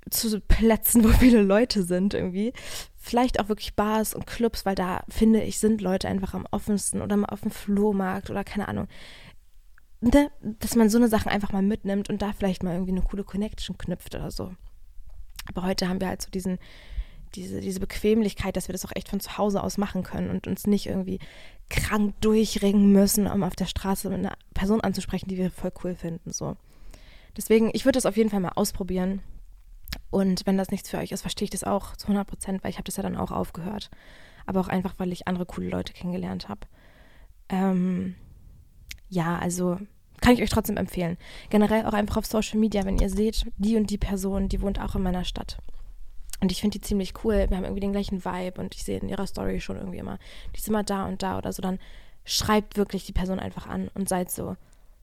zu 0.10 0.40
Plätzen, 0.42 1.04
wo 1.06 1.10
viele 1.10 1.42
Leute 1.42 1.84
sind 1.84 2.14
irgendwie. 2.14 2.54
Vielleicht 2.96 3.40
auch 3.40 3.50
wirklich 3.50 3.76
Bars 3.76 4.14
und 4.14 4.28
Clubs, 4.28 4.66
weil 4.66 4.76
da 4.76 5.02
finde 5.10 5.42
ich, 5.42 5.60
sind 5.60 5.82
Leute 5.82 6.08
einfach 6.08 6.34
am 6.34 6.46
offensten 6.52 7.02
oder 7.02 7.18
mal 7.18 7.30
auf 7.30 7.42
dem 7.42 7.52
Flohmarkt 7.52 8.30
oder 8.30 8.44
keine 8.44 8.68
Ahnung. 8.68 8.88
Ne? 10.00 10.32
Dass 10.42 10.76
man 10.76 10.90
so 10.90 10.98
eine 10.98 11.08
Sachen 11.08 11.30
einfach 11.30 11.52
mal 11.52 11.62
mitnimmt 11.62 12.10
und 12.10 12.22
da 12.22 12.34
vielleicht 12.34 12.64
mal 12.64 12.74
irgendwie 12.74 12.92
eine 12.92 13.02
coole 13.02 13.24
Connection 13.24 13.78
knüpft 13.78 14.16
oder 14.16 14.32
so. 14.32 14.54
Aber 15.48 15.64
heute 15.64 15.90
haben 15.90 16.00
wir 16.00 16.08
halt 16.08 16.22
so 16.22 16.30
diesen, 16.30 16.60
diese, 17.36 17.62
diese 17.62 17.80
Bequemlichkeit, 17.80 18.56
dass 18.56 18.68
wir 18.68 18.74
das 18.74 18.86
auch 18.86 18.96
echt 18.96 19.10
von 19.10 19.20
zu 19.20 19.38
Hause 19.38 19.64
aus 19.64 19.78
machen 19.78 20.04
können 20.04 20.30
und 20.30 20.48
uns 20.48 20.68
nicht 20.68 20.88
irgendwie 20.88 21.20
krank 21.70 22.16
durchringen 22.22 22.92
müssen, 22.92 23.28
um 23.28 23.44
auf 23.44 23.56
der 23.56 23.66
Straße 23.66 24.10
eine 24.10 24.34
Person 24.54 24.82
anzusprechen, 24.82 25.30
die 25.30 25.38
wir 25.38 25.52
voll 25.52 25.72
cool 25.84 25.96
finden. 25.96 26.32
So. 26.32 26.58
Deswegen, 27.36 27.70
ich 27.74 27.86
würde 27.86 27.98
das 27.98 28.06
auf 28.06 28.18
jeden 28.18 28.30
Fall 28.30 28.40
mal 28.40 28.54
ausprobieren. 28.56 29.22
Und 30.10 30.46
wenn 30.46 30.58
das 30.58 30.70
nichts 30.70 30.90
für 30.90 30.98
euch 30.98 31.12
ist, 31.12 31.22
verstehe 31.22 31.46
ich 31.46 31.52
das 31.52 31.64
auch 31.64 31.96
zu 31.96 32.08
100 32.08 32.28
Prozent, 32.28 32.64
weil 32.64 32.72
ich 32.72 32.78
habe 32.78 32.86
das 32.86 32.98
ja 32.98 33.04
dann 33.04 33.18
auch 33.18 33.32
aufgehört. 33.32 33.90
Aber 34.46 34.60
auch 34.62 34.68
einfach, 34.68 34.96
weil 34.98 35.12
ich 35.12 35.28
andere 35.28 35.46
coole 35.46 35.70
Leute 35.70 35.94
kennengelernt 35.94 36.50
habe. 36.50 36.62
Ähm, 37.50 38.16
ja, 39.10 39.38
also 39.38 39.78
kann 40.22 40.34
ich 40.34 40.42
euch 40.42 40.50
trotzdem 40.50 40.78
empfehlen. 40.78 41.18
Generell 41.50 41.86
auch 41.86 41.94
einfach 41.94 42.18
auf 42.18 42.26
Social 42.26 42.60
Media, 42.60 42.86
wenn 42.86 42.98
ihr 42.98 43.10
seht, 43.10 43.46
die 43.58 43.76
und 43.78 43.90
die 43.90 43.98
Person, 43.98 44.50
die 44.50 44.62
wohnt 44.62 44.82
auch 44.82 44.96
in 44.96 45.04
meiner 45.04 45.24
Stadt. 45.24 45.58
Und 46.40 46.52
ich 46.52 46.62
finde 46.62 46.80
die 46.80 46.86
ziemlich 46.86 47.14
cool. 47.24 47.46
Wir 47.50 47.58
haben 47.58 47.64
irgendwie 47.64 47.82
den 47.82 47.92
gleichen 47.92 48.24
Vibe 48.24 48.62
und 48.62 48.76
ich 48.76 48.84
sehe 48.84 49.00
in 49.00 49.10
ihrer 49.10 49.28
Story 49.28 49.60
schon 49.60 49.78
irgendwie 49.78 49.98
immer, 49.98 50.20
die 50.54 50.60
ist 50.60 50.68
immer 50.68 50.84
da 50.84 51.06
und 51.06 51.24
da 51.24 51.38
oder 51.38 51.52
so. 51.52 51.62
Dann 51.62 51.80
schreibt 52.26 52.78
wirklich 52.78 53.06
die 53.06 53.14
Person 53.14 53.40
einfach 53.40 53.68
an 53.68 53.90
und 53.94 54.10
seid 54.10 54.30
so, 54.30 54.56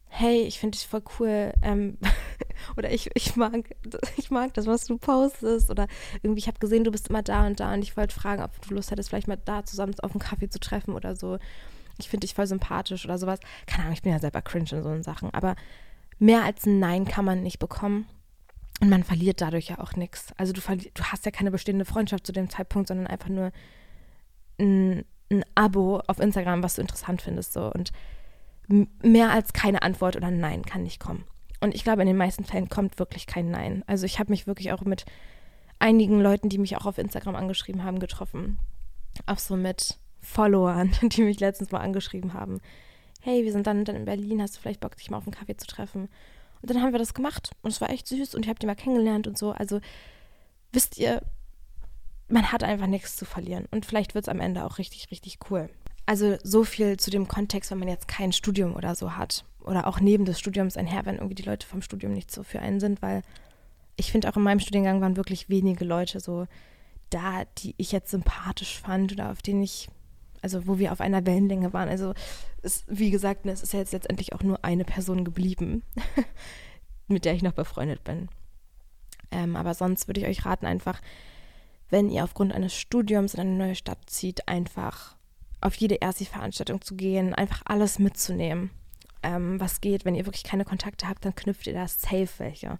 hey, 0.09 0.43
ich 0.43 0.61
finde 0.61 0.79
dich 0.79 0.87
voll 0.87 1.03
cool. 1.19 1.53
Ähm, 1.62 1.99
oder 2.77 2.93
ich, 2.93 3.11
ich, 3.14 3.35
mag, 3.35 3.75
ich 4.17 4.31
mag 4.31 4.55
das, 4.55 4.67
was 4.67 4.85
du 4.85 4.97
postest. 4.97 5.71
Oder 5.71 5.88
irgendwie, 6.23 6.38
ich 6.38 6.47
habe 6.47 6.61
gesehen, 6.61 6.85
du 6.85 6.93
bist 6.93 7.09
immer 7.09 7.23
da 7.23 7.47
und 7.47 7.59
da 7.59 7.73
und 7.75 7.83
ich 7.83 7.97
wollte 7.97 8.14
fragen, 8.14 8.43
ob 8.43 8.51
du 8.69 8.75
Lust 8.75 8.90
hättest, 8.93 9.09
vielleicht 9.09 9.29
mal 9.29 9.38
da 9.45 9.64
zusammen 9.64 9.95
auf 10.03 10.12
einen 10.12 10.21
Kaffee 10.21 10.49
zu 10.49 10.61
treffen 10.61 10.95
oder 10.95 11.17
so. 11.17 11.38
Ich 11.98 12.09
finde 12.09 12.26
dich 12.26 12.35
voll 12.35 12.46
sympathisch 12.46 13.04
oder 13.04 13.18
sowas. 13.18 13.40
Keine 13.66 13.83
Ahnung, 13.83 13.94
ich 13.94 14.02
bin 14.02 14.12
ja 14.12 14.18
selber 14.18 14.42
cringe 14.42 14.70
in 14.72 14.83
so 14.83 15.02
Sachen. 15.02 15.33
Aber 15.33 15.57
mehr 16.18 16.44
als 16.44 16.66
ein 16.66 16.78
Nein 16.78 17.04
kann 17.04 17.24
man 17.24 17.42
nicht 17.42 17.59
bekommen. 17.59 18.07
Und 18.80 18.90
man 18.90 19.04
verliert 19.04 19.40
dadurch 19.40 19.68
ja 19.68 19.78
auch 19.78 19.94
nichts. 19.94 20.33
Also 20.37 20.52
du, 20.52 20.61
du 20.61 21.04
hast 21.04 21.24
ja 21.24 21.30
keine 21.30 21.50
bestehende 21.50 21.85
Freundschaft 21.85 22.26
zu 22.26 22.33
dem 22.33 22.50
Zeitpunkt, 22.50 22.88
sondern 22.88 23.07
einfach 23.07 23.28
nur 23.28 23.52
ein, 24.59 25.04
ein 25.30 25.44
Abo 25.54 26.02
auf 26.07 26.18
Instagram, 26.18 26.62
was 26.62 26.74
du 26.74 26.83
interessant 26.83 27.22
findest. 27.22 27.52
So. 27.52 27.70
Und 27.72 27.92
mehr 28.68 29.30
als 29.30 29.52
keine 29.52 29.83
Antwort 29.83 30.16
oder 30.16 30.28
ein 30.28 30.40
Nein 30.40 30.64
kann 30.64 30.83
nicht 30.83 31.00
kommen. 31.00 31.24
Und 31.61 31.74
ich 31.74 31.85
glaube, 31.85 32.02
in 32.02 32.09
den 32.09 32.16
meisten 32.16 32.44
Fällen 32.44 32.68
kommt 32.68 32.98
wirklich 32.98 33.26
kein 33.26 33.50
Nein. 33.50 33.85
Also 33.87 34.07
ich 34.07 34.18
habe 34.18 34.30
mich 34.30 34.46
wirklich 34.46 34.72
auch 34.72 34.83
mit 34.83 35.07
einigen 35.78 36.20
Leuten, 36.20 36.48
die 36.48 36.59
mich 36.59 36.76
auch 36.76 36.87
auf 36.87 36.98
Instagram 36.98 37.37
angeschrieben 37.37 37.85
haben, 37.85 38.00
getroffen. 38.00 38.59
Auch 39.26 39.38
so 39.38 39.57
mit 39.57 39.98
Followern, 40.24 40.92
die 41.02 41.22
mich 41.22 41.40
letztens 41.40 41.70
mal 41.70 41.80
angeschrieben 41.80 42.34
haben. 42.34 42.60
Hey, 43.20 43.44
wir 43.44 43.52
sind 43.52 43.66
dann, 43.66 43.84
dann 43.84 43.96
in 43.96 44.04
Berlin, 44.04 44.42
hast 44.42 44.56
du 44.56 44.60
vielleicht 44.60 44.80
Bock, 44.80 44.96
dich 44.96 45.10
mal 45.10 45.18
auf 45.18 45.26
einen 45.26 45.34
Kaffee 45.34 45.56
zu 45.56 45.66
treffen? 45.66 46.08
Und 46.60 46.70
dann 46.70 46.82
haben 46.82 46.92
wir 46.92 46.98
das 46.98 47.14
gemacht 47.14 47.50
und 47.62 47.70
es 47.70 47.80
war 47.80 47.90
echt 47.90 48.08
süß 48.08 48.34
und 48.34 48.44
ich 48.44 48.48
habe 48.48 48.58
die 48.58 48.66
mal 48.66 48.74
kennengelernt 48.74 49.26
und 49.26 49.37
so. 49.37 49.52
Also 49.52 49.80
wisst 50.72 50.98
ihr, 50.98 51.22
man 52.28 52.52
hat 52.52 52.64
einfach 52.64 52.87
nichts 52.87 53.16
zu 53.16 53.24
verlieren 53.24 53.66
und 53.70 53.87
vielleicht 53.87 54.14
wird 54.14 54.24
es 54.24 54.28
am 54.30 54.40
Ende 54.40 54.64
auch 54.64 54.78
richtig, 54.78 55.10
richtig 55.10 55.38
cool. 55.50 55.68
Also 56.06 56.37
so 56.42 56.64
viel 56.64 56.98
zu 56.98 57.10
dem 57.10 57.28
Kontext, 57.28 57.70
wenn 57.70 57.78
man 57.78 57.88
jetzt 57.88 58.08
kein 58.08 58.32
Studium 58.32 58.74
oder 58.74 58.94
so 58.94 59.16
hat 59.16 59.44
oder 59.62 59.87
auch 59.87 60.00
neben 60.00 60.24
des 60.24 60.38
Studiums 60.38 60.76
einher, 60.76 61.06
wenn 61.06 61.16
irgendwie 61.16 61.34
die 61.34 61.42
Leute 61.42 61.66
vom 61.66 61.82
Studium 61.82 62.12
nicht 62.12 62.30
so 62.30 62.42
für 62.42 62.60
einen 62.60 62.80
sind, 62.80 63.00
weil 63.00 63.22
ich 63.96 64.12
finde 64.12 64.28
auch 64.28 64.37
in 64.37 64.42
meinem 64.42 64.60
Studiengang 64.60 65.00
waren 65.00 65.16
wirklich 65.16 65.48
wenige 65.48 65.84
Leute 65.84 66.20
so 66.20 66.46
da, 67.10 67.44
die 67.58 67.74
ich 67.78 67.92
jetzt 67.92 68.10
sympathisch 68.10 68.80
fand 68.80 69.12
oder 69.12 69.30
auf 69.30 69.40
denen 69.40 69.62
ich, 69.62 69.88
also 70.44 70.66
wo 70.66 70.78
wir 70.78 70.92
auf 70.92 71.00
einer 71.00 71.24
Wellenlänge 71.24 71.72
waren. 71.72 71.88
Also 71.88 72.12
es, 72.62 72.85
wie 72.87 73.11
gesagt, 73.11 73.46
es 73.46 73.62
ist 73.62 73.72
ja 73.72 73.78
jetzt 73.78 73.94
letztendlich 73.94 74.35
auch 74.35 74.42
nur 74.42 74.62
eine 74.62 74.85
Person 74.85 75.24
geblieben, 75.24 75.83
mit 77.09 77.24
der 77.24 77.35
ich 77.35 77.42
noch 77.42 77.54
befreundet 77.54 78.04
bin. 78.04 78.28
Ähm, 79.30 79.57
aber 79.57 79.72
sonst 79.72 80.07
würde 80.07 80.20
ich 80.20 80.26
euch 80.26 80.44
raten, 80.44 80.66
einfach, 80.66 81.00
wenn 81.88 82.11
ihr 82.11 82.24
aufgrund 82.24 82.52
eines 82.52 82.74
Studiums 82.74 83.33
in 83.33 83.40
eine 83.40 83.50
neue 83.50 83.74
Stadt 83.74 83.98
zieht, 84.07 84.46
einfach 84.46 85.16
auf 85.62 85.74
jede 85.76 85.94
erste 85.94 86.26
Veranstaltung 86.26 86.83
zu 86.83 86.94
gehen, 86.94 87.35
einfach 87.35 87.62
alles 87.64 87.98
mitzunehmen, 87.98 88.70
ähm, 89.22 89.59
was 89.59 89.80
geht. 89.80 90.04
Wenn 90.04 90.14
ihr 90.14 90.26
wirklich 90.26 90.44
keine 90.44 90.66
Kontakte 90.66 91.09
habt, 91.09 91.24
dann 91.24 91.35
knüpft 91.35 91.66
ihr 91.66 91.72
da 91.72 91.88
safe 91.88 92.28
welche. 92.37 92.78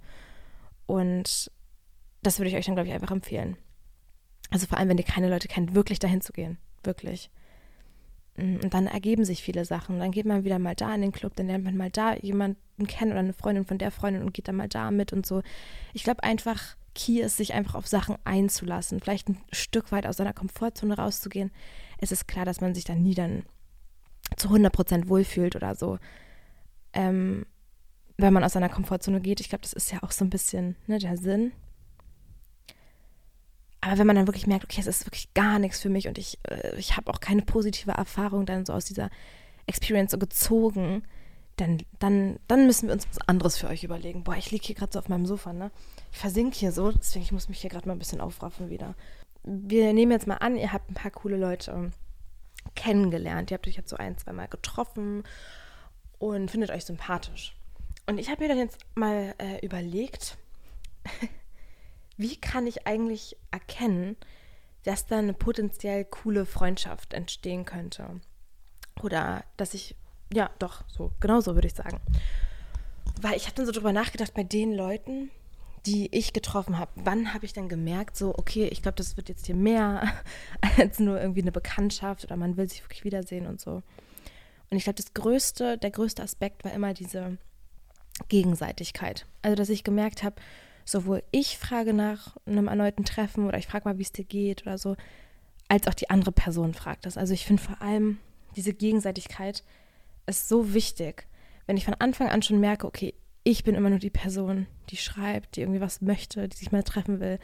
Und 0.85 1.51
das 2.23 2.39
würde 2.39 2.51
ich 2.51 2.57
euch 2.57 2.67
dann, 2.67 2.75
glaube 2.75 2.89
ich, 2.89 2.95
einfach 2.95 3.11
empfehlen. 3.11 3.57
Also 4.51 4.67
vor 4.67 4.77
allem, 4.77 4.91
wenn 4.91 4.99
ihr 4.99 5.05
keine 5.05 5.31
Leute 5.31 5.49
kennt, 5.49 5.75
wirklich 5.75 5.99
dahin 5.99 6.21
zu 6.21 6.35
gehen. 6.35 6.59
Wirklich. 6.83 7.31
Mm, 8.37 8.57
und 8.63 8.75
dann 8.75 8.87
ergeben 8.87 9.25
sich 9.25 9.43
viele 9.43 9.65
Sachen. 9.65 9.99
Dann 9.99 10.11
geht 10.11 10.27
man 10.27 10.45
wieder 10.45 10.59
mal 10.59 10.75
da 10.75 10.95
in 10.95 11.03
den 11.03 11.13
Club, 11.13 11.35
dann 11.37 11.47
lernt 11.47 11.65
man 11.65 11.77
mal 11.77 11.91
da 11.91 12.15
jemanden 12.17 12.87
kennen 12.87 13.13
oder 13.13 13.21
eine 13.21 13.33
Freundin 13.33 13.65
von 13.65 13.79
der 13.79 13.91
Freundin 13.91 14.23
und 14.23 14.35
geht 14.35 14.49
dann 14.49 14.57
mal 14.57 14.69
da 14.69 14.91
mit 14.91 15.13
und 15.13 15.27
so. 15.27 15.43
Ich 15.93 16.05
glaube 16.05 16.23
einfach, 16.23 16.77
Key 16.95 17.21
ist, 17.21 17.37
sich 17.37 17.55
einfach 17.55 17.75
auf 17.75 17.87
Sachen 17.87 18.17
einzulassen, 18.25 19.01
vielleicht 19.01 19.29
ein 19.29 19.39
Stück 19.53 19.91
weit 19.93 20.07
aus 20.07 20.17
seiner 20.17 20.33
Komfortzone 20.33 20.97
rauszugehen. 20.97 21.51
Es 21.99 22.13
ist 22.13 22.29
klar, 22.29 22.45
dass 22.45 22.61
man 22.61 22.75
sich 22.75 22.85
dann 22.85 23.03
nie 23.03 23.15
dann 23.15 23.45
zu 24.37 24.49
100% 24.49 25.09
wohlfühlt 25.09 25.57
oder 25.57 25.75
so. 25.75 25.99
Ähm, 26.93 27.47
wenn 28.17 28.33
man 28.33 28.45
aus 28.45 28.53
seiner 28.53 28.69
Komfortzone 28.69 29.21
geht, 29.21 29.41
ich 29.41 29.49
glaube, 29.49 29.63
das 29.63 29.73
ist 29.73 29.91
ja 29.91 30.03
auch 30.03 30.13
so 30.13 30.25
ein 30.25 30.31
bisschen 30.31 30.77
ne, 30.87 30.99
der 30.99 31.17
Sinn. 31.17 31.53
Aber 33.85 33.99
wenn 33.99 34.07
man 34.07 34.17
dann 34.17 34.27
wirklich 34.27 34.47
merkt, 34.47 34.65
okay, 34.65 34.81
es 34.81 34.87
ist 34.87 35.07
wirklich 35.07 35.35
gar 35.35 35.59
nichts 35.59 35.79
für 35.79 35.91
mich 35.91 36.09
und 36.09 36.17
ich, 36.17 36.39
äh, 36.49 36.75
ich 36.77 36.97
habe 36.97 37.13
auch 37.13 37.21
keine 37.21 37.43
positive 37.43 37.93
Erfahrung 37.93 38.47
dann 38.47 38.65
so 38.65 38.73
aus 38.73 38.87
dieser 38.87 39.11
Experience 39.67 40.13
so 40.13 40.19
gezogen, 40.19 41.03
dann, 41.57 41.83
dann, 41.99 42.39
dann 42.49 42.67
müssen 42.67 42.89
wir 42.89 42.95
uns 42.95 43.07
was 43.11 43.29
anderes 43.29 43.59
für 43.59 43.69
euch 43.69 43.85
überlegen. 43.85 44.25
Boah, 44.25 44.37
ich 44.37 44.51
liege 44.51 44.65
hier 44.65 44.75
gerade 44.75 44.93
so 44.93 44.99
auf 44.99 45.11
meinem 45.11 45.27
Sofa, 45.27 45.53
ne? 45.53 45.71
Ich 46.13 46.19
versinke 46.19 46.57
hier 46.57 46.73
so, 46.73 46.93
deswegen 46.93 47.25
ich 47.27 47.33
muss 47.33 47.51
mich 47.51 47.61
hier 47.61 47.69
gerade 47.69 47.87
mal 47.87 47.95
ein 47.95 47.99
bisschen 47.99 48.23
aufraffen 48.23 48.71
wieder. 48.71 48.95
Wir 49.43 49.93
nehmen 49.93 50.13
jetzt 50.13 50.27
mal 50.27 50.37
an, 50.37 50.57
ihr 50.57 50.73
habt 50.73 50.91
ein 50.91 50.95
paar 50.95 51.11
coole 51.11 51.37
Leute 51.37 51.93
kennengelernt. 52.75 53.51
Ihr 53.51 53.57
habt 53.59 53.69
euch 53.69 53.77
jetzt 53.77 53.91
so 53.91 53.97
ein, 53.97 54.17
zwei 54.17 54.33
Mal 54.33 54.49
getroffen 54.49 55.25
und 56.19 56.51
findet 56.51 56.71
euch 56.71 56.87
sympathisch. 56.87 57.55
Und 58.07 58.19
ich 58.19 58.31
habe 58.31 58.43
mir 58.43 58.49
dann 58.49 58.59
jetzt 58.59 58.79
mal 58.95 59.35
äh, 59.37 59.65
überlegt, 59.65 60.39
wie 62.17 62.37
kann 62.37 62.67
ich 62.67 62.87
eigentlich 62.87 63.37
erkennen, 63.51 64.17
dass 64.85 65.07
da 65.07 65.19
eine 65.19 65.35
potenziell 65.35 66.05
coole 66.05 66.47
Freundschaft 66.47 67.15
entstehen 67.15 67.65
könnte? 67.65 68.21
Oder 69.03 69.45
dass 69.57 69.75
ich 69.75 69.97
ja, 70.33 70.51
doch, 70.59 70.83
so, 70.89 71.13
genau 71.21 71.41
so 71.41 71.55
würde 71.55 71.69
ich 71.69 71.75
sagen. 71.75 72.01
Weil 73.21 73.37
ich 73.37 73.45
habe 73.45 73.55
dann 73.57 73.67
so 73.67 73.73
drüber 73.73 73.93
nachgedacht, 73.93 74.35
bei 74.35 74.43
den 74.43 74.73
Leuten, 74.73 75.31
die 75.87 76.09
ich 76.17 76.33
getroffen 76.33 76.79
habe, 76.79 76.91
wann 76.97 77.35
habe 77.35 77.45
ich 77.45 77.53
dann 77.53 77.69
gemerkt, 77.69 78.17
so, 78.17 78.35
okay, 78.37 78.67
ich 78.67 78.83
glaube, 78.83 78.97
das 78.97 79.17
wird 79.17 79.29
jetzt 79.29 79.47
hier 79.47 79.55
mehr 79.55 80.13
als 80.79 80.99
nur 80.99 81.21
irgendwie 81.21 81.43
eine 81.43 81.53
Bekanntschaft 81.53 82.25
oder 82.25 82.37
man 82.37 82.57
will 82.57 82.69
sich 82.69 82.83
wirklich 82.83 83.05
wiedersehen 83.05 83.47
und 83.47 83.61
so. 83.61 83.83
Und 84.71 84.77
ich 84.77 84.85
glaube, 84.85 84.97
das 84.97 85.15
größte, 85.15 85.79
der 85.79 85.91
größte 85.91 86.23
Aspekt 86.23 86.65
war 86.65 86.73
immer 86.73 86.95
diese 86.95 87.39
Gegenseitigkeit. 88.29 89.27
Also, 89.43 89.55
dass 89.55 89.69
ich 89.69 89.85
gemerkt 89.85 90.23
habe, 90.23 90.37
sowohl 90.85 91.23
ich 91.31 91.59
frage 91.59 91.93
nach 91.93 92.37
einem 92.47 92.69
erneuten 92.69 93.05
Treffen 93.05 93.47
oder 93.47 93.59
ich 93.59 93.67
frage 93.67 93.89
mal, 93.89 93.99
wie 93.99 94.03
es 94.03 94.13
dir 94.13 94.25
geht 94.25 94.63
oder 94.63 94.79
so, 94.79 94.97
als 95.69 95.87
auch 95.87 95.95
die 95.95 96.11
andere 96.11 96.33
Person 96.33 96.75
fragt 96.75 97.07
das. 97.07 97.17
Also, 97.17 97.35
ich 97.35 97.47
finde 97.47 97.63
vor 97.63 97.81
allem 97.81 98.19
diese 98.57 98.75
Gegenseitigkeit 98.75 99.65
ist 100.27 100.49
so 100.49 100.75
wichtig, 100.75 101.27
wenn 101.67 101.77
ich 101.77 101.85
von 101.85 101.95
Anfang 101.95 102.29
an 102.29 102.43
schon 102.43 102.61
merke, 102.61 102.87
okay, 102.87 103.15
ich 103.43 103.65
bin 103.65 103.75
immer 103.75 103.91
nur 103.91 103.99
die 103.99 104.11
Person, 104.11 104.67
die 104.91 104.97
schreibt, 104.97 105.57
die 105.57 105.61
irgendwie 105.61 105.81
was 105.81 106.01
möchte, 106.01 106.49
die 106.49 106.57
sich 106.57 106.73
mal 106.73 106.83
treffen 106.83 107.21
will, 107.21 107.39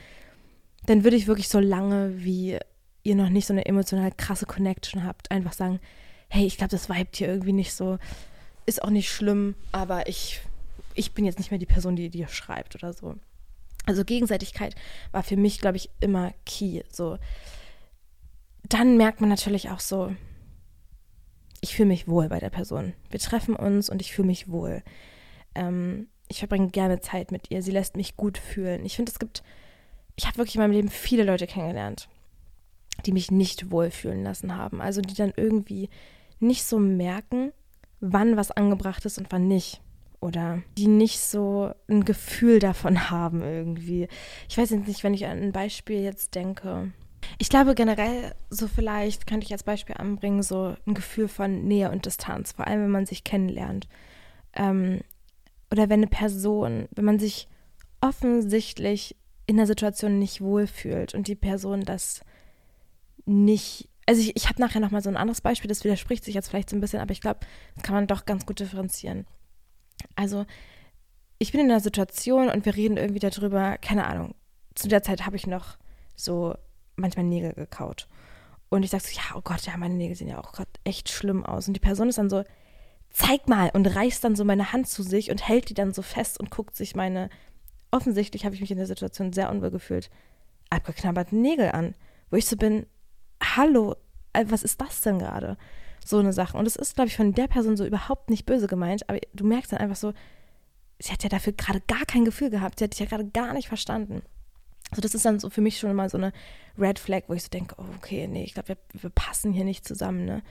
dann 0.86 1.04
würde 1.04 1.16
ich 1.16 1.26
wirklich 1.26 1.48
so 1.48 1.60
lange, 1.60 2.24
wie 2.24 2.58
ihr 3.02 3.14
noch 3.14 3.28
nicht 3.28 3.46
so 3.46 3.52
eine 3.52 3.66
emotional 3.66 4.12
krasse 4.12 4.46
Connection 4.46 5.04
habt, 5.04 5.30
einfach 5.30 5.52
sagen, 5.52 5.80
hey, 6.28 6.46
ich 6.46 6.56
glaube, 6.56 6.70
das 6.70 6.88
vibet 6.88 7.16
hier 7.16 7.28
irgendwie 7.28 7.52
nicht 7.52 7.72
so, 7.72 7.98
ist 8.66 8.82
auch 8.82 8.90
nicht 8.90 9.10
schlimm, 9.10 9.54
aber 9.72 10.08
ich, 10.08 10.40
ich 10.94 11.12
bin 11.12 11.24
jetzt 11.24 11.38
nicht 11.38 11.50
mehr 11.50 11.58
die 11.58 11.66
Person, 11.66 11.96
die 11.96 12.08
dir 12.08 12.28
schreibt 12.28 12.74
oder 12.74 12.92
so. 12.92 13.16
Also 13.86 14.04
Gegenseitigkeit 14.04 14.74
war 15.12 15.22
für 15.22 15.36
mich, 15.36 15.58
glaube 15.58 15.76
ich, 15.76 15.90
immer 16.00 16.32
key. 16.44 16.82
So, 16.90 17.18
dann 18.68 18.96
merkt 18.96 19.20
man 19.20 19.30
natürlich 19.30 19.70
auch 19.70 19.80
so, 19.80 20.14
ich 21.60 21.74
fühle 21.74 21.88
mich 21.88 22.08
wohl 22.08 22.28
bei 22.28 22.38
der 22.38 22.50
Person. 22.50 22.94
Wir 23.10 23.20
treffen 23.20 23.56
uns 23.56 23.90
und 23.90 24.00
ich 24.00 24.12
fühle 24.12 24.28
mich 24.28 24.50
wohl. 24.50 24.82
Ähm, 25.54 26.08
ich 26.28 26.38
verbringe 26.38 26.68
gerne 26.68 27.00
Zeit 27.00 27.32
mit 27.32 27.50
ihr. 27.50 27.62
Sie 27.62 27.72
lässt 27.72 27.96
mich 27.96 28.16
gut 28.16 28.38
fühlen. 28.38 28.84
Ich 28.84 28.96
finde, 28.96 29.10
es 29.10 29.18
gibt, 29.18 29.42
ich 30.16 30.26
habe 30.26 30.38
wirklich 30.38 30.54
in 30.54 30.60
meinem 30.60 30.72
Leben 30.72 30.88
viele 30.88 31.24
Leute 31.24 31.46
kennengelernt, 31.46 32.08
die 33.04 33.12
mich 33.12 33.30
nicht 33.30 33.70
wohlfühlen 33.70 34.22
lassen 34.22 34.56
haben. 34.56 34.80
Also 34.80 35.00
die 35.00 35.14
dann 35.14 35.32
irgendwie 35.36 35.90
nicht 36.38 36.64
so 36.64 36.78
merken, 36.78 37.52
wann 38.00 38.36
was 38.36 38.50
angebracht 38.50 39.04
ist 39.04 39.18
und 39.18 39.26
wann 39.30 39.48
nicht. 39.48 39.82
Oder 40.20 40.62
die 40.76 40.86
nicht 40.86 41.20
so 41.20 41.72
ein 41.88 42.04
Gefühl 42.04 42.58
davon 42.58 43.10
haben 43.10 43.42
irgendwie. 43.42 44.08
Ich 44.48 44.58
weiß 44.58 44.70
jetzt 44.70 44.86
nicht, 44.86 45.02
wenn 45.02 45.14
ich 45.14 45.26
an 45.26 45.42
ein 45.42 45.52
Beispiel 45.52 46.00
jetzt 46.00 46.34
denke. 46.34 46.92
Ich 47.38 47.48
glaube 47.48 47.74
generell, 47.74 48.34
so 48.50 48.68
vielleicht 48.68 49.26
könnte 49.26 49.46
ich 49.46 49.52
als 49.52 49.62
Beispiel 49.62 49.96
anbringen, 49.96 50.42
so 50.42 50.76
ein 50.86 50.94
Gefühl 50.94 51.28
von 51.28 51.64
Nähe 51.64 51.90
und 51.90 52.06
Distanz, 52.06 52.52
vor 52.52 52.66
allem 52.66 52.82
wenn 52.82 52.90
man 52.90 53.06
sich 53.06 53.24
kennenlernt. 53.24 53.88
Ähm, 54.54 55.00
oder 55.70 55.88
wenn 55.88 56.00
eine 56.00 56.08
Person, 56.08 56.88
wenn 56.92 57.04
man 57.04 57.18
sich 57.18 57.48
offensichtlich 58.00 59.16
in 59.46 59.56
der 59.56 59.66
Situation 59.66 60.18
nicht 60.18 60.40
wohlfühlt 60.40 61.14
und 61.14 61.28
die 61.28 61.34
Person 61.34 61.82
das 61.82 62.20
nicht. 63.26 63.88
Also 64.06 64.22
ich, 64.22 64.36
ich 64.36 64.48
habe 64.48 64.60
nachher 64.60 64.80
nochmal 64.80 65.02
so 65.02 65.08
ein 65.08 65.16
anderes 65.16 65.40
Beispiel, 65.40 65.68
das 65.68 65.84
widerspricht 65.84 66.24
sich 66.24 66.34
jetzt 66.34 66.48
vielleicht 66.48 66.70
so 66.70 66.76
ein 66.76 66.80
bisschen, 66.80 67.00
aber 67.00 67.12
ich 67.12 67.20
glaube, 67.20 67.40
das 67.74 67.84
kann 67.84 67.94
man 67.94 68.06
doch 68.06 68.26
ganz 68.26 68.44
gut 68.46 68.60
differenzieren. 68.60 69.26
Also 70.16 70.46
ich 71.38 71.52
bin 71.52 71.60
in 71.60 71.70
einer 71.70 71.80
Situation 71.80 72.48
und 72.48 72.64
wir 72.64 72.76
reden 72.76 72.96
irgendwie 72.96 73.20
darüber, 73.20 73.78
keine 73.78 74.06
Ahnung, 74.06 74.34
zu 74.74 74.88
der 74.88 75.02
Zeit 75.02 75.26
habe 75.26 75.36
ich 75.36 75.46
noch 75.46 75.78
so 76.14 76.54
manchmal 76.96 77.24
Nägel 77.24 77.52
gekaut. 77.54 78.08
Und 78.68 78.84
ich 78.84 78.90
sage 78.90 79.04
so, 79.04 79.16
ja, 79.16 79.36
oh 79.36 79.40
Gott, 79.42 79.62
ja, 79.62 79.76
meine 79.76 79.94
Nägel 79.94 80.16
sehen 80.16 80.28
ja 80.28 80.38
auch 80.38 80.52
gerade 80.52 80.70
echt 80.84 81.08
schlimm 81.08 81.44
aus. 81.44 81.66
Und 81.66 81.74
die 81.74 81.80
Person 81.80 82.08
ist 82.08 82.18
dann 82.18 82.30
so, 82.30 82.44
zeig 83.10 83.48
mal 83.48 83.70
und 83.72 83.86
reißt 83.86 84.22
dann 84.22 84.36
so 84.36 84.44
meine 84.44 84.72
Hand 84.72 84.88
zu 84.88 85.02
sich 85.02 85.30
und 85.30 85.46
hält 85.46 85.68
die 85.68 85.74
dann 85.74 85.92
so 85.92 86.02
fest 86.02 86.38
und 86.38 86.50
guckt 86.50 86.76
sich 86.76 86.94
meine, 86.94 87.30
offensichtlich 87.90 88.44
habe 88.44 88.54
ich 88.54 88.60
mich 88.60 88.70
in 88.70 88.76
der 88.76 88.86
Situation 88.86 89.32
sehr 89.32 89.50
unwohl 89.50 89.70
gefühlt, 89.70 90.10
abgeknabberten 90.70 91.40
Nägel 91.42 91.72
an. 91.72 91.94
Wo 92.30 92.36
ich 92.36 92.46
so 92.46 92.56
bin, 92.56 92.86
hallo, 93.42 93.96
äh, 94.32 94.44
was 94.48 94.62
ist 94.62 94.80
das 94.80 95.00
denn 95.00 95.18
gerade? 95.18 95.56
So 96.04 96.18
eine 96.18 96.32
Sache. 96.32 96.56
Und 96.56 96.66
es 96.66 96.76
ist, 96.76 96.94
glaube 96.94 97.08
ich, 97.08 97.16
von 97.16 97.32
der 97.32 97.46
Person 97.46 97.76
so 97.76 97.84
überhaupt 97.84 98.30
nicht 98.30 98.46
böse 98.46 98.66
gemeint, 98.66 99.08
aber 99.08 99.18
du 99.34 99.46
merkst 99.46 99.72
dann 99.72 99.80
einfach 99.80 99.96
so, 99.96 100.12
sie 100.98 101.12
hat 101.12 101.22
ja 101.22 101.28
dafür 101.28 101.52
gerade 101.52 101.80
gar 101.80 102.04
kein 102.06 102.24
Gefühl 102.24 102.50
gehabt, 102.50 102.78
sie 102.78 102.84
hat 102.84 102.92
dich 102.92 103.00
ja 103.00 103.06
gerade 103.06 103.28
gar 103.28 103.52
nicht 103.54 103.68
verstanden. 103.68 104.22
Also 104.90 105.02
das 105.02 105.14
ist 105.14 105.24
dann 105.24 105.38
so 105.38 105.50
für 105.50 105.60
mich 105.60 105.78
schon 105.78 105.94
mal 105.94 106.10
so 106.10 106.18
eine 106.18 106.32
Red 106.78 106.98
Flag, 106.98 107.22
wo 107.28 107.34
ich 107.34 107.42
so 107.42 107.48
denke, 107.48 107.76
oh, 107.78 107.84
okay, 107.96 108.26
nee, 108.26 108.44
ich 108.44 108.54
glaube, 108.54 108.70
wir, 108.70 108.76
wir, 108.92 109.10
passen 109.10 109.52
hier 109.52 109.64
nicht 109.64 109.86
zusammen, 109.86 110.24
ne? 110.24 110.42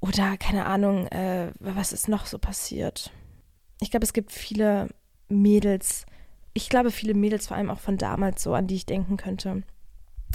Oder 0.00 0.36
keine 0.36 0.66
Ahnung, 0.66 1.06
äh, 1.08 1.52
was 1.60 1.92
ist 1.92 2.08
noch 2.08 2.26
so 2.26 2.38
passiert? 2.38 3.12
Ich 3.80 3.92
glaube, 3.92 4.04
es 4.04 4.12
gibt 4.12 4.32
viele 4.32 4.88
Mädels, 5.28 6.06
ich 6.54 6.68
glaube, 6.68 6.90
viele 6.90 7.14
Mädels, 7.14 7.46
vor 7.46 7.56
allem 7.56 7.70
auch 7.70 7.78
von 7.78 7.98
damals 7.98 8.42
so, 8.42 8.52
an 8.54 8.66
die 8.66 8.74
ich 8.74 8.86
denken 8.86 9.16
könnte, 9.16 9.62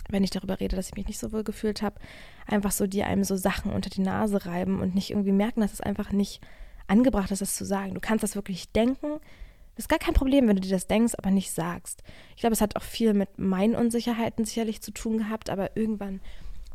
wenn 0.10 0.24
ich 0.24 0.30
darüber 0.30 0.60
rede, 0.60 0.76
dass 0.76 0.90
ich 0.90 0.96
mich 0.96 1.08
nicht 1.08 1.20
so 1.20 1.32
wohl 1.32 1.44
gefühlt 1.44 1.82
habe, 1.82 2.00
einfach 2.46 2.72
so, 2.72 2.88
die 2.88 3.04
einem 3.04 3.24
so 3.24 3.36
Sachen 3.36 3.72
unter 3.72 3.90
die 3.90 4.02
Nase 4.02 4.46
reiben 4.46 4.80
und 4.80 4.96
nicht 4.96 5.12
irgendwie 5.12 5.32
merken, 5.32 5.62
dass 5.62 5.74
es 5.74 5.82
einfach 5.82 6.12
nicht 6.12 6.42
angebracht 6.88 7.32
ist, 7.32 7.42
das 7.42 7.56
zu 7.56 7.66
sagen. 7.66 7.94
Du 7.94 8.00
kannst 8.00 8.24
das 8.24 8.36
wirklich 8.36 8.72
denken. 8.72 9.20
Das 9.76 9.84
ist 9.84 9.90
gar 9.90 10.00
kein 10.00 10.14
Problem, 10.14 10.48
wenn 10.48 10.56
du 10.56 10.62
dir 10.62 10.72
das 10.72 10.88
denkst, 10.88 11.14
aber 11.18 11.30
nicht 11.30 11.52
sagst. 11.52 12.02
Ich 12.36 12.42
glaube, 12.42 12.54
es 12.54 12.62
hat 12.62 12.76
auch 12.76 12.84
viel 12.84 13.14
mit 13.14 13.38
meinen 13.38 13.76
Unsicherheiten 13.76 14.46
sicherlich 14.46 14.82
zu 14.82 14.92
tun 14.92 15.20
gehabt, 15.20 15.50
aber 15.50 15.76
irgendwann 15.76 16.22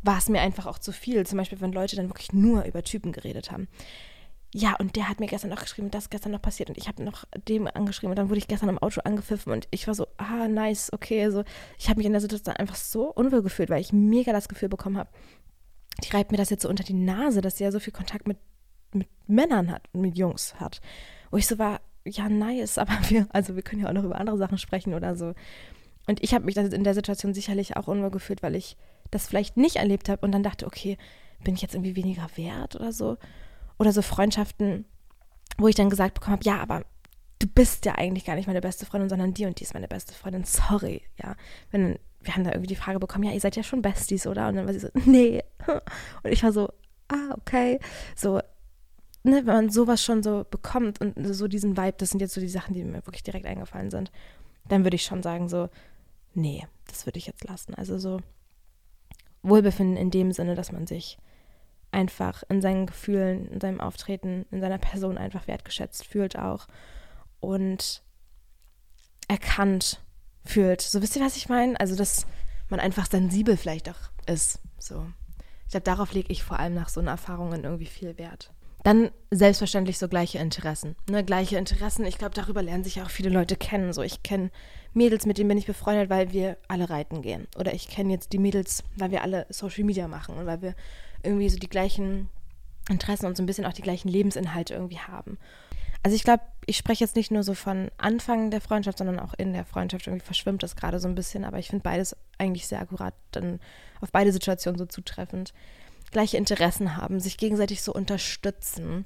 war 0.03 0.19
es 0.19 0.29
mir 0.29 0.41
einfach 0.41 0.67
auch 0.67 0.79
zu 0.79 0.93
viel. 0.93 1.27
Zum 1.27 1.39
Beispiel, 1.39 1.61
wenn 1.61 1.73
Leute 1.73 1.97
dann 1.97 2.09
wirklich 2.09 2.33
nur 2.33 2.65
über 2.65 2.83
Typen 2.83 3.13
geredet 3.13 3.51
haben. 3.51 3.69
Ja, 4.55 4.77
und 4.79 4.97
der 4.97 5.09
hat 5.09 5.19
mir 5.19 5.29
gestern 5.29 5.49
noch 5.49 5.63
geschrieben, 5.63 5.91
das 5.91 6.05
ist 6.05 6.11
gestern 6.11 6.33
noch 6.33 6.43
passiert 6.43 6.69
und 6.69 6.77
ich 6.77 6.87
habe 6.87 7.03
noch 7.03 7.25
dem 7.49 7.67
angeschrieben 7.67 8.11
und 8.11 8.17
dann 8.17 8.29
wurde 8.29 8.39
ich 8.39 8.49
gestern 8.49 8.69
im 8.69 8.79
Auto 8.79 9.01
angepfiffen 9.03 9.51
und 9.51 9.67
ich 9.71 9.87
war 9.87 9.95
so, 9.95 10.07
ah, 10.19 10.47
nice, 10.47 10.93
okay, 10.93 11.25
also 11.25 11.43
ich 11.79 11.89
habe 11.89 11.99
mich 11.99 12.07
in 12.07 12.13
der 12.13 12.21
Situation 12.21 12.55
einfach 12.57 12.75
so 12.75 13.11
unwohl 13.11 13.43
gefühlt, 13.43 13.71
weil 13.71 13.81
ich 13.81 13.95
mega 13.95 14.33
das 14.33 14.49
Gefühl 14.49 14.69
bekommen 14.69 14.99
habe, 14.99 15.09
die 16.05 16.11
reibt 16.11 16.33
mir 16.33 16.37
das 16.37 16.51
jetzt 16.51 16.63
so 16.63 16.69
unter 16.69 16.85
die 16.85 16.93
Nase, 16.93 17.41
dass 17.41 17.57
sie 17.57 17.65
ja 17.65 17.73
so 17.73 17.81
viel 17.81 17.95
Kontakt 17.95 18.29
mit, 18.29 18.37
mit 18.93 19.09
Männern 19.27 19.71
hat 19.71 19.89
mit 19.95 20.19
Jungs 20.19 20.55
hat. 20.61 20.83
Wo 21.31 21.39
ich 21.39 21.47
so 21.47 21.59
war, 21.59 21.81
ja, 22.05 22.29
nice, 22.29 22.77
aber 22.79 22.93
wir, 23.09 23.27
also 23.31 23.57
wir 23.57 23.63
können 23.63 23.83
ja 23.83 23.89
auch 23.89 23.95
noch 23.95 24.05
über 24.05 24.21
andere 24.21 24.37
Sachen 24.37 24.59
sprechen 24.59 24.93
oder 24.93 25.17
so. 25.17 25.33
Und 26.07 26.23
ich 26.23 26.35
habe 26.35 26.45
mich 26.45 26.57
in 26.57 26.85
der 26.85 26.95
Situation 26.95 27.33
sicherlich 27.33 27.77
auch 27.77 27.87
unwohl 27.87 28.11
gefühlt, 28.11 28.43
weil 28.43 28.57
ich 28.57 28.77
das 29.11 29.27
vielleicht 29.27 29.57
nicht 29.57 29.77
erlebt 29.77 30.09
habe 30.09 30.27
und 30.27 30.33
dann 30.33 30.43
dachte, 30.43 30.67
okay, 30.67 30.99
bin 31.45 31.55
ich 31.55 31.63
jetzt 31.63 31.75
irgendwie 31.75 31.97
weniger 31.97 32.29
wert 32.37 32.77
oder 32.77 32.93
so? 32.93 33.17
Oder 33.83 33.93
so 33.93 34.01
Freundschaften, 34.01 34.85
wo 35.59 35.67
ich 35.67 35.75
dann 35.75 35.91
gesagt 35.91 36.15
bekommen 36.15 36.35
habe, 36.35 36.45
ja, 36.45 36.61
aber 36.61 36.85
du 37.41 37.49
bist 37.49 37.85
ja 37.85 37.97
eigentlich 37.97 38.25
gar 38.25 38.37
nicht 38.37 38.47
meine 38.47 38.61
beste 38.61 38.87
Freundin, 38.87 39.09
sondern 39.09 39.35
die 39.35 39.45
und 39.45 39.59
die 39.59 39.65
ist 39.65 39.75
meine 39.75 39.89
beste 39.89 40.15
Freundin. 40.15 40.45
Sorry, 40.45 41.03
ja. 41.21 41.35
Wenn, 41.73 41.99
wir 42.21 42.37
haben 42.37 42.45
da 42.45 42.51
irgendwie 42.51 42.69
die 42.69 42.77
Frage 42.77 43.01
bekommen, 43.01 43.25
ja, 43.25 43.33
ihr 43.33 43.41
seid 43.41 43.57
ja 43.57 43.65
schon 43.65 43.83
Besties, 43.83 44.29
oder? 44.29 44.47
Und 44.47 44.55
dann 44.55 44.67
war 44.67 44.73
sie 44.73 44.79
so, 44.79 44.89
nee. 45.05 45.43
Und 46.23 46.31
ich 46.31 46.45
war 46.45 46.53
so, 46.53 46.73
ah, 47.09 47.35
okay. 47.41 47.81
So, 48.15 48.37
ne, 49.25 49.39
wenn 49.39 49.47
man 49.47 49.71
sowas 49.71 50.01
schon 50.01 50.23
so 50.23 50.47
bekommt 50.49 51.01
und 51.01 51.17
so 51.35 51.49
diesen 51.49 51.77
Vibe, 51.77 51.97
das 51.99 52.11
sind 52.11 52.21
jetzt 52.21 52.35
so 52.35 52.41
die 52.41 52.47
Sachen, 52.47 52.75
die 52.75 52.85
mir 52.85 53.05
wirklich 53.05 53.25
direkt 53.25 53.47
eingefallen 53.47 53.91
sind, 53.91 54.13
dann 54.69 54.85
würde 54.85 54.95
ich 54.95 55.03
schon 55.03 55.25
sagen, 55.25 55.49
so, 55.49 55.71
nee, 56.35 56.65
das 56.87 57.05
würde 57.05 57.19
ich 57.19 57.27
jetzt 57.27 57.43
lassen. 57.43 57.75
Also 57.75 57.99
so 57.99 58.21
Wohlbefinden 59.43 59.97
in 59.97 60.13
dem 60.13 60.31
Sinne, 60.31 60.55
dass 60.55 60.71
man 60.71 60.87
sich 60.87 61.19
einfach 61.93 62.43
in 62.49 62.61
seinen 62.61 62.87
Gefühlen, 62.87 63.49
in 63.49 63.61
seinem 63.61 63.81
Auftreten, 63.81 64.47
in 64.51 64.61
seiner 64.61 64.79
Person 64.79 65.19
einfach 65.19 65.47
wertgeschätzt 65.47 66.07
fühlt 66.07 66.39
auch 66.39 66.67
und 67.41 68.03
erkannt 69.29 70.01
fühlt. 70.45 70.81
So 70.81 71.03
wisst 71.03 71.17
ihr, 71.17 71.25
was 71.25 71.37
ich 71.37 71.49
meine? 71.49 71.79
Also, 71.79 71.95
dass 71.97 72.27
man 72.69 72.81
einfach 72.81 73.09
sensibel 73.11 73.57
vielleicht 73.57 73.89
auch 73.89 74.11
ist. 74.27 74.59
So. 74.79 75.07
Ich 75.67 75.71
glaube, 75.71 75.85
darauf 75.85 76.13
lege 76.13 76.33
ich 76.33 76.43
vor 76.43 76.59
allem 76.59 76.75
nach 76.75 76.89
so 76.89 77.01
einer 77.01 77.13
Erfahrungen 77.13 77.65
irgendwie 77.65 77.87
viel 77.87 78.19
Wert. 78.19 78.53
Dann 78.85 79.11
selbstverständlich 79.31 79.99
so 79.99 80.09
gleiche 80.09 80.39
Interessen. 80.39 80.97
Ne, 81.09 81.25
gleiche 81.25 81.57
Interessen, 81.57 82.05
ich 82.05 82.19
glaube, 82.19 82.35
darüber 82.35 82.63
lernen 82.63 82.83
sich 82.83 83.01
auch 83.01 83.11
viele 83.11 83.31
Leute 83.31 83.55
kennen. 83.55 83.93
So, 83.93 84.03
ich 84.03 84.25
kenne 84.25 84.51
Mädels, 84.93 85.25
mit 85.25 85.39
denen 85.39 85.49
bin 85.49 85.59
ich 85.59 85.67
befreundet, 85.67 86.11
weil 86.11 86.33
wir 86.33 86.59
alle 86.67 86.91
reiten 86.91 87.23
gehen. 87.23 87.47
Oder 87.57 87.75
ich 87.75 87.89
kenne 87.89 88.13
jetzt 88.13 88.33
die 88.33 88.39
Mädels, 88.39 88.83
weil 88.97 89.13
wir 89.13 89.23
alle 89.23 89.47
Social 89.51 89.85
Media 89.85 90.09
machen 90.09 90.37
und 90.37 90.47
weil 90.47 90.63
wir 90.63 90.75
irgendwie 91.23 91.49
so 91.49 91.59
die 91.59 91.69
gleichen 91.69 92.29
Interessen 92.89 93.27
und 93.27 93.37
so 93.37 93.43
ein 93.43 93.47
bisschen 93.47 93.65
auch 93.65 93.73
die 93.73 93.83
gleichen 93.83 94.09
Lebensinhalte 94.09 94.75
irgendwie 94.75 94.99
haben. 94.99 95.39
Also 96.03 96.17
ich 96.17 96.25
glaube, 96.25 96.43
ich 96.67 96.77
spreche 96.77 97.05
jetzt 97.05 97.15
nicht 97.15 97.31
nur 97.31 97.45
so 97.45 97.55
von 97.55 97.91
Anfang 97.97 98.51
der 98.51 98.61
Freundschaft, 98.61 98.99
sondern 98.99 99.21
auch 99.21 99.35
in 99.35 99.53
der 99.53 99.65
Freundschaft. 99.65 100.07
Irgendwie 100.07 100.25
verschwimmt 100.25 100.63
das 100.63 100.75
gerade 100.75 100.99
so 100.99 101.07
ein 101.07 101.15
bisschen, 101.15 101.45
aber 101.45 101.59
ich 101.59 101.69
finde 101.69 101.85
beides 101.85 102.17
eigentlich 102.39 102.67
sehr 102.67 102.81
akkurat, 102.81 103.15
dann 103.31 103.61
auf 104.01 104.11
beide 104.11 104.33
Situationen 104.33 104.79
so 104.79 104.87
zutreffend. 104.87 105.55
Gleiche 106.11 106.37
Interessen 106.37 106.97
haben, 106.97 107.21
sich 107.21 107.39
gegenseitig 107.39 107.83
so 107.83 107.93
unterstützen. 107.93 109.05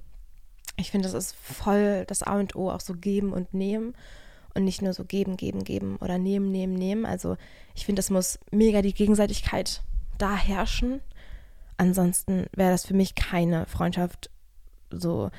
Ich 0.77 0.91
finde, 0.91 1.09
das 1.09 1.15
ist 1.15 1.37
voll 1.37 2.05
das 2.07 2.23
A 2.23 2.39
und 2.39 2.57
O, 2.57 2.71
auch 2.71 2.81
so 2.81 2.95
geben 2.95 3.33
und 3.33 3.53
nehmen. 3.53 3.95
Und 4.55 4.65
nicht 4.65 4.81
nur 4.81 4.95
so 4.95 5.05
geben, 5.05 5.37
geben, 5.37 5.65
geben 5.65 5.99
oder 5.99 6.17
nehmen, 6.17 6.51
nehmen, 6.51 6.75
nehmen. 6.75 7.05
Also 7.05 7.37
ich 7.75 7.85
finde, 7.85 8.01
es 8.01 8.09
muss 8.09 8.39
mega 8.51 8.81
die 8.81 8.95
Gegenseitigkeit 8.95 9.83
da 10.17 10.35
herrschen. 10.35 11.03
Ansonsten 11.77 12.47
wäre 12.55 12.71
das 12.71 12.87
für 12.87 12.95
mich 12.95 13.15
keine 13.15 13.67
Freundschaft 13.67 14.31
so 14.91 15.31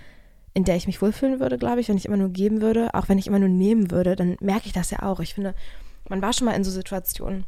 in 0.58 0.64
der 0.64 0.76
ich 0.76 0.88
mich 0.88 1.04
wohlfühlen 1.04 1.40
würde, 1.40 1.60
glaube 1.60 1.82
ich, 1.82 1.88
wenn 1.88 1.98
ich 1.98 2.08
immer 2.08 2.18
nur 2.18 2.30
geben 2.30 2.62
würde. 2.62 2.92
Auch 2.96 3.10
wenn 3.10 3.20
ich 3.20 3.28
immer 3.28 3.38
nur 3.38 3.48
nehmen 3.48 3.92
würde, 3.92 4.16
dann 4.16 4.38
merke 4.40 4.66
ich 4.66 4.74
das 4.74 4.90
ja 4.90 5.04
auch. 5.04 5.20
Ich 5.20 5.36
finde, 5.36 5.54
man 6.10 6.20
war 6.24 6.34
schon 6.34 6.46
mal 6.46 6.56
in 6.56 6.64
so 6.64 6.72
Situationen, 6.72 7.46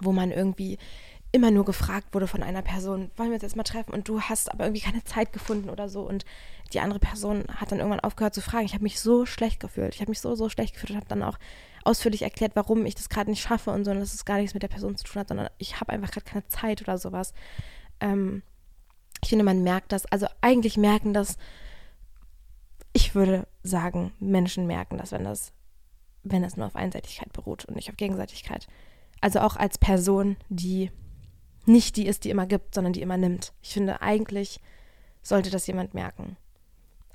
wo 0.00 0.10
man 0.10 0.30
irgendwie 0.30 0.78
immer 1.32 1.50
nur 1.50 1.66
gefragt 1.66 2.14
wurde 2.14 2.26
von 2.26 2.42
einer 2.42 2.62
Person, 2.62 3.10
wollen 3.16 3.28
wir 3.28 3.34
uns 3.34 3.42
jetzt 3.42 3.56
mal 3.56 3.62
treffen? 3.62 3.92
Und 3.92 4.08
du 4.08 4.22
hast 4.22 4.50
aber 4.50 4.64
irgendwie 4.64 4.80
keine 4.80 5.04
Zeit 5.04 5.34
gefunden 5.34 5.68
oder 5.68 5.90
so. 5.90 6.00
Und 6.00 6.24
die 6.72 6.80
andere 6.80 6.98
Person 6.98 7.44
hat 7.54 7.72
dann 7.72 7.78
irgendwann 7.80 8.00
aufgehört 8.00 8.34
zu 8.34 8.40
fragen. 8.40 8.64
Ich 8.64 8.72
habe 8.72 8.84
mich 8.84 9.00
so 9.00 9.26
schlecht 9.26 9.60
gefühlt. 9.60 9.94
Ich 9.94 10.00
habe 10.00 10.10
mich 10.10 10.20
so, 10.20 10.34
so 10.34 10.48
schlecht 10.48 10.72
gefühlt 10.72 10.92
und 10.92 10.96
habe 10.96 11.08
dann 11.08 11.22
auch 11.22 11.38
ausführlich 11.84 12.22
erklärt, 12.22 12.52
warum 12.54 12.86
ich 12.86 12.94
das 12.94 13.10
gerade 13.10 13.28
nicht 13.28 13.42
schaffe 13.42 13.70
und 13.70 13.84
so, 13.84 13.90
und 13.90 14.00
dass 14.00 14.14
es 14.14 14.24
gar 14.24 14.38
nichts 14.38 14.54
mit 14.54 14.62
der 14.62 14.68
Person 14.68 14.96
zu 14.96 15.04
tun 15.04 15.20
hat, 15.20 15.28
sondern 15.28 15.50
ich 15.58 15.78
habe 15.78 15.92
einfach 15.92 16.10
gerade 16.10 16.24
keine 16.24 16.48
Zeit 16.48 16.80
oder 16.80 16.96
sowas. 16.96 17.34
Ähm, 18.00 18.42
ich 19.22 19.28
finde, 19.28 19.44
man 19.44 19.62
merkt 19.62 19.92
das. 19.92 20.06
Also 20.06 20.26
eigentlich 20.40 20.76
merken 20.76 21.12
das 21.12 21.36
ich 22.92 23.14
würde 23.14 23.46
sagen, 23.62 24.12
Menschen 24.18 24.66
merken 24.66 24.98
das, 24.98 25.12
wenn 25.12 25.24
das, 25.24 25.52
wenn 26.22 26.42
das 26.42 26.56
nur 26.56 26.66
auf 26.66 26.76
Einseitigkeit 26.76 27.32
beruht 27.32 27.64
und 27.64 27.76
nicht 27.76 27.90
auf 27.90 27.96
Gegenseitigkeit. 27.96 28.66
Also 29.20 29.40
auch 29.40 29.56
als 29.56 29.78
Person, 29.78 30.36
die 30.48 30.90
nicht 31.66 31.96
die 31.96 32.06
ist, 32.06 32.24
die 32.24 32.30
immer 32.30 32.46
gibt, 32.46 32.74
sondern 32.74 32.92
die 32.92 33.02
immer 33.02 33.16
nimmt. 33.16 33.52
Ich 33.62 33.74
finde, 33.74 34.00
eigentlich 34.00 34.60
sollte 35.22 35.50
das 35.50 35.66
jemand 35.66 35.94
merken. 35.94 36.36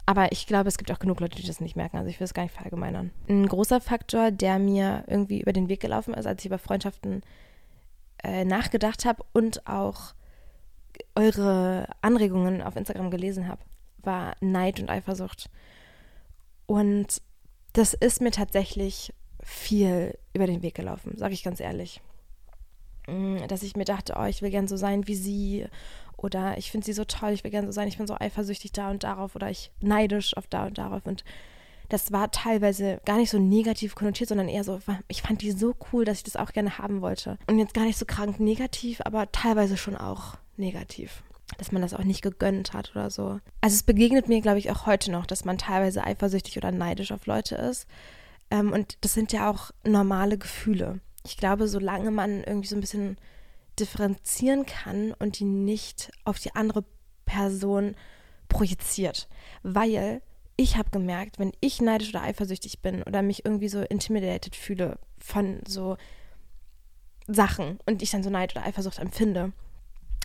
Aber 0.06 0.32
ich 0.32 0.46
glaube, 0.46 0.70
es 0.70 0.78
gibt 0.78 0.92
auch 0.92 1.00
genug 1.00 1.20
Leute, 1.20 1.36
die 1.36 1.48
das 1.48 1.60
nicht 1.60 1.76
merken. 1.76 1.98
Also 1.98 2.10
ich 2.10 2.20
will 2.20 2.26
es 2.26 2.36
gar 2.36 2.44
nicht 2.44 2.54
verallgemeinern. 2.54 3.12
Ein 3.28 3.48
großer 3.48 3.82
Faktor, 3.82 4.30
der 4.30 4.60
mir 4.60 5.04
irgendwie 5.08 5.42
über 5.42 5.52
den 5.52 5.68
Weg 5.68 5.80
gelaufen 5.80 6.14
ist, 6.14 6.28
als 6.28 6.42
ich 6.42 6.46
über 6.46 6.60
Freundschaften 6.60 7.24
äh, 8.24 8.46
nachgedacht 8.46 9.04
habe 9.04 9.24
und 9.34 9.66
auch 9.66 10.14
eure 11.16 11.88
Anregungen 12.02 12.62
auf 12.62 12.76
Instagram 12.76 13.10
gelesen 13.10 13.48
habe, 13.48 13.62
war 13.98 14.36
Neid 14.42 14.80
und 14.80 14.90
Eifersucht. 14.90 15.50
Und 16.66 17.22
das 17.74 17.94
ist 17.94 18.22
mir 18.22 18.32
tatsächlich 18.32 19.14
viel 19.44 20.18
über 20.34 20.48
den 20.48 20.62
Weg 20.62 20.76
gelaufen, 20.76 21.18
sage 21.18 21.34
ich 21.34 21.44
ganz 21.44 21.60
ehrlich. 21.60 22.02
Mm, 23.08 23.48
dass 23.48 23.64
ich 23.64 23.76
mir 23.76 23.86
dachte, 23.86 24.16
oh, 24.18 24.26
ich 24.26 24.42
will 24.42 24.50
gern 24.50 24.68
so 24.68 24.78
sein 24.78 25.08
wie 25.08 25.16
sie 25.16 25.68
oder 26.18 26.58
ich 26.58 26.72
finde 26.72 26.86
sie 26.86 26.94
so 26.94 27.04
toll, 27.04 27.32
ich 27.32 27.44
will 27.44 27.52
gern 27.52 27.66
so 27.66 27.72
sein, 27.72 27.88
ich 27.88 27.98
bin 27.98 28.08
so 28.08 28.16
eifersüchtig 28.18 28.72
da 28.72 28.90
und 28.90 29.04
darauf 29.04 29.36
oder 29.36 29.50
ich 29.50 29.72
neidisch 29.82 30.36
auf 30.38 30.48
da 30.48 30.66
und 30.66 30.78
darauf 30.78 31.06
und 31.06 31.24
das 31.90 32.12
war 32.12 32.32
teilweise 32.32 33.00
gar 33.06 33.18
nicht 33.18 33.30
so 33.30 33.38
negativ 33.38 33.94
konnotiert, 33.94 34.30
sondern 34.30 34.50
eher 34.50 34.64
so, 34.64 34.80
ich 35.08 35.22
fand 35.22 35.44
die 35.44 35.52
so 35.52 35.76
cool, 35.92 36.04
dass 36.04 36.18
ich 36.18 36.24
das 36.24 36.36
auch 36.36 36.52
gerne 36.52 36.80
haben 36.80 37.02
wollte. 37.02 37.38
Und 37.48 37.60
jetzt 37.60 37.76
gar 37.76 37.84
nicht 37.84 38.00
so 38.00 38.06
krank 38.06 38.40
negativ, 38.40 39.02
aber 39.06 39.32
teilweise 39.32 39.78
schon 39.78 39.96
auch 39.96 40.40
negativ. 40.58 41.24
Dass 41.58 41.72
man 41.72 41.82
das 41.82 41.94
auch 41.94 42.04
nicht 42.04 42.22
gegönnt 42.22 42.74
hat 42.74 42.92
oder 42.96 43.10
so. 43.10 43.40
Also 43.62 43.76
es 43.76 43.84
begegnet 43.84 44.28
mir, 44.28 44.42
glaube 44.42 44.58
ich, 44.58 44.72
auch 44.72 44.86
heute 44.86 45.12
noch, 45.12 45.26
dass 45.26 45.46
man 45.46 45.58
teilweise 45.58 46.04
eifersüchtig 46.04 46.58
oder 46.58 46.72
neidisch 46.72 47.12
auf 47.12 47.28
Leute 47.28 47.56
ist. 47.56 47.88
Ähm, 48.50 48.74
und 48.74 48.98
das 49.02 49.14
sind 49.14 49.32
ja 49.32 49.50
auch 49.50 49.72
normale 49.84 50.38
Gefühle. 50.38 51.00
Ich 51.24 51.38
glaube, 51.38 51.68
solange 51.68 52.12
man 52.12 52.44
irgendwie 52.44 52.68
so 52.68 52.76
ein 52.76 52.82
bisschen 52.82 53.18
differenzieren 53.80 54.66
kann 54.66 55.14
und 55.14 55.40
die 55.40 55.46
nicht 55.46 56.12
auf 56.24 56.40
die 56.40 56.56
andere 56.56 56.84
Person 57.26 57.96
projiziert. 58.48 59.28
Weil 59.64 60.22
ich 60.58 60.78
habe 60.78 60.90
gemerkt, 60.90 61.40
wenn 61.40 61.52
ich 61.60 61.82
neidisch 61.82 62.10
oder 62.10 62.22
eifersüchtig 62.22 62.82
bin 62.82 63.04
oder 63.04 63.22
mich 63.22 63.44
irgendwie 63.46 63.68
so 63.68 63.82
intimidated 63.82 64.56
fühle 64.56 64.98
von 65.20 65.60
so 65.68 65.98
Sachen 67.28 67.80
und 67.86 68.02
ich 68.02 68.12
dann 68.12 68.24
so 68.24 68.30
Neid 68.30 68.56
oder 68.56 68.66
Eifersucht 68.66 69.00
empfinde, 69.00 69.52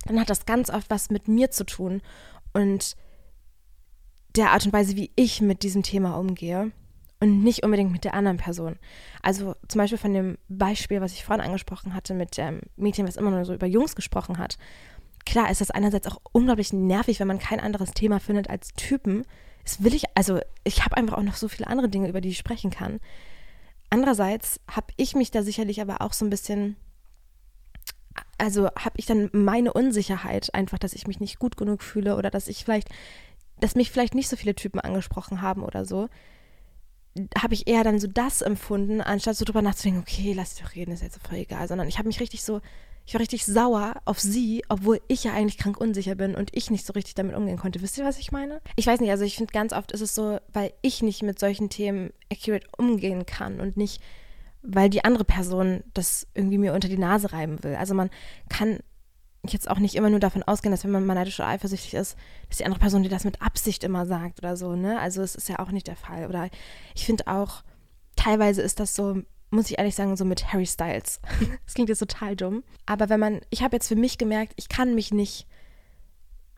dann 0.06 0.20
hat 0.20 0.30
das 0.30 0.46
ganz 0.46 0.70
oft 0.70 0.90
was 0.90 1.10
mit 1.10 1.28
mir 1.28 1.50
zu 1.50 1.64
tun 1.64 2.00
und 2.52 2.96
der 4.36 4.52
Art 4.52 4.64
und 4.64 4.72
Weise, 4.72 4.96
wie 4.96 5.10
ich 5.16 5.40
mit 5.40 5.62
diesem 5.62 5.82
Thema 5.82 6.16
umgehe 6.16 6.72
und 7.20 7.42
nicht 7.42 7.64
unbedingt 7.64 7.92
mit 7.92 8.04
der 8.04 8.14
anderen 8.14 8.38
Person. 8.38 8.78
Also 9.22 9.54
zum 9.68 9.80
Beispiel 9.80 9.98
von 9.98 10.14
dem 10.14 10.38
Beispiel, 10.48 11.00
was 11.00 11.12
ich 11.12 11.24
vorhin 11.24 11.44
angesprochen 11.44 11.94
hatte, 11.94 12.14
mit 12.14 12.36
dem 12.36 12.60
Mädchen, 12.76 13.06
was 13.06 13.16
immer 13.16 13.30
nur 13.30 13.44
so 13.44 13.54
über 13.54 13.66
Jungs 13.66 13.94
gesprochen 13.94 14.38
hat. 14.38 14.56
Klar 15.26 15.50
ist 15.50 15.60
das 15.60 15.70
einerseits 15.70 16.06
auch 16.06 16.18
unglaublich 16.32 16.72
nervig, 16.72 17.20
wenn 17.20 17.28
man 17.28 17.38
kein 17.38 17.60
anderes 17.60 17.90
Thema 17.90 18.20
findet 18.20 18.48
als 18.48 18.72
Typen, 18.72 19.24
das 19.64 19.82
will 19.84 19.94
ich, 19.94 20.04
also 20.16 20.40
ich 20.64 20.84
habe 20.84 20.96
einfach 20.96 21.18
auch 21.18 21.22
noch 21.22 21.36
so 21.36 21.48
viele 21.48 21.68
andere 21.68 21.88
Dinge, 21.88 22.08
über 22.08 22.20
die 22.20 22.30
ich 22.30 22.38
sprechen 22.38 22.70
kann. 22.70 23.00
Andererseits 23.90 24.60
habe 24.68 24.88
ich 24.96 25.14
mich 25.14 25.30
da 25.30 25.42
sicherlich 25.42 25.80
aber 25.80 26.00
auch 26.00 26.12
so 26.12 26.24
ein 26.24 26.30
bisschen, 26.30 26.76
also 28.40 28.66
habe 28.66 28.96
ich 28.96 29.06
dann 29.06 29.30
meine 29.32 29.72
Unsicherheit 29.72 30.54
einfach, 30.54 30.78
dass 30.78 30.92
ich 30.94 31.06
mich 31.06 31.20
nicht 31.20 31.38
gut 31.38 31.56
genug 31.56 31.82
fühle 31.82 32.16
oder 32.16 32.30
dass 32.30 32.48
ich 32.48 32.64
vielleicht, 32.64 32.88
dass 33.60 33.74
mich 33.74 33.90
vielleicht 33.90 34.14
nicht 34.14 34.28
so 34.28 34.36
viele 34.36 34.54
Typen 34.54 34.80
angesprochen 34.80 35.42
haben 35.42 35.62
oder 35.62 35.84
so, 35.84 36.08
habe 37.36 37.54
ich 37.54 37.66
eher 37.66 37.84
dann 37.84 37.98
so 37.98 38.06
das 38.06 38.40
empfunden, 38.40 39.00
anstatt 39.00 39.36
so 39.36 39.44
drüber 39.44 39.62
nachzudenken, 39.62 40.00
okay, 40.00 40.32
lass 40.32 40.54
dich 40.54 40.64
doch 40.64 40.74
reden, 40.74 40.92
ist 40.92 41.02
jetzt 41.02 41.20
voll 41.26 41.38
egal, 41.38 41.68
sondern 41.68 41.88
ich 41.88 41.98
habe 41.98 42.08
mich 42.08 42.20
richtig 42.20 42.42
so 42.42 42.60
ich 43.10 43.14
war 43.14 43.20
richtig 43.20 43.44
sauer 43.44 43.94
auf 44.04 44.20
sie, 44.20 44.62
obwohl 44.68 45.00
ich 45.08 45.24
ja 45.24 45.32
eigentlich 45.32 45.58
krank 45.58 45.80
unsicher 45.80 46.14
bin 46.14 46.36
und 46.36 46.50
ich 46.56 46.70
nicht 46.70 46.86
so 46.86 46.92
richtig 46.92 47.14
damit 47.14 47.34
umgehen 47.34 47.58
konnte. 47.58 47.82
Wisst 47.82 47.98
ihr, 47.98 48.04
was 48.04 48.18
ich 48.18 48.30
meine? 48.30 48.60
Ich 48.76 48.86
weiß 48.86 49.00
nicht, 49.00 49.10
also 49.10 49.24
ich 49.24 49.36
finde 49.36 49.52
ganz 49.52 49.72
oft 49.72 49.90
ist 49.90 50.00
es 50.00 50.14
so, 50.14 50.38
weil 50.52 50.72
ich 50.80 51.02
nicht 51.02 51.24
mit 51.24 51.38
solchen 51.40 51.70
Themen 51.70 52.12
accurate 52.30 52.68
umgehen 52.78 53.26
kann 53.26 53.60
und 53.60 53.76
nicht, 53.76 54.00
weil 54.62 54.90
die 54.90 55.04
andere 55.04 55.24
Person 55.24 55.82
das 55.94 56.26
irgendwie 56.34 56.58
mir 56.58 56.74
unter 56.74 56.88
die 56.88 56.98
Nase 56.98 57.32
reiben 57.32 57.62
will. 57.62 57.76
Also 57.76 57.94
man 57.94 58.10
kann 58.48 58.80
jetzt 59.46 59.70
auch 59.70 59.78
nicht 59.78 59.94
immer 59.94 60.10
nur 60.10 60.20
davon 60.20 60.42
ausgehen, 60.42 60.70
dass 60.70 60.84
wenn 60.84 60.90
man 60.90 61.06
mal 61.06 61.14
neidisch 61.14 61.40
oder 61.40 61.48
eifersüchtig 61.48 61.94
ist, 61.94 62.16
dass 62.48 62.58
die 62.58 62.64
andere 62.66 62.80
Person 62.80 63.02
dir 63.02 63.08
das 63.08 63.24
mit 63.24 63.40
Absicht 63.40 63.84
immer 63.84 64.04
sagt 64.04 64.40
oder 64.40 64.56
so, 64.56 64.76
ne? 64.76 64.98
Also 65.00 65.22
es 65.22 65.34
ist 65.34 65.48
ja 65.48 65.58
auch 65.60 65.70
nicht 65.70 65.86
der 65.86 65.96
Fall. 65.96 66.26
Oder 66.28 66.50
ich 66.94 67.06
finde 67.06 67.26
auch, 67.26 67.62
teilweise 68.16 68.60
ist 68.60 68.80
das 68.80 68.94
so 68.94 69.22
muss 69.50 69.70
ich 69.70 69.78
ehrlich 69.78 69.94
sagen, 69.94 70.16
so 70.16 70.24
mit 70.24 70.52
Harry 70.52 70.66
Styles. 70.66 71.20
das 71.64 71.74
klingt 71.74 71.88
jetzt 71.88 71.98
total 71.98 72.36
dumm. 72.36 72.62
Aber 72.86 73.08
wenn 73.08 73.20
man, 73.20 73.40
ich 73.50 73.62
habe 73.62 73.76
jetzt 73.76 73.88
für 73.88 73.96
mich 73.96 74.16
gemerkt, 74.16 74.52
ich 74.56 74.68
kann 74.68 74.94
mich 74.94 75.12
nicht 75.12 75.46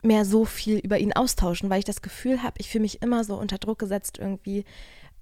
mehr 0.03 0.25
so 0.25 0.45
viel 0.45 0.79
über 0.79 0.99
ihn 0.99 1.13
austauschen, 1.13 1.69
weil 1.69 1.79
ich 1.79 1.85
das 1.85 2.01
Gefühl 2.01 2.43
habe, 2.43 2.55
ich 2.57 2.69
fühle 2.69 2.83
mich 2.83 3.01
immer 3.01 3.23
so 3.23 3.35
unter 3.35 3.57
Druck 3.57 3.79
gesetzt 3.79 4.19
irgendwie. 4.19 4.65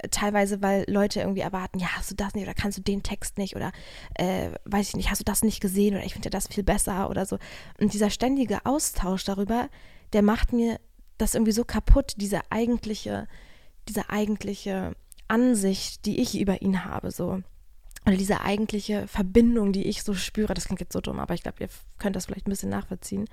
Teilweise, 0.10 0.62
weil 0.62 0.86
Leute 0.88 1.20
irgendwie 1.20 1.42
erwarten, 1.42 1.80
ja, 1.80 1.96
hast 1.96 2.10
du 2.12 2.16
das 2.16 2.34
nicht 2.34 2.44
oder 2.44 2.54
kannst 2.54 2.78
du 2.78 2.82
den 2.82 3.04
Text 3.04 3.38
nicht 3.38 3.56
oder 3.56 3.72
äh, 4.16 4.50
weiß 4.66 4.90
ich 4.90 4.96
nicht, 4.96 5.12
hast 5.12 5.20
du 5.20 5.26
das 5.26 5.44
nicht 5.44 5.62
gesehen 5.62 5.96
oder 5.96 6.04
ich 6.06 6.14
finde 6.14 6.28
ja 6.28 6.32
das 6.32 6.48
viel 6.48 6.64
besser 6.64 7.10
oder 7.10 7.26
so. 7.26 7.38
Und 7.80 7.94
dieser 7.94 8.10
ständige 8.10 8.66
Austausch 8.66 9.24
darüber, 9.24 9.70
der 10.14 10.24
macht 10.24 10.54
mir 10.54 10.80
das 11.18 11.36
irgendwie 11.36 11.52
so 11.52 11.64
kaputt, 11.64 12.14
diese 12.18 12.40
eigentliche, 12.50 13.28
diese 13.88 14.10
eigentliche 14.10 14.96
Ansicht, 15.28 16.06
die 16.06 16.20
ich 16.20 16.40
über 16.40 16.62
ihn 16.62 16.84
habe, 16.86 17.12
so 17.12 17.42
oder 18.06 18.18
diese 18.18 18.42
eigentliche 18.42 19.08
Verbindung, 19.08 19.74
die 19.74 19.84
ich 19.84 20.04
so 20.04 20.14
spüre, 20.14 20.54
das 20.54 20.66
klingt 20.66 20.82
jetzt 20.82 20.94
so 20.94 21.02
dumm, 21.02 21.20
aber 21.20 21.36
ich 21.36 21.44
glaube, 21.44 21.58
ihr 21.62 21.70
könnt 22.00 22.16
das 22.16 22.26
vielleicht 22.26 22.48
ein 22.48 22.50
bisschen 22.52 22.70
nachvollziehen. 22.70 23.26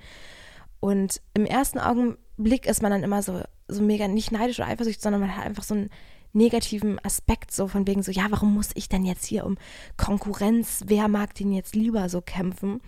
Und 0.79 1.21
im 1.33 1.45
ersten 1.45 1.79
Augenblick 1.79 2.65
ist 2.65 2.81
man 2.81 2.91
dann 2.91 3.03
immer 3.03 3.21
so, 3.21 3.41
so 3.67 3.81
mega 3.81 4.07
nicht 4.07 4.31
neidisch 4.31 4.59
oder 4.59 4.69
eifersüchtig, 4.69 5.01
sondern 5.01 5.21
man 5.21 5.35
hat 5.35 5.45
einfach 5.45 5.63
so 5.63 5.73
einen 5.73 5.89
negativen 6.33 6.99
Aspekt, 7.03 7.51
so 7.51 7.67
von 7.67 7.87
wegen 7.87 8.03
so, 8.03 8.11
ja, 8.11 8.27
warum 8.29 8.53
muss 8.53 8.69
ich 8.75 8.89
denn 8.89 9.05
jetzt 9.05 9.25
hier 9.25 9.45
um 9.45 9.57
Konkurrenz, 9.97 10.83
wer 10.85 11.07
mag 11.07 11.33
den 11.35 11.51
jetzt 11.51 11.75
lieber 11.75 12.09
so 12.09 12.21
kämpfen? 12.21 12.81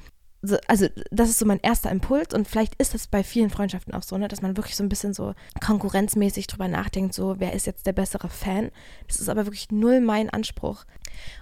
so, 0.44 0.58
also 0.68 0.88
das 1.12 1.30
ist 1.30 1.40
so 1.40 1.46
mein 1.46 1.60
erster 1.60 1.92
Impuls 1.92 2.34
und 2.34 2.48
vielleicht 2.48 2.76
ist 2.76 2.94
das 2.94 3.08
bei 3.08 3.24
vielen 3.24 3.52
Freundschaften 3.52 3.94
auch 3.94 4.02
so, 4.02 4.18
ne, 4.18 4.28
dass 4.28 4.42
man 4.42 4.58
wirklich 4.58 4.76
so 4.76 4.84
ein 4.84 4.90
bisschen 4.90 5.14
so 5.14 5.36
konkurrenzmäßig 5.64 6.48
drüber 6.48 6.68
nachdenkt, 6.68 7.14
so 7.14 7.36
wer 7.38 7.54
ist 7.54 7.68
jetzt 7.68 7.86
der 7.86 7.94
bessere 7.94 8.30
Fan. 8.30 8.72
Das 9.08 9.20
ist 9.20 9.30
aber 9.30 9.46
wirklich 9.46 9.72
null 9.72 10.02
mein 10.02 10.32
Anspruch. 10.32 10.86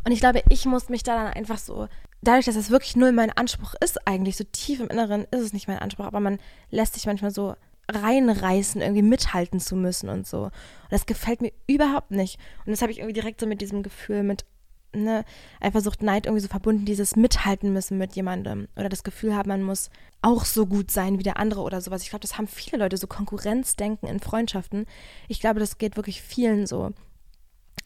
Und 0.04 0.12
ich 0.12 0.20
glaube, 0.20 0.44
ich 0.50 0.66
muss 0.66 0.90
mich 0.90 1.04
da 1.04 1.16
dann 1.16 1.34
einfach 1.34 1.60
so, 1.60 1.88
dadurch, 2.22 2.46
dass 2.46 2.56
das 2.56 2.72
wirklich 2.72 2.98
null 2.98 3.14
mein 3.14 3.32
Anspruch 3.32 3.74
ist, 3.82 4.06
eigentlich 4.06 4.36
so 4.36 4.44
tief 4.44 4.82
im 4.82 4.90
Inneren 4.90 5.26
ist 5.32 5.42
es 5.42 5.54
nicht 5.54 5.70
mein 5.70 5.80
Anspruch, 5.80 6.06
aber 6.06 6.20
man 6.20 6.38
lässt 6.70 6.96
sich 6.96 7.06
manchmal 7.06 7.32
so 7.32 7.56
reinreißen, 7.90 8.82
irgendwie 8.82 9.02
mithalten 9.02 9.60
zu 9.60 9.76
müssen 9.76 10.10
und 10.10 10.28
so. 10.28 10.44
Und 10.44 10.52
das 10.92 11.06
gefällt 11.06 11.42
mir 11.42 11.52
überhaupt 11.68 12.12
nicht. 12.12 12.40
Und 12.66 12.72
das 12.72 12.82
habe 12.82 12.92
ich 12.92 13.00
irgendwie 13.00 13.14
direkt 13.14 13.40
so 13.40 13.48
mit 13.48 13.62
diesem 13.62 13.84
Gefühl 13.84 14.24
mit 14.24 14.46
ne, 14.94 15.24
Eifersucht, 15.60 16.02
Neid 16.02 16.26
irgendwie 16.26 16.42
so 16.42 16.48
verbunden, 16.48 16.86
dieses 16.86 17.16
Mithalten 17.16 17.74
müssen 17.74 17.98
mit 17.98 18.16
jemandem 18.16 18.68
oder 18.76 18.90
das 18.90 19.04
Gefühl 19.04 19.36
haben, 19.36 19.50
man 19.50 19.64
muss 19.64 19.90
auch 20.22 20.46
so 20.46 20.66
gut 20.66 20.92
sein 20.92 21.20
wie 21.20 21.24
der 21.24 21.38
andere 21.38 21.62
oder 21.62 21.82
sowas. 21.82 22.04
Ich 22.04 22.10
glaube, 22.10 22.22
das 22.22 22.38
haben 22.38 22.48
viele 22.48 22.78
Leute, 22.78 22.98
so 22.98 23.08
Konkurrenzdenken 23.08 24.08
in 24.08 24.20
Freundschaften. 24.20 24.86
Ich 25.28 25.40
glaube, 25.40 25.60
das 25.60 25.78
geht 25.78 25.96
wirklich 25.96 26.22
vielen 26.22 26.66
so. 26.66 26.92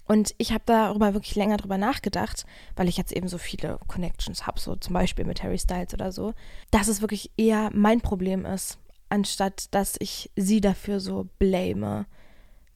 Und 0.06 0.36
ich 0.38 0.52
habe 0.52 0.64
darüber 0.66 1.14
wirklich 1.14 1.36
länger 1.36 1.58
drüber 1.58 1.78
nachgedacht, 1.78 2.46
weil 2.76 2.90
ich 2.90 2.98
jetzt 2.98 3.14
eben 3.14 3.28
so 3.28 3.38
viele 3.38 3.80
Connections 3.88 4.46
habe, 4.46 4.60
so 4.60 4.76
zum 4.76 4.94
Beispiel 4.94 5.24
mit 5.24 5.44
Harry 5.44 5.58
Styles 5.58 5.94
oder 5.94 6.12
so, 6.12 6.34
dass 6.72 6.88
es 6.88 7.02
wirklich 7.02 7.32
eher 7.38 7.70
mein 7.74 8.02
Problem 8.02 8.46
ist, 8.46 8.80
anstatt 9.14 9.74
dass 9.76 9.96
ich 10.00 10.32
sie 10.36 10.60
dafür 10.60 11.00
so 11.00 11.30
blame, 11.38 12.08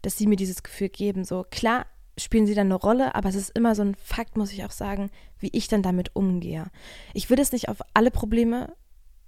dass 0.04 0.18
sie 0.18 0.28
mir 0.28 0.36
dieses 0.36 0.62
Gefühl 0.62 0.90
geben. 0.90 1.26
So 1.26 1.46
klar, 1.50 1.88
spielen 2.18 2.46
sie 2.46 2.54
dann 2.54 2.68
eine 2.68 2.76
Rolle, 2.76 3.16
aber 3.16 3.28
es 3.30 3.36
ist 3.36 3.58
immer 3.58 3.74
so 3.74 3.82
ein 3.82 3.96
Fakt, 3.96 4.38
muss 4.38 4.54
ich 4.54 4.64
auch 4.64 4.72
sagen, 4.72 5.10
wie 5.40 5.50
ich 5.52 5.68
dann 5.68 5.82
damit 5.82 6.16
umgehe. 6.16 6.68
Ich 7.14 7.30
würde 7.30 7.42
es 7.42 7.52
nicht 7.52 7.70
auf 7.70 7.78
alle 7.94 8.12
Probleme, 8.12 8.74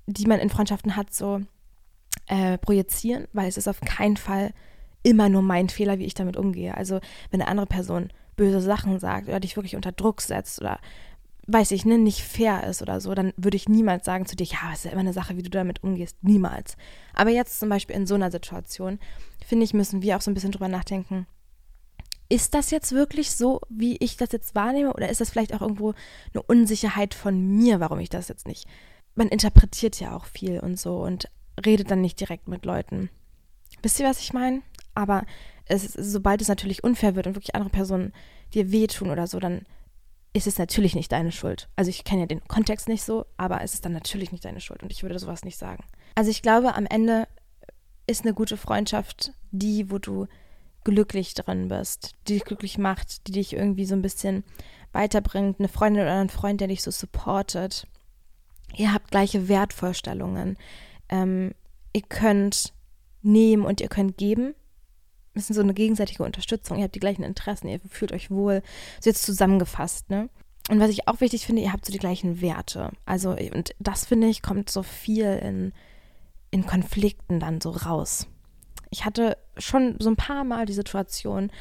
die 0.05 0.27
man 0.27 0.39
in 0.39 0.49
Freundschaften 0.49 0.95
hat, 0.95 1.13
so 1.13 1.41
äh, 2.27 2.59
projizieren, 2.59 3.27
weil 3.33 3.49
es 3.49 3.57
ist 3.57 3.67
auf 3.67 3.81
keinen 3.81 4.17
Fall 4.17 4.53
immer 5.01 5.29
nur 5.29 5.41
mein 5.41 5.69
Fehler, 5.69 5.97
wie 5.97 6.05
ich 6.05 6.13
damit 6.13 6.37
umgehe. 6.37 6.77
Also 6.77 6.99
wenn 7.31 7.41
eine 7.41 7.49
andere 7.49 7.67
Person 7.67 8.09
böse 8.35 8.61
Sachen 8.61 8.99
sagt 8.99 9.27
oder 9.27 9.39
dich 9.39 9.55
wirklich 9.55 9.75
unter 9.75 9.91
Druck 9.91 10.21
setzt 10.21 10.61
oder 10.61 10.79
weiß 11.51 11.71
ich, 11.71 11.85
ne, 11.85 11.97
nicht 11.97 12.21
fair 12.21 12.63
ist 12.65 12.81
oder 12.81 13.01
so, 13.01 13.13
dann 13.13 13.33
würde 13.37 13.57
ich 13.57 13.69
niemals 13.69 14.05
sagen 14.05 14.25
zu 14.25 14.35
dir, 14.35 14.45
ja, 14.45 14.71
es 14.71 14.79
ist 14.79 14.85
ja 14.85 14.91
immer 14.91 15.01
eine 15.01 15.13
Sache, 15.13 15.35
wie 15.37 15.43
du 15.43 15.49
damit 15.49 15.83
umgehst. 15.83 16.17
Niemals. 16.21 16.77
Aber 17.13 17.31
jetzt 17.31 17.59
zum 17.59 17.69
Beispiel 17.69 17.95
in 17.95 18.05
so 18.05 18.15
einer 18.15 18.31
Situation, 18.31 18.99
finde 19.45 19.65
ich, 19.65 19.73
müssen 19.73 20.01
wir 20.01 20.15
auch 20.15 20.21
so 20.21 20.29
ein 20.29 20.33
bisschen 20.33 20.51
drüber 20.51 20.67
nachdenken, 20.67 21.25
ist 22.29 22.53
das 22.53 22.69
jetzt 22.69 22.91
wirklich 22.91 23.31
so, 23.31 23.59
wie 23.69 23.97
ich 23.99 24.15
das 24.15 24.31
jetzt 24.31 24.53
wahrnehme? 24.53 24.93
Oder 24.93 25.09
ist 25.09 25.19
das 25.19 25.31
vielleicht 25.31 25.53
auch 25.53 25.61
irgendwo 25.61 25.95
eine 26.33 26.43
Unsicherheit 26.43 27.15
von 27.15 27.57
mir, 27.57 27.79
warum 27.79 27.99
ich 27.99 28.09
das 28.09 28.27
jetzt 28.27 28.47
nicht? 28.47 28.67
Man 29.15 29.29
interpretiert 29.29 29.99
ja 29.99 30.15
auch 30.15 30.25
viel 30.25 30.59
und 30.59 30.79
so 30.79 30.99
und 30.99 31.27
redet 31.65 31.89
dann 31.89 32.01
nicht 32.01 32.19
direkt 32.19 32.47
mit 32.47 32.65
Leuten. 32.65 33.09
Wisst 33.81 33.99
ihr, 33.99 34.05
was 34.05 34.19
ich 34.19 34.31
meine? 34.31 34.61
Aber 34.93 35.25
es, 35.65 35.93
sobald 35.93 36.41
es 36.41 36.47
natürlich 36.47 36.83
unfair 36.83 37.15
wird 37.15 37.25
und 37.25 37.35
wirklich 37.35 37.55
andere 37.55 37.71
Personen 37.71 38.13
dir 38.53 38.71
wehtun 38.71 39.09
oder 39.09 39.25
so, 39.25 39.39
dann 39.39 39.65
ist 40.33 40.47
es 40.47 40.57
natürlich 40.57 40.95
nicht 40.95 41.11
deine 41.11 41.31
Schuld. 41.31 41.69
Also 41.75 41.89
ich 41.89 42.03
kenne 42.03 42.21
ja 42.21 42.27
den 42.27 42.47
Kontext 42.47 42.87
nicht 42.87 43.03
so, 43.03 43.25
aber 43.37 43.61
es 43.61 43.73
ist 43.73 43.85
dann 43.85 43.93
natürlich 43.93 44.31
nicht 44.31 44.45
deine 44.45 44.61
Schuld 44.61 44.83
und 44.83 44.91
ich 44.91 45.03
würde 45.03 45.17
sowas 45.17 45.43
nicht 45.43 45.57
sagen. 45.57 45.83
Also 46.15 46.29
ich 46.29 46.41
glaube, 46.41 46.75
am 46.75 46.85
Ende 46.85 47.27
ist 48.07 48.23
eine 48.23 48.33
gute 48.33 48.57
Freundschaft 48.57 49.33
die, 49.51 49.89
wo 49.89 49.97
du 49.97 50.27
glücklich 50.83 51.33
drin 51.33 51.67
bist, 51.67 52.13
die 52.27 52.33
dich 52.33 52.45
glücklich 52.45 52.77
macht, 52.77 53.27
die 53.27 53.31
dich 53.31 53.53
irgendwie 53.53 53.85
so 53.85 53.95
ein 53.95 54.01
bisschen 54.01 54.43
weiterbringt, 54.91 55.59
eine 55.59 55.67
Freundin 55.67 56.03
oder 56.03 56.19
ein 56.19 56.29
Freund, 56.29 56.61
der 56.61 56.67
dich 56.67 56.81
so 56.81 56.91
supportet. 56.91 57.87
Ihr 58.75 58.93
habt 58.93 59.11
gleiche 59.11 59.47
Wertvorstellungen. 59.47 60.57
Ähm, 61.09 61.53
ihr 61.93 62.03
könnt 62.03 62.73
nehmen 63.21 63.65
und 63.65 63.81
ihr 63.81 63.89
könnt 63.89 64.17
geben. 64.17 64.55
Ist 65.39 65.55
so 65.55 65.61
eine 65.61 65.73
gegenseitige 65.73 66.23
Unterstützung. 66.23 66.77
Ihr 66.77 66.83
habt 66.83 66.95
die 66.95 66.99
gleichen 66.99 67.23
Interessen, 67.23 67.67
ihr 67.67 67.79
fühlt 67.89 68.11
euch 68.11 68.29
wohl. 68.31 68.61
So 68.99 69.09
jetzt 69.09 69.23
zusammengefasst, 69.23 70.09
ne? 70.09 70.29
Und 70.69 70.79
was 70.79 70.89
ich 70.91 71.07
auch 71.07 71.21
wichtig 71.21 71.45
finde, 71.45 71.63
ihr 71.63 71.73
habt 71.73 71.85
so 71.85 71.91
die 71.91 71.97
gleichen 71.97 72.41
Werte. 72.41 72.91
Also, 73.05 73.31
und 73.31 73.73
das 73.79 74.05
finde 74.05 74.27
ich, 74.27 74.43
kommt 74.43 74.69
so 74.69 74.83
viel 74.83 75.25
in, 75.25 75.73
in 76.51 76.65
Konflikten 76.67 77.39
dann 77.39 77.59
so 77.59 77.71
raus 77.71 78.27
ich 78.89 79.05
hatte 79.05 79.37
schon 79.57 79.95
so 79.99 80.09
ein 80.09 80.15
paar 80.15 80.43
Mal 80.43 80.65
die 80.65 80.73
Situation, 80.73 81.51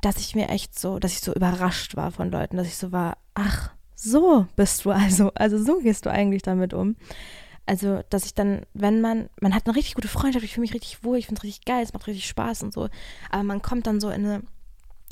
dass 0.00 0.16
ich 0.16 0.34
mir 0.34 0.48
echt 0.48 0.78
so, 0.78 0.98
dass 0.98 1.12
ich 1.12 1.20
so 1.20 1.32
überrascht 1.32 1.96
war 1.96 2.10
von 2.10 2.30
Leuten, 2.30 2.56
dass 2.56 2.66
ich 2.66 2.76
so 2.76 2.92
war, 2.92 3.18
ach, 3.34 3.70
so 3.94 4.46
bist 4.56 4.84
du 4.84 4.90
also, 4.90 5.32
also 5.34 5.62
so 5.62 5.78
gehst 5.78 6.06
du 6.06 6.10
eigentlich 6.10 6.42
damit 6.42 6.74
um. 6.74 6.96
Also, 7.66 8.00
dass 8.10 8.24
ich 8.26 8.34
dann, 8.34 8.66
wenn 8.74 9.00
man, 9.00 9.28
man 9.40 9.54
hat 9.54 9.66
eine 9.66 9.76
richtig 9.76 9.94
gute 9.94 10.08
Freundschaft, 10.08 10.44
ich 10.44 10.54
fühle 10.54 10.62
mich 10.62 10.74
richtig 10.74 11.04
wohl, 11.04 11.18
ich 11.18 11.26
finde 11.26 11.40
es 11.40 11.44
richtig 11.44 11.64
geil, 11.64 11.82
es 11.82 11.92
macht 11.92 12.06
richtig 12.06 12.26
Spaß 12.26 12.62
und 12.64 12.72
so, 12.72 12.88
aber 13.30 13.42
man 13.44 13.62
kommt 13.62 13.86
dann 13.86 14.00
so 14.00 14.10
in 14.10 14.26
eine, 14.26 14.42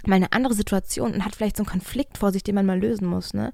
mal 0.05 0.17
eine 0.17 0.33
andere 0.33 0.55
Situation 0.55 1.15
und 1.15 1.25
hat 1.25 1.37
vielleicht 1.37 1.57
so 1.57 1.63
einen 1.63 1.71
Konflikt 1.71 2.19
vor 2.19 2.33
sich, 2.33 2.43
den 2.43 2.57
man 2.57 2.67
mal 2.67 2.81
lösen 2.81 3.07
muss, 3.07 3.35
ne? 3.35 3.53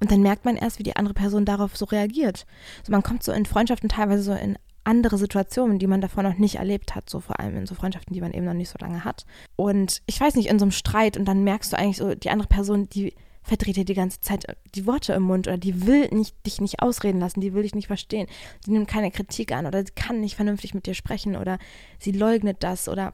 Und 0.00 0.10
dann 0.10 0.22
merkt 0.22 0.44
man 0.44 0.56
erst, 0.56 0.78
wie 0.78 0.82
die 0.82 0.96
andere 0.96 1.14
Person 1.14 1.44
darauf 1.44 1.76
so 1.76 1.84
reagiert. 1.84 2.46
So, 2.82 2.90
man 2.90 3.02
kommt 3.02 3.22
so 3.22 3.32
in 3.32 3.46
Freundschaften 3.46 3.88
teilweise 3.88 4.22
so 4.22 4.32
in 4.32 4.58
andere 4.82 5.16
Situationen, 5.16 5.78
die 5.78 5.86
man 5.86 6.00
davor 6.00 6.22
noch 6.22 6.36
nicht 6.36 6.56
erlebt 6.56 6.94
hat, 6.94 7.08
so 7.08 7.20
vor 7.20 7.40
allem 7.40 7.56
in 7.56 7.66
so 7.66 7.74
Freundschaften, 7.74 8.12
die 8.12 8.20
man 8.20 8.32
eben 8.32 8.44
noch 8.44 8.52
nicht 8.54 8.68
so 8.68 8.76
lange 8.80 9.04
hat. 9.04 9.24
Und 9.56 10.02
ich 10.06 10.20
weiß 10.20 10.34
nicht, 10.34 10.48
in 10.48 10.58
so 10.58 10.64
einem 10.64 10.72
Streit 10.72 11.16
und 11.16 11.24
dann 11.24 11.42
merkst 11.42 11.72
du 11.72 11.78
eigentlich 11.78 11.96
so, 11.96 12.14
die 12.14 12.30
andere 12.30 12.48
Person, 12.48 12.88
die 12.90 13.14
verdreht 13.44 13.76
dir 13.76 13.84
die 13.84 13.94
ganze 13.94 14.20
Zeit 14.20 14.46
die 14.74 14.86
Worte 14.86 15.12
im 15.12 15.22
Mund 15.22 15.46
oder 15.46 15.58
die 15.58 15.86
will 15.86 16.08
nicht, 16.08 16.34
dich 16.46 16.60
nicht 16.60 16.80
ausreden 16.80 17.20
lassen, 17.20 17.40
die 17.40 17.52
will 17.52 17.62
dich 17.62 17.74
nicht 17.74 17.86
verstehen, 17.86 18.26
die 18.66 18.70
nimmt 18.70 18.88
keine 18.88 19.10
Kritik 19.10 19.52
an 19.52 19.66
oder 19.66 19.84
sie 19.84 19.92
kann 19.94 20.20
nicht 20.20 20.34
vernünftig 20.34 20.74
mit 20.74 20.86
dir 20.86 20.94
sprechen 20.94 21.36
oder 21.36 21.58
sie 21.98 22.12
leugnet 22.12 22.62
das 22.64 22.88
oder 22.88 23.12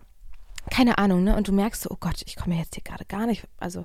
keine 0.70 0.98
Ahnung, 0.98 1.24
ne? 1.24 1.36
Und 1.36 1.48
du 1.48 1.52
merkst 1.52 1.82
so, 1.82 1.90
oh 1.90 1.96
Gott, 1.98 2.22
ich 2.26 2.36
komme 2.36 2.56
jetzt 2.56 2.74
hier 2.74 2.84
gerade 2.84 3.04
gar 3.04 3.26
nicht, 3.26 3.46
also 3.58 3.84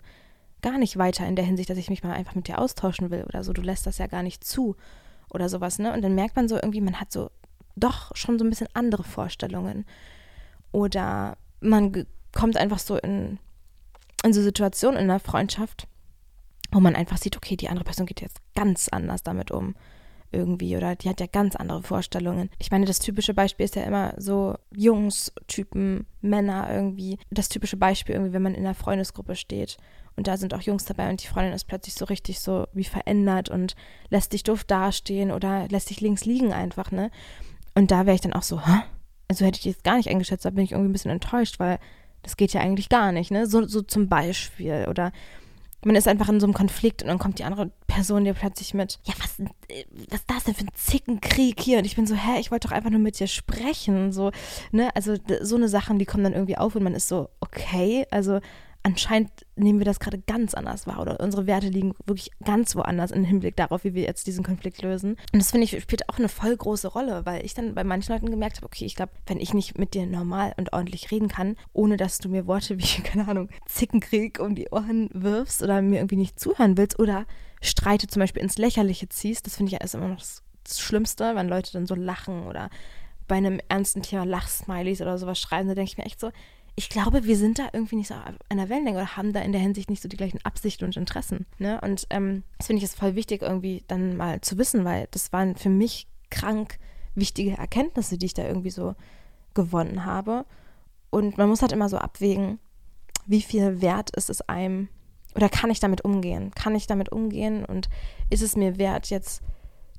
gar 0.62 0.78
nicht 0.78 0.98
weiter 0.98 1.26
in 1.26 1.36
der 1.36 1.46
Hinsicht, 1.46 1.70
dass 1.70 1.78
ich 1.78 1.90
mich 1.90 2.04
mal 2.04 2.14
einfach 2.14 2.36
mit 2.36 2.48
dir 2.48 2.60
austauschen 2.60 3.12
will 3.12 3.24
oder 3.24 3.44
so. 3.44 3.54
Du 3.54 3.62
lässt 3.62 3.88
das 3.88 3.98
ja 3.98 4.08
gar 4.08 4.24
nicht 4.24 4.44
zu 4.44 4.76
oder 5.30 5.50
sowas, 5.50 5.80
ne? 5.80 5.94
Und 5.94 6.02
dann 6.02 6.16
merkt 6.16 6.36
man 6.36 6.48
so 6.48 6.56
irgendwie, 6.56 6.82
man 6.82 7.00
hat 7.00 7.12
so 7.12 7.32
doch 7.76 8.16
schon 8.16 8.38
so 8.38 8.46
ein 8.46 8.50
bisschen 8.50 8.70
andere 8.74 9.04
Vorstellungen. 9.04 9.86
Oder 10.72 11.38
man 11.60 12.06
kommt 12.34 12.58
einfach 12.58 12.80
so 12.80 12.98
in, 12.98 13.40
in 14.24 14.34
so 14.34 14.42
Situationen 14.42 15.00
in 15.00 15.08
der 15.08 15.20
Freundschaft, 15.20 15.88
wo 16.76 16.82
man 16.82 16.96
einfach 16.96 17.18
sieht, 17.18 17.38
okay, 17.38 17.56
die 17.56 17.70
andere 17.70 17.86
Person 17.86 18.06
geht 18.06 18.20
jetzt 18.20 18.42
ganz 18.54 18.90
anders 18.90 19.24
damit 19.24 19.50
um 19.50 19.76
irgendwie 20.32 20.76
oder 20.76 20.98
die 20.98 21.08
hat 21.08 21.22
ja 21.22 21.26
ganz 21.26 21.56
andere 21.56 21.82
Vorstellungen. 21.82 22.50
Ich 22.60 22.70
meine, 22.70 22.86
das 22.86 23.00
typische 23.00 23.34
Beispiel 23.34 23.64
ist 23.64 23.78
ja 23.78 23.84
immer 23.84 24.14
so 24.18 24.56
Jungs-Typen, 24.76 26.06
Männer 26.20 26.68
irgendwie. 26.70 27.18
Das 27.32 27.48
typische 27.48 27.78
Beispiel 27.78 28.16
irgendwie, 28.16 28.34
wenn 28.34 28.42
man 28.42 28.56
in 28.56 28.66
einer 28.66 28.76
Freundesgruppe 28.76 29.38
steht 29.38 29.78
und 30.18 30.28
da 30.28 30.36
sind 30.36 30.54
auch 30.54 30.62
Jungs 30.62 30.84
dabei 30.84 31.10
und 31.10 31.24
die 31.24 31.28
Freundin 31.28 31.54
ist 31.54 31.64
plötzlich 31.64 31.96
so 31.96 32.04
richtig 32.04 32.42
so 32.42 32.68
wie 32.74 32.84
verändert 32.84 33.48
und 33.48 33.78
lässt 34.10 34.34
dich 34.34 34.44
doof 34.44 34.66
dastehen 34.66 35.32
oder 35.32 35.70
lässt 35.70 35.90
dich 35.90 36.02
links 36.02 36.26
liegen 36.26 36.52
einfach, 36.52 36.92
ne? 36.92 37.10
Und 37.74 37.92
da 37.92 38.06
wäre 38.06 38.16
ich 38.16 38.22
dann 38.22 38.34
auch 38.34 38.44
so, 38.44 38.66
hä? 38.66 38.82
Also 39.30 39.46
hätte 39.46 39.60
ich 39.60 39.66
jetzt 39.66 39.86
gar 39.86 39.96
nicht 39.96 40.10
eingeschätzt, 40.10 40.44
da 40.44 40.50
bin 40.50 40.66
ich 40.66 40.74
irgendwie 40.74 40.90
ein 40.90 40.94
bisschen 40.94 41.12
enttäuscht, 41.12 41.58
weil 41.60 41.80
das 42.22 42.36
geht 42.36 42.52
ja 42.52 42.60
eigentlich 42.60 42.90
gar 42.90 43.14
nicht, 43.14 43.32
ne? 43.32 43.48
So, 43.48 43.66
so 43.66 43.82
zum 43.82 44.10
Beispiel. 44.10 44.88
Oder 44.90 45.14
man 45.86 45.96
ist 45.96 46.08
einfach 46.08 46.30
in 46.30 46.40
so 46.40 46.48
einem 46.48 46.54
Konflikt 46.54 47.04
und 47.04 47.10
dann 47.10 47.20
kommt 47.20 47.38
die 47.38 47.44
andere 47.44 47.72
Person 47.86 48.26
dir 48.26 48.34
plötzlich 48.34 48.74
mit, 48.74 49.00
ja, 49.04 49.14
was, 49.20 49.40
was 49.40 50.20
ist 50.20 50.30
das 50.30 50.44
denn 50.46 50.56
für 50.56 50.66
ein 50.66 50.74
Zickenkrieg 50.74 51.60
hier? 51.60 51.78
Und 51.78 51.86
ich 51.86 51.96
bin 51.96 52.08
so, 52.08 52.16
hä, 52.16 52.40
ich 52.40 52.50
wollte 52.50 52.68
doch 52.68 52.76
einfach 52.76 52.90
nur 52.90 53.00
mit 53.00 53.20
dir 53.20 53.28
sprechen. 53.28 54.12
So, 54.12 54.32
ne? 54.72 54.90
Also 54.96 55.16
so 55.42 55.56
eine 55.56 55.70
Sachen, 55.70 56.00
die 56.00 56.06
kommen 56.06 56.24
dann 56.24 56.34
irgendwie 56.34 56.58
auf 56.58 56.76
und 56.76 56.84
man 56.84 56.96
ist 56.96 57.08
so, 57.08 57.30
okay, 57.40 58.08
also 58.10 58.40
anscheinend 58.86 59.32
nehmen 59.56 59.80
wir 59.80 59.86
das 59.86 60.00
gerade 60.00 60.20
ganz 60.20 60.54
anders 60.54 60.86
wahr 60.86 61.02
oder 61.02 61.20
unsere 61.20 61.48
Werte 61.48 61.70
liegen 61.70 61.96
wirklich 62.06 62.30
ganz 62.44 62.76
woanders 62.76 63.10
im 63.10 63.24
Hinblick 63.24 63.56
darauf, 63.56 63.84
wie 63.84 63.96
wir 63.96 64.04
jetzt 64.04 64.28
diesen 64.28 64.44
Konflikt 64.44 64.84
lösen. 64.84 65.18
Und 65.34 65.40
das 65.40 65.50
finde 65.52 65.66
ich 65.66 65.82
spielt 65.82 66.08
auch 66.08 66.20
eine 66.20 66.30
voll 66.30 66.56
große 66.56 66.90
Rolle, 66.90 67.26
weil 67.26 67.44
ich 67.44 67.56
dann 67.56 67.74
bei 67.74 67.84
manchen 67.84 68.14
Leuten 68.14 68.30
gemerkt 68.30 68.58
habe, 68.58 68.68
okay, 68.68 68.86
ich 68.86 68.96
glaube, 68.96 69.12
wenn 69.26 69.40
ich 69.40 69.56
nicht 69.56 69.80
mit 69.80 69.96
dir 69.96 70.06
normal 70.06 70.54
und 70.58 70.72
ordentlich 70.72 71.10
reden 71.10 71.30
kann, 71.30 71.56
ohne 71.74 71.98
dass 71.98 72.20
du 72.20 72.30
mir 72.30 72.46
Worte 72.46 72.78
wie, 72.78 73.02
keine 73.04 73.28
Ahnung, 73.28 73.50
Zickenkrieg 73.66 74.40
um 74.40 74.54
die 74.54 74.70
Ohren 74.70 75.10
wirfst 75.14 75.64
oder 75.64 75.82
mir 75.82 75.98
irgendwie 75.98 76.18
nicht 76.18 76.40
zuhören 76.40 76.78
willst 76.78 77.00
oder 77.00 77.26
Streite 77.62 78.06
zum 78.06 78.20
Beispiel 78.20 78.44
ins 78.44 78.60
Lächerliche 78.60 79.10
ziehst, 79.10 79.48
das 79.48 79.56
finde 79.56 79.72
ich 79.72 79.80
ja 79.80 79.84
ist 79.84 79.96
immer 79.96 80.10
noch 80.10 80.20
das, 80.20 80.44
Schlimmste, 80.80 81.36
wenn 81.36 81.48
Leute 81.48 81.74
dann 81.74 81.86
so 81.86 81.94
lachen 81.94 82.48
oder 82.48 82.72
bei 83.28 83.36
einem 83.36 83.60
ernsten 83.70 84.02
Thema 84.02 84.26
Lachsmilies 84.26 85.02
oder 85.02 85.18
sowas 85.18 85.40
schreiben, 85.40 85.68
da 85.68 85.76
denke 85.76 85.92
ich 85.92 85.98
mir 85.98 86.06
echt 86.06 86.20
so, 86.20 86.32
ich 86.76 86.90
glaube, 86.90 87.24
wir 87.24 87.38
sind 87.38 87.58
da 87.58 87.70
irgendwie 87.72 87.96
nicht 87.96 88.10
so 88.10 88.16
der 88.52 88.70
Wellenlänge 88.70 88.98
oder 88.98 89.16
haben 89.16 89.32
da 89.32 89.40
in 89.42 89.54
der 89.54 89.62
Hinsicht 89.62 89.90
nicht 89.90 90.02
so 90.02 90.10
die 90.10 90.18
gleichen 90.18 90.44
Absichten 90.44 90.84
und 90.86 90.98
Interessen. 90.98 91.46
Ne? 91.58 91.80
Und 91.82 92.08
ähm, 92.10 92.44
das 92.58 92.68
finde 92.68 92.80
ich 92.80 92.84
ist 92.84 92.98
voll 92.98 93.16
wichtig, 93.16 93.42
irgendwie 93.42 93.84
dann 93.88 94.18
mal 94.18 94.42
zu 94.42 94.58
wissen, 94.58 94.84
weil 94.84 95.08
das 95.12 95.32
waren 95.32 95.56
für 95.56 95.70
mich 95.70 96.08
krank 96.30 96.78
wichtige 97.16 97.58
Erkenntnisse, 97.58 98.18
die 98.18 98.26
ich 98.26 98.34
da 98.34 98.46
irgendwie 98.46 98.72
so 98.72 98.96
gewonnen 99.54 100.04
habe. 100.04 100.46
Und 101.10 101.38
man 101.38 101.48
muss 101.48 101.62
halt 101.62 101.72
immer 101.72 101.88
so 101.88 101.98
abwägen, 101.98 102.60
wie 103.26 103.42
viel 103.42 103.82
wert 103.82 104.10
ist 104.10 104.30
es 104.30 104.42
einem 104.42 104.90
oder 105.34 105.50
kann 105.50 105.70
ich 105.70 105.80
damit 105.80 106.04
umgehen? 106.04 106.52
Kann 106.56 106.76
ich 106.76 106.88
damit 106.88 107.12
umgehen 107.12 107.66
und 107.66 107.90
ist 108.30 108.42
es 108.42 108.56
mir 108.56 108.78
wert, 108.78 109.10
jetzt 109.10 109.42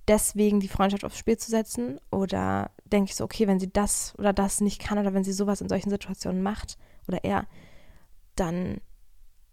deswegen 0.09 0.61
die 0.61 0.69
Freundschaft 0.69 1.05
aufs 1.05 1.19
Spiel 1.19 1.37
zu 1.37 1.51
setzen? 1.51 2.01
Oder 2.11 2.71
denke 2.93 3.11
ich 3.11 3.17
so, 3.17 3.25
okay, 3.25 3.47
wenn 3.47 3.61
sie 3.61 3.73
das 3.73 4.15
oder 4.19 4.33
das 4.33 4.61
nicht 4.61 4.81
kann 4.81 4.99
oder 4.99 5.15
wenn 5.15 5.25
sie 5.25 5.33
sowas 5.33 5.61
in 5.61 5.69
solchen 5.69 5.91
Situationen 5.91 6.43
macht 6.43 6.77
oder 7.09 7.25
er, 7.25 7.47
dann 8.35 8.81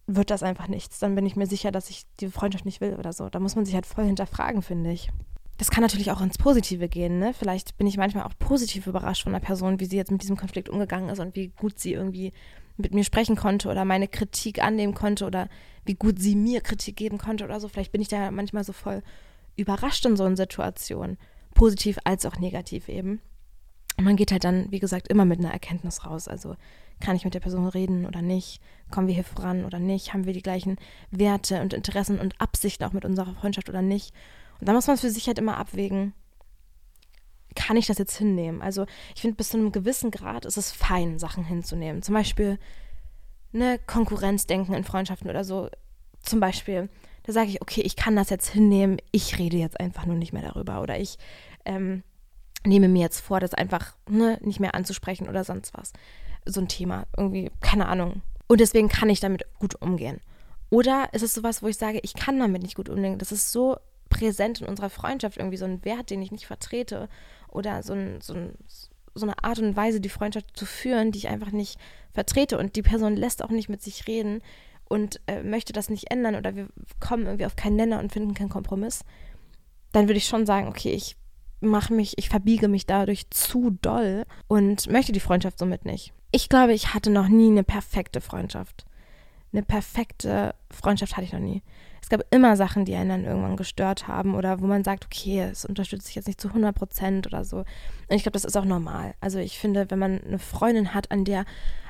wird 0.07 0.29
das 0.29 0.43
einfach 0.43 0.67
nichts. 0.67 0.99
Dann 0.99 1.15
bin 1.15 1.25
ich 1.25 1.35
mir 1.35 1.47
sicher, 1.47 1.71
dass 1.71 1.89
ich 1.89 2.05
die 2.19 2.29
Freundschaft 2.29 2.65
nicht 2.65 2.81
will 2.81 2.95
oder 2.95 3.13
so. 3.13 3.29
Da 3.29 3.39
muss 3.39 3.55
man 3.55 3.65
sich 3.65 3.75
halt 3.75 3.85
voll 3.85 4.05
hinterfragen, 4.05 4.61
finde 4.61 4.91
ich. 4.91 5.09
Das 5.57 5.69
kann 5.69 5.83
natürlich 5.83 6.11
auch 6.11 6.21
ins 6.21 6.37
Positive 6.37 6.89
gehen, 6.89 7.19
ne? 7.19 7.33
Vielleicht 7.33 7.77
bin 7.77 7.87
ich 7.87 7.97
manchmal 7.97 8.25
auch 8.25 8.33
positiv 8.37 8.87
überrascht 8.87 9.23
von 9.23 9.33
einer 9.33 9.43
Person, 9.43 9.79
wie 9.79 9.85
sie 9.85 9.97
jetzt 9.97 10.11
mit 10.11 10.21
diesem 10.21 10.35
Konflikt 10.35 10.67
umgegangen 10.67 11.09
ist 11.09 11.19
und 11.19 11.35
wie 11.35 11.49
gut 11.49 11.79
sie 11.79 11.93
irgendwie 11.93 12.33
mit 12.75 12.93
mir 12.93 13.03
sprechen 13.03 13.35
konnte 13.35 13.69
oder 13.69 13.85
meine 13.85 14.07
Kritik 14.07 14.63
annehmen 14.63 14.95
konnte 14.95 15.25
oder 15.25 15.47
wie 15.85 15.93
gut 15.93 16.19
sie 16.19 16.35
mir 16.35 16.61
Kritik 16.61 16.95
geben 16.95 17.19
konnte 17.19 17.43
oder 17.43 17.59
so. 17.59 17.67
Vielleicht 17.69 17.91
bin 17.91 18.01
ich 18.01 18.07
da 18.07 18.31
manchmal 18.31 18.63
so 18.63 18.73
voll 18.73 19.03
überrascht 19.55 20.05
in 20.05 20.17
so 20.17 20.23
einer 20.23 20.35
Situation, 20.35 21.17
positiv 21.53 21.99
als 22.03 22.25
auch 22.25 22.37
negativ 22.37 22.89
eben. 22.89 23.21
Und 23.97 24.05
man 24.05 24.15
geht 24.15 24.31
halt 24.31 24.43
dann, 24.43 24.71
wie 24.71 24.79
gesagt, 24.79 25.07
immer 25.07 25.25
mit 25.25 25.39
einer 25.39 25.51
Erkenntnis 25.51 26.05
raus. 26.05 26.27
Also 26.27 26.55
kann 26.99 27.15
ich 27.15 27.25
mit 27.25 27.33
der 27.33 27.39
Person 27.39 27.67
reden 27.67 28.05
oder 28.05 28.21
nicht? 28.21 28.61
Kommen 28.89 29.07
wir 29.07 29.13
hier 29.13 29.23
voran 29.23 29.65
oder 29.65 29.79
nicht? 29.79 30.13
Haben 30.13 30.25
wir 30.25 30.33
die 30.33 30.41
gleichen 30.41 30.77
Werte 31.11 31.61
und 31.61 31.73
Interessen 31.73 32.19
und 32.19 32.39
Absichten 32.39 32.83
auch 32.85 32.93
mit 32.93 33.05
unserer 33.05 33.35
Freundschaft 33.35 33.69
oder 33.69 33.81
nicht? 33.81 34.13
Und 34.59 34.67
da 34.67 34.73
muss 34.73 34.87
man 34.87 34.95
es 34.95 35.01
für 35.01 35.09
sich 35.09 35.27
halt 35.27 35.37
immer 35.37 35.57
abwägen. 35.57 36.13
Kann 37.55 37.77
ich 37.77 37.85
das 37.85 37.99
jetzt 37.99 38.17
hinnehmen? 38.17 38.61
Also 38.61 38.85
ich 39.13 39.21
finde, 39.21 39.35
bis 39.35 39.49
zu 39.49 39.57
einem 39.57 39.71
gewissen 39.71 40.09
Grad 40.09 40.45
ist 40.45 40.57
es 40.57 40.71
fein, 40.71 41.19
Sachen 41.19 41.43
hinzunehmen. 41.43 42.01
Zum 42.01 42.15
Beispiel 42.15 42.57
eine 43.53 43.77
Konkurrenzdenken 43.77 44.73
in 44.73 44.83
Freundschaften 44.83 45.29
oder 45.29 45.43
so. 45.43 45.69
Zum 46.23 46.39
Beispiel, 46.39 46.89
da 47.23 47.33
sage 47.33 47.49
ich, 47.49 47.61
okay, 47.61 47.81
ich 47.81 47.95
kann 47.95 48.15
das 48.15 48.29
jetzt 48.29 48.49
hinnehmen, 48.49 48.97
ich 49.11 49.39
rede 49.39 49.57
jetzt 49.57 49.79
einfach 49.79 50.05
nur 50.05 50.15
nicht 50.15 50.33
mehr 50.33 50.43
darüber 50.43 50.81
oder 50.81 50.99
ich 50.99 51.17
ähm, 51.65 52.03
nehme 52.65 52.87
mir 52.87 53.01
jetzt 53.01 53.19
vor, 53.19 53.39
das 53.39 53.53
einfach 53.53 53.95
ne, 54.09 54.37
nicht 54.41 54.59
mehr 54.59 54.75
anzusprechen 54.75 55.27
oder 55.27 55.43
sonst 55.43 55.73
was. 55.73 55.93
So 56.45 56.61
ein 56.61 56.67
Thema, 56.67 57.05
irgendwie, 57.17 57.51
keine 57.61 57.87
Ahnung. 57.87 58.21
Und 58.47 58.59
deswegen 58.59 58.89
kann 58.89 59.09
ich 59.09 59.21
damit 59.21 59.45
gut 59.59 59.81
umgehen. 59.81 60.19
Oder 60.69 61.09
ist 61.13 61.21
es 61.21 61.33
sowas, 61.33 61.63
wo 61.63 61.67
ich 61.67 61.77
sage, 61.77 61.99
ich 62.03 62.13
kann 62.13 62.39
damit 62.39 62.63
nicht 62.63 62.75
gut 62.75 62.89
umgehen. 62.89 63.17
Das 63.17 63.31
ist 63.31 63.51
so 63.51 63.77
präsent 64.09 64.61
in 64.61 64.67
unserer 64.67 64.89
Freundschaft, 64.89 65.37
irgendwie 65.37 65.57
so 65.57 65.65
ein 65.65 65.85
Wert, 65.85 66.09
den 66.09 66.21
ich 66.21 66.31
nicht 66.31 66.47
vertrete. 66.47 67.09
Oder 67.47 67.83
so, 67.83 67.93
ein, 67.93 68.19
so, 68.21 68.33
ein, 68.33 68.57
so 69.13 69.25
eine 69.25 69.43
Art 69.43 69.59
und 69.59 69.75
Weise, 69.75 70.01
die 70.01 70.09
Freundschaft 70.09 70.57
zu 70.57 70.65
führen, 70.65 71.11
die 71.11 71.19
ich 71.19 71.27
einfach 71.29 71.51
nicht 71.51 71.79
vertrete. 72.11 72.57
Und 72.57 72.75
die 72.75 72.81
Person 72.81 73.15
lässt 73.15 73.43
auch 73.43 73.49
nicht 73.49 73.69
mit 73.69 73.81
sich 73.81 74.07
reden 74.07 74.41
und 74.89 75.21
äh, 75.27 75.43
möchte 75.43 75.73
das 75.73 75.89
nicht 75.89 76.11
ändern 76.11 76.35
oder 76.35 76.55
wir 76.55 76.67
kommen 76.99 77.25
irgendwie 77.25 77.45
auf 77.45 77.55
keinen 77.55 77.75
Nenner 77.75 77.99
und 77.99 78.11
finden 78.11 78.33
keinen 78.33 78.49
Kompromiss, 78.49 79.03
dann 79.91 80.07
würde 80.07 80.17
ich 80.17 80.27
schon 80.27 80.45
sagen, 80.45 80.67
okay, 80.67 80.91
ich 80.91 81.15
mache 81.61 81.93
mich, 81.93 82.17
ich 82.17 82.29
verbiege 82.29 82.67
mich 82.67 82.85
dadurch 82.85 83.29
zu 83.29 83.77
doll 83.81 84.25
und 84.47 84.89
möchte 84.89 85.11
die 85.11 85.19
Freundschaft 85.19 85.57
somit 85.57 85.85
nicht. 85.85 86.13
Ich 86.31 86.49
glaube, 86.49 86.73
ich 86.73 86.93
hatte 86.93 87.09
noch 87.09 87.27
nie 87.27 87.49
eine 87.49 87.63
perfekte 87.63 88.21
Freundschaft. 88.21 88.85
Eine 89.51 89.63
perfekte 89.63 90.55
Freundschaft 90.71 91.15
hatte 91.15 91.25
ich 91.25 91.33
noch 91.33 91.39
nie. 91.39 91.61
Gab 92.13 92.27
immer 92.29 92.55
Sachen, 92.55 92.85
die 92.85 92.93
einen 92.93 93.09
dann 93.09 93.25
irgendwann 93.25 93.57
gestört 93.57 94.07
haben 94.07 94.35
oder 94.35 94.61
wo 94.61 94.67
man 94.67 94.83
sagt, 94.83 95.05
okay, 95.05 95.49
es 95.51 95.65
unterstützt 95.65 96.05
sich 96.05 96.13
jetzt 96.13 96.27
nicht 96.27 96.39
zu 96.39 96.49
100 96.49 96.75
Prozent 96.75 97.25
oder 97.25 97.43
so. 97.43 97.57
Und 97.57 97.65
ich 98.11 98.21
glaube, 98.21 98.33
das 98.33 98.45
ist 98.45 98.55
auch 98.55 98.65
normal. 98.65 99.15
Also 99.19 99.39
ich 99.39 99.57
finde, 99.57 99.89
wenn 99.89 99.97
man 99.97 100.21
eine 100.21 100.37
Freundin 100.37 100.93
hat, 100.93 101.09
an 101.09 101.25
der 101.25 101.45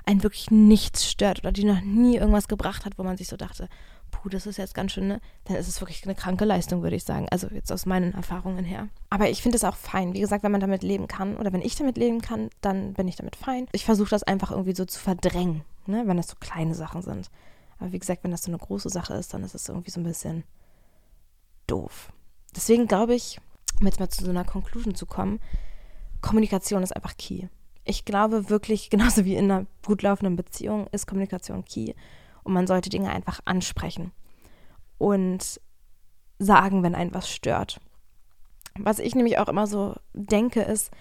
einen 0.05 0.23
wirklich 0.23 0.49
nichts 0.49 1.11
stört 1.11 1.39
oder 1.39 1.51
die 1.51 1.65
noch 1.65 1.81
nie 1.81 2.15
irgendwas 2.15 2.47
gebracht 2.47 2.85
hat, 2.85 2.97
wo 2.97 3.03
man 3.03 3.17
sich 3.17 3.27
so 3.27 3.35
dachte, 3.35 3.67
puh, 4.11 4.29
das 4.29 4.45
ist 4.45 4.55
jetzt 4.55 4.73
ganz 4.73 4.93
schön, 4.93 5.09
ne? 5.09 5.19
dann 5.43 5.57
ist 5.57 5.67
es 5.67 5.81
wirklich 5.81 6.05
eine 6.05 6.15
kranke 6.15 6.45
Leistung, 6.45 6.83
würde 6.83 6.95
ich 6.95 7.03
sagen. 7.03 7.27
Also 7.29 7.47
jetzt 7.47 7.73
aus 7.73 7.85
meinen 7.85 8.13
Erfahrungen 8.13 8.63
her. 8.63 8.87
Aber 9.09 9.29
ich 9.29 9.41
finde 9.41 9.57
es 9.57 9.65
auch 9.65 9.75
fein. 9.75 10.13
Wie 10.13 10.21
gesagt, 10.21 10.45
wenn 10.45 10.53
man 10.53 10.61
damit 10.61 10.83
leben 10.83 11.09
kann 11.09 11.35
oder 11.35 11.51
wenn 11.51 11.61
ich 11.61 11.75
damit 11.75 11.97
leben 11.97 12.21
kann, 12.21 12.49
dann 12.61 12.93
bin 12.93 13.09
ich 13.09 13.17
damit 13.17 13.35
fein. 13.35 13.67
Ich 13.73 13.83
versuche 13.83 14.11
das 14.11 14.23
einfach 14.23 14.51
irgendwie 14.51 14.73
so 14.73 14.85
zu 14.85 15.01
verdrängen, 15.01 15.65
ne? 15.85 16.03
wenn 16.05 16.15
das 16.15 16.29
so 16.29 16.37
kleine 16.39 16.75
Sachen 16.75 17.01
sind. 17.01 17.29
Aber 17.83 17.91
wie 17.91 17.99
gesagt, 17.99 18.23
wenn 18.23 18.31
das 18.31 18.43
so 18.43 18.51
eine 18.51 18.57
große 18.57 18.89
Sache 18.89 19.15
ist, 19.15 19.33
dann 19.33 19.43
ist 19.43 19.55
es 19.55 19.67
irgendwie 19.67 19.91
so 19.91 19.99
ein 19.99 20.05
bisschen 20.05 20.45
doof. 21.67 22.13
Deswegen 22.55 22.87
glaube 22.87 23.13
ich, 23.13 23.41
um 23.79 23.87
jetzt 23.87 23.99
mal 23.99 24.09
zu 24.09 24.23
so 24.23 24.29
einer 24.29 24.45
Conclusion 24.45 24.95
zu 24.95 25.05
kommen, 25.05 25.39
Kommunikation 26.21 26.81
ist 26.81 26.95
einfach 26.95 27.17
key 27.17 27.47
ich 27.85 28.05
glaube 28.05 28.49
wirklich, 28.49 28.89
genauso 28.89 29.25
wie 29.25 29.35
in 29.35 29.51
einer 29.51 29.65
gut 29.85 30.01
laufenden 30.01 30.35
Beziehung, 30.35 30.87
ist 30.91 31.07
Kommunikation 31.07 31.65
key. 31.65 31.93
und 32.43 32.53
man 32.53 32.67
sollte 32.67 32.89
Dinge 32.89 33.09
einfach 33.09 33.39
ansprechen 33.45 34.11
und 34.97 35.61
sagen, 36.39 36.83
wenn 36.83 36.95
einen 36.95 37.13
was 37.13 37.29
stört. 37.29 37.79
Was 38.77 38.99
ich 38.99 39.15
nämlich 39.15 39.37
auch 39.37 39.47
immer 39.47 39.67
so 39.67 39.95
denke, 40.13 40.61
ist, 40.61 40.91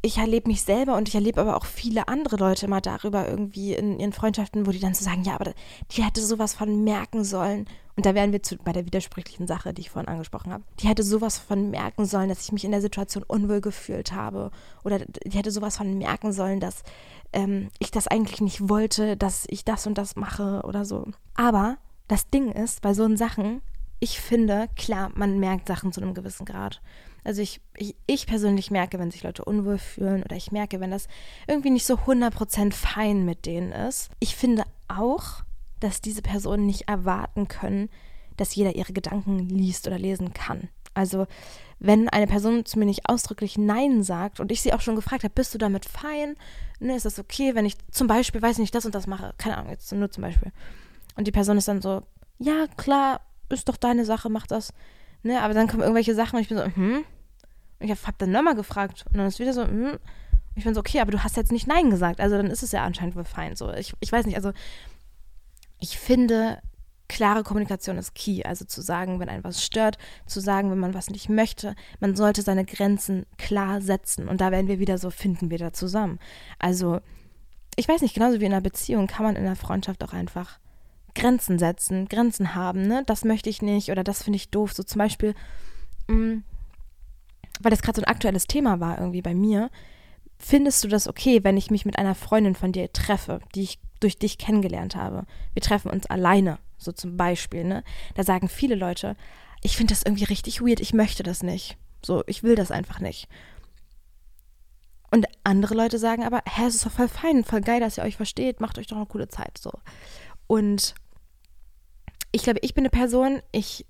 ich 0.00 0.18
erlebe 0.18 0.48
mich 0.48 0.62
selber 0.62 0.96
und 0.96 1.08
ich 1.08 1.14
erlebe 1.14 1.40
aber 1.40 1.56
auch 1.56 1.64
viele 1.64 2.06
andere 2.06 2.36
Leute 2.36 2.66
immer 2.66 2.80
darüber 2.80 3.28
irgendwie 3.28 3.74
in 3.74 3.98
ihren 3.98 4.12
Freundschaften, 4.12 4.66
wo 4.66 4.70
die 4.70 4.78
dann 4.78 4.94
so 4.94 5.04
sagen, 5.04 5.24
ja, 5.24 5.34
aber 5.34 5.52
die 5.90 6.04
hätte 6.04 6.20
sowas 6.20 6.54
von 6.54 6.84
merken 6.84 7.24
sollen. 7.24 7.66
Und 7.96 8.06
da 8.06 8.14
wären 8.14 8.30
wir 8.30 8.40
zu, 8.44 8.56
bei 8.58 8.72
der 8.72 8.86
widersprüchlichen 8.86 9.48
Sache, 9.48 9.74
die 9.74 9.80
ich 9.80 9.90
vorhin 9.90 10.08
angesprochen 10.08 10.52
habe. 10.52 10.62
Die 10.78 10.86
hätte 10.86 11.02
sowas 11.02 11.38
von 11.38 11.70
merken 11.70 12.04
sollen, 12.04 12.28
dass 12.28 12.44
ich 12.44 12.52
mich 12.52 12.64
in 12.64 12.70
der 12.70 12.80
Situation 12.80 13.24
unwohl 13.26 13.60
gefühlt 13.60 14.12
habe. 14.12 14.52
Oder 14.84 15.00
die 15.00 15.36
hätte 15.36 15.50
sowas 15.50 15.78
von 15.78 15.98
merken 15.98 16.32
sollen, 16.32 16.60
dass 16.60 16.84
ähm, 17.32 17.70
ich 17.80 17.90
das 17.90 18.06
eigentlich 18.06 18.40
nicht 18.40 18.68
wollte, 18.68 19.16
dass 19.16 19.46
ich 19.48 19.64
das 19.64 19.88
und 19.88 19.98
das 19.98 20.14
mache 20.14 20.62
oder 20.62 20.84
so. 20.84 21.08
Aber 21.34 21.76
das 22.06 22.30
Ding 22.30 22.52
ist, 22.52 22.82
bei 22.82 22.94
so 22.94 23.16
Sachen, 23.16 23.62
ich 23.98 24.20
finde, 24.20 24.68
klar, 24.76 25.10
man 25.14 25.40
merkt 25.40 25.66
Sachen 25.66 25.92
zu 25.92 26.00
einem 26.00 26.14
gewissen 26.14 26.46
Grad. 26.46 26.80
Also 27.28 27.42
ich, 27.42 27.60
ich, 27.76 27.94
ich, 28.06 28.26
persönlich 28.26 28.70
merke, 28.70 28.98
wenn 28.98 29.10
sich 29.10 29.22
Leute 29.22 29.44
unwohl 29.44 29.76
fühlen 29.76 30.22
oder 30.22 30.34
ich 30.34 30.50
merke, 30.50 30.80
wenn 30.80 30.90
das 30.90 31.08
irgendwie 31.46 31.68
nicht 31.68 31.84
so 31.84 31.96
100% 31.96 32.72
fein 32.72 33.26
mit 33.26 33.44
denen 33.44 33.70
ist. 33.70 34.08
Ich 34.18 34.34
finde 34.34 34.62
auch, 34.88 35.42
dass 35.78 36.00
diese 36.00 36.22
Personen 36.22 36.64
nicht 36.64 36.88
erwarten 36.88 37.46
können, 37.46 37.90
dass 38.38 38.54
jeder 38.54 38.76
ihre 38.76 38.94
Gedanken 38.94 39.40
liest 39.40 39.86
oder 39.86 39.98
lesen 39.98 40.32
kann. 40.32 40.70
Also 40.94 41.26
wenn 41.78 42.08
eine 42.08 42.28
Person 42.28 42.64
zu 42.64 42.78
mir 42.78 42.86
nicht 42.86 43.10
ausdrücklich 43.10 43.58
Nein 43.58 44.02
sagt 44.02 44.40
und 44.40 44.50
ich 44.50 44.62
sie 44.62 44.72
auch 44.72 44.80
schon 44.80 44.96
gefragt 44.96 45.22
habe, 45.22 45.34
bist 45.34 45.52
du 45.52 45.58
damit 45.58 45.84
fein? 45.84 46.34
Ne, 46.80 46.96
ist 46.96 47.04
das 47.04 47.18
okay, 47.18 47.54
wenn 47.54 47.66
ich 47.66 47.76
zum 47.90 48.06
Beispiel, 48.06 48.40
weiß 48.40 48.56
nicht, 48.56 48.74
das 48.74 48.86
und 48.86 48.94
das 48.94 49.06
mache? 49.06 49.34
Keine 49.36 49.58
Ahnung, 49.58 49.70
jetzt 49.70 49.92
nur 49.92 50.10
zum 50.10 50.22
Beispiel. 50.22 50.50
Und 51.14 51.26
die 51.26 51.32
Person 51.32 51.58
ist 51.58 51.68
dann 51.68 51.82
so, 51.82 52.04
ja, 52.38 52.68
klar, 52.78 53.20
ist 53.50 53.68
doch 53.68 53.76
deine 53.76 54.06
Sache, 54.06 54.30
mach 54.30 54.46
das. 54.46 54.72
Ne, 55.22 55.42
aber 55.42 55.52
dann 55.52 55.68
kommen 55.68 55.82
irgendwelche 55.82 56.14
Sachen 56.14 56.36
und 56.36 56.42
ich 56.42 56.48
bin 56.48 56.56
so, 56.56 56.64
hm. 56.64 57.04
Ich 57.80 57.90
habe 57.90 58.14
dann 58.18 58.30
nochmal 58.30 58.54
gefragt 58.54 59.04
und 59.08 59.18
dann 59.18 59.26
ist 59.26 59.38
wieder 59.38 59.52
so, 59.52 59.64
hm. 59.64 59.98
Ich 60.54 60.64
bin 60.64 60.74
so, 60.74 60.80
okay, 60.80 60.98
aber 60.98 61.12
du 61.12 61.22
hast 61.22 61.36
jetzt 61.36 61.52
nicht 61.52 61.68
Nein 61.68 61.88
gesagt. 61.88 62.20
Also 62.20 62.36
dann 62.36 62.50
ist 62.50 62.64
es 62.64 62.72
ja 62.72 62.82
anscheinend 62.82 63.14
wohl 63.14 63.24
fein. 63.24 63.54
So, 63.54 63.72
ich, 63.72 63.94
ich 64.00 64.10
weiß 64.10 64.26
nicht, 64.26 64.34
also 64.34 64.50
ich 65.78 65.98
finde, 65.98 66.60
klare 67.06 67.44
Kommunikation 67.44 67.96
ist 67.96 68.14
key. 68.14 68.42
Also 68.42 68.64
zu 68.64 68.82
sagen, 68.82 69.20
wenn 69.20 69.28
ein 69.28 69.44
was 69.44 69.64
stört, 69.64 69.98
zu 70.26 70.40
sagen, 70.40 70.70
wenn 70.72 70.78
man 70.78 70.94
was 70.94 71.10
nicht 71.10 71.28
möchte. 71.28 71.76
Man 72.00 72.16
sollte 72.16 72.42
seine 72.42 72.64
Grenzen 72.64 73.24
klar 73.36 73.80
setzen. 73.80 74.28
Und 74.28 74.40
da 74.40 74.50
werden 74.50 74.66
wir 74.66 74.80
wieder 74.80 74.98
so, 74.98 75.10
finden 75.10 75.50
wir 75.50 75.58
da 75.58 75.72
zusammen. 75.72 76.18
Also, 76.58 77.00
ich 77.76 77.88
weiß 77.88 78.02
nicht, 78.02 78.14
genauso 78.14 78.40
wie 78.40 78.44
in 78.44 78.52
einer 78.52 78.60
Beziehung 78.60 79.06
kann 79.06 79.24
man 79.24 79.36
in 79.36 79.46
einer 79.46 79.54
Freundschaft 79.54 80.02
auch 80.02 80.12
einfach 80.12 80.58
Grenzen 81.14 81.58
setzen, 81.58 82.08
Grenzen 82.08 82.54
haben, 82.54 82.86
ne? 82.86 83.02
Das 83.06 83.24
möchte 83.24 83.50
ich 83.50 83.62
nicht 83.62 83.90
oder 83.90 84.04
das 84.04 84.22
finde 84.22 84.36
ich 84.36 84.50
doof. 84.50 84.72
So 84.72 84.82
zum 84.82 84.98
Beispiel, 84.98 85.34
mh, 86.08 86.16
mm, 86.16 86.44
weil 87.60 87.70
das 87.70 87.82
gerade 87.82 88.00
so 88.00 88.02
ein 88.02 88.10
aktuelles 88.10 88.46
Thema 88.46 88.80
war 88.80 88.98
irgendwie 88.98 89.22
bei 89.22 89.34
mir. 89.34 89.70
Findest 90.38 90.84
du 90.84 90.88
das 90.88 91.08
okay, 91.08 91.42
wenn 91.42 91.56
ich 91.56 91.70
mich 91.70 91.84
mit 91.84 91.98
einer 91.98 92.14
Freundin 92.14 92.54
von 92.54 92.72
dir 92.72 92.92
treffe, 92.92 93.40
die 93.54 93.62
ich 93.62 93.80
durch 94.00 94.18
dich 94.18 94.38
kennengelernt 94.38 94.94
habe? 94.94 95.24
Wir 95.52 95.62
treffen 95.62 95.90
uns 95.90 96.06
alleine, 96.06 96.58
so 96.76 96.92
zum 96.92 97.16
Beispiel, 97.16 97.64
ne? 97.64 97.82
Da 98.14 98.22
sagen 98.22 98.48
viele 98.48 98.76
Leute, 98.76 99.16
ich 99.62 99.76
finde 99.76 99.92
das 99.92 100.02
irgendwie 100.04 100.24
richtig 100.24 100.60
weird, 100.60 100.80
ich 100.80 100.94
möchte 100.94 101.22
das 101.22 101.42
nicht. 101.42 101.76
So, 102.04 102.22
ich 102.26 102.42
will 102.42 102.54
das 102.54 102.70
einfach 102.70 103.00
nicht. 103.00 103.28
Und 105.10 105.26
andere 105.42 105.74
Leute 105.74 105.98
sagen 105.98 106.22
aber, 106.22 106.42
hä, 106.46 106.66
es 106.66 106.76
ist 106.76 106.86
doch 106.86 106.92
voll 106.92 107.08
fein, 107.08 107.42
voll 107.42 107.62
geil, 107.62 107.80
dass 107.80 107.98
ihr 107.98 108.04
euch 108.04 108.16
versteht, 108.16 108.60
macht 108.60 108.78
euch 108.78 108.86
doch 108.86 108.96
eine 108.96 109.06
coole 109.06 109.28
Zeit, 109.28 109.58
so. 109.58 109.72
Und 110.46 110.94
ich 112.30 112.42
glaube, 112.42 112.60
ich 112.62 112.74
bin 112.74 112.82
eine 112.82 112.90
Person, 112.90 113.42
ich 113.52 113.86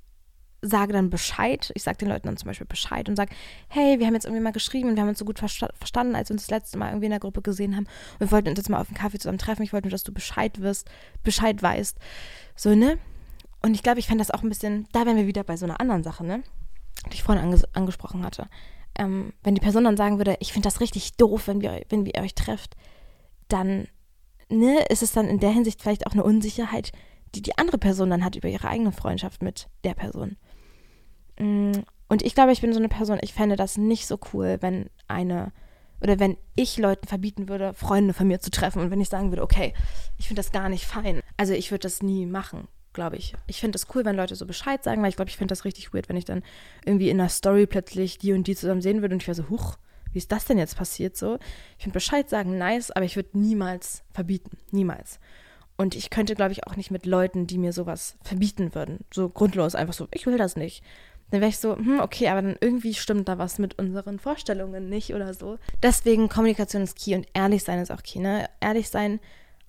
sage 0.61 0.93
dann 0.93 1.11
Bescheid. 1.11 1.71
Ich 1.75 1.83
sage 1.83 1.99
den 1.99 2.09
Leuten 2.09 2.27
dann 2.27 2.37
zum 2.37 2.47
Beispiel 2.47 2.67
Bescheid 2.67 3.09
und 3.09 3.17
sage, 3.17 3.35
hey, 3.69 3.99
wir 3.99 4.07
haben 4.07 4.15
jetzt 4.15 4.25
irgendwie 4.25 4.43
mal 4.43 4.53
geschrieben 4.53 4.89
und 4.89 4.97
wir 4.97 5.03
haben 5.03 5.09
uns 5.09 5.19
so 5.19 5.25
gut 5.25 5.39
verstanden, 5.39 6.17
als 6.17 6.29
wir 6.29 6.35
uns 6.35 6.43
das 6.43 6.51
letzte 6.51 6.79
Mal 6.79 6.89
irgendwie 6.89 7.07
in 7.07 7.11
der 7.11 7.21
Gruppe 7.21 7.43
gesehen 7.43 7.77
haben. 7.77 7.85
Und 7.85 8.21
wir 8.21 8.33
wollten 8.33 8.49
uns 8.49 8.59
jetzt 8.59 8.69
mal 8.69 8.81
auf 8.81 8.89
einen 8.89 8.97
Kaffee 8.97 9.19
zusammen 9.19 9.39
treffen. 9.39 9.63
Ich 9.63 9.73
wollte 9.73 9.87
nur, 9.87 9.93
dass 9.93 10.03
du 10.03 10.13
Bescheid 10.13 10.61
wirst, 10.61 10.91
Bescheid 11.23 11.63
weißt. 11.63 11.99
So, 12.57 12.75
ne? 12.75 12.99
Und 13.63 13.75
ich 13.75 13.83
glaube, 13.83 14.01
ich 14.01 14.07
fände 14.07 14.23
das 14.23 14.31
auch 14.31 14.43
ein 14.43 14.49
bisschen, 14.49 14.89
da 14.93 15.07
wären 15.07 15.17
wir 15.17 15.27
wieder 15.27 15.45
bei 15.45 15.57
so 15.57 15.65
einer 15.65 15.81
anderen 15.81 16.03
Sache, 16.03 16.25
ne? 16.25 16.43
Die 17.07 17.15
ich 17.15 17.23
vorhin 17.23 17.43
anges 17.43 17.65
angesprochen 17.75 18.25
hatte. 18.25 18.49
Ähm, 18.97 19.33
wenn 19.43 19.55
die 19.55 19.61
Person 19.61 19.85
dann 19.85 19.97
sagen 19.97 20.19
würde, 20.19 20.37
ich 20.41 20.53
finde 20.53 20.67
das 20.67 20.81
richtig 20.81 21.17
doof, 21.17 21.47
wenn 21.47 21.61
wir, 21.61 21.83
wenn 21.89 22.05
ihr 22.05 22.21
euch 22.21 22.35
trefft, 22.35 22.75
dann, 23.47 23.87
ne, 24.49 24.85
ist 24.91 25.03
es 25.03 25.13
dann 25.13 25.29
in 25.29 25.39
der 25.39 25.51
Hinsicht 25.51 25.81
vielleicht 25.81 26.07
auch 26.07 26.13
eine 26.13 26.25
Unsicherheit, 26.25 26.93
die 27.35 27.43
die 27.43 27.57
andere 27.59 27.79
Person 27.79 28.11
dann 28.11 28.25
hat 28.25 28.37
über 28.37 28.49
ihre 28.49 28.69
eigene 28.69 28.93
Freundschaft 28.93 29.43
mit 29.43 29.69
der 29.85 29.95
Person. 29.95 30.37
Mm, 31.39 31.73
und 32.09 32.23
ich 32.23 32.35
glaube, 32.35 32.53
ich 32.53 32.61
bin 32.61 32.73
so 32.73 32.79
eine 32.79 32.89
Person, 32.89 33.19
ich 33.21 33.35
fände 33.35 33.57
das 33.57 33.77
nicht 33.77 34.07
so 34.07 34.19
cool, 34.33 34.59
wenn 34.61 34.89
eine 35.07 35.53
oder 36.01 36.21
wenn 36.21 36.37
ich 36.55 36.79
Leuten 36.79 37.07
verbieten 37.07 37.49
würde, 37.49 37.75
Freunde 37.75 38.15
von 38.15 38.29
mir 38.29 38.41
zu 38.41 38.51
treffen 38.51 38.81
und 38.81 38.91
wenn 38.91 39.01
ich 39.01 39.09
sagen 39.09 39.31
würde, 39.31 39.43
okay, 39.43 39.75
ich 40.17 40.29
finde 40.29 40.41
das 40.41 40.53
gar 40.53 40.69
nicht 40.69 40.87
fein. 40.87 41.23
Also 41.37 41.55
ich 41.55 41.71
würde 41.71 41.83
das 41.83 42.03
nie 42.03 42.25
machen, 42.25 42.69
glaube 42.93 43.17
ich. 43.17 43.35
Ich 43.47 43.61
finde 43.61 43.77
es 43.77 43.87
cool, 43.95 44.05
wenn 44.05 44.17
Leute 44.17 44.37
so 44.37 44.47
Bescheid 44.47 44.83
sagen, 44.83 45.03
weil 45.03 45.09
ich 45.09 45.17
glaube, 45.17 45.31
ich 45.31 45.37
finde 45.37 45.53
das 45.53 45.65
richtig 45.65 45.93
weird, 45.93 46.09
wenn 46.09 46.17
ich 46.17 46.25
dann 46.25 46.43
irgendwie 46.85 47.11
in 47.11 47.21
einer 47.21 47.29
Story 47.29 47.67
plötzlich 47.67 48.19
die 48.19 48.33
und 48.33 48.47
die 48.47 48.55
zusammen 48.55 48.81
sehen 48.81 49.01
würde 49.01 49.15
und 49.15 49.23
ich 49.23 49.29
wäre 49.29 49.35
so, 49.35 49.49
huch, 49.49 49.77
wie 50.13 50.19
ist 50.19 50.33
das 50.33 50.45
denn 50.45 50.59
jetzt 50.59 50.77
passiert 50.77 51.17
so? 51.17 51.39
Ich 51.77 51.85
finde 51.85 51.95
Bescheid 51.95 52.29
sagen 52.29 52.57
nice, 52.59 52.91
aber 52.91 53.05
ich 53.05 53.17
würde 53.17 53.37
niemals 53.39 54.05
verbieten, 54.13 54.57
niemals. 54.71 55.19
Und 55.77 55.95
ich 55.95 56.11
könnte, 56.11 56.35
glaube 56.35 56.53
ich, 56.53 56.67
auch 56.67 56.75
nicht 56.75 56.91
mit 56.91 57.07
Leuten, 57.07 57.47
die 57.47 57.59
mir 57.59 57.73
sowas 57.73 58.17
verbieten 58.23 58.75
würden. 58.75 59.05
So 59.13 59.29
grundlos, 59.29 59.75
einfach 59.75 59.95
so, 59.95 60.09
ich 60.13 60.27
will 60.27 60.39
das 60.39 60.57
nicht. 60.57 60.83
Dann 61.31 61.41
wäre 61.41 61.51
ich 61.51 61.59
so, 61.59 61.77
hm, 61.77 62.01
okay, 62.01 62.29
aber 62.29 62.43
dann 62.43 62.57
irgendwie 62.61 62.95
stimmt 62.95 63.29
da 63.29 63.39
was 63.39 63.59
mit 63.59 63.79
unseren 63.79 64.19
Vorstellungen 64.19 64.89
nicht 64.89 65.15
oder 65.15 65.35
so. 65.35 65.59
Deswegen 65.83 66.29
Kommunikation 66.29 66.83
ist 66.83 66.99
key 66.99 67.15
und 67.15 67.27
ehrlich 67.35 67.65
sein 67.65 67.81
ist 67.81 67.91
auch 67.91 68.03
key. 68.03 68.19
Ne? 68.19 68.49
Ehrlich 68.61 68.89
sein 68.89 69.21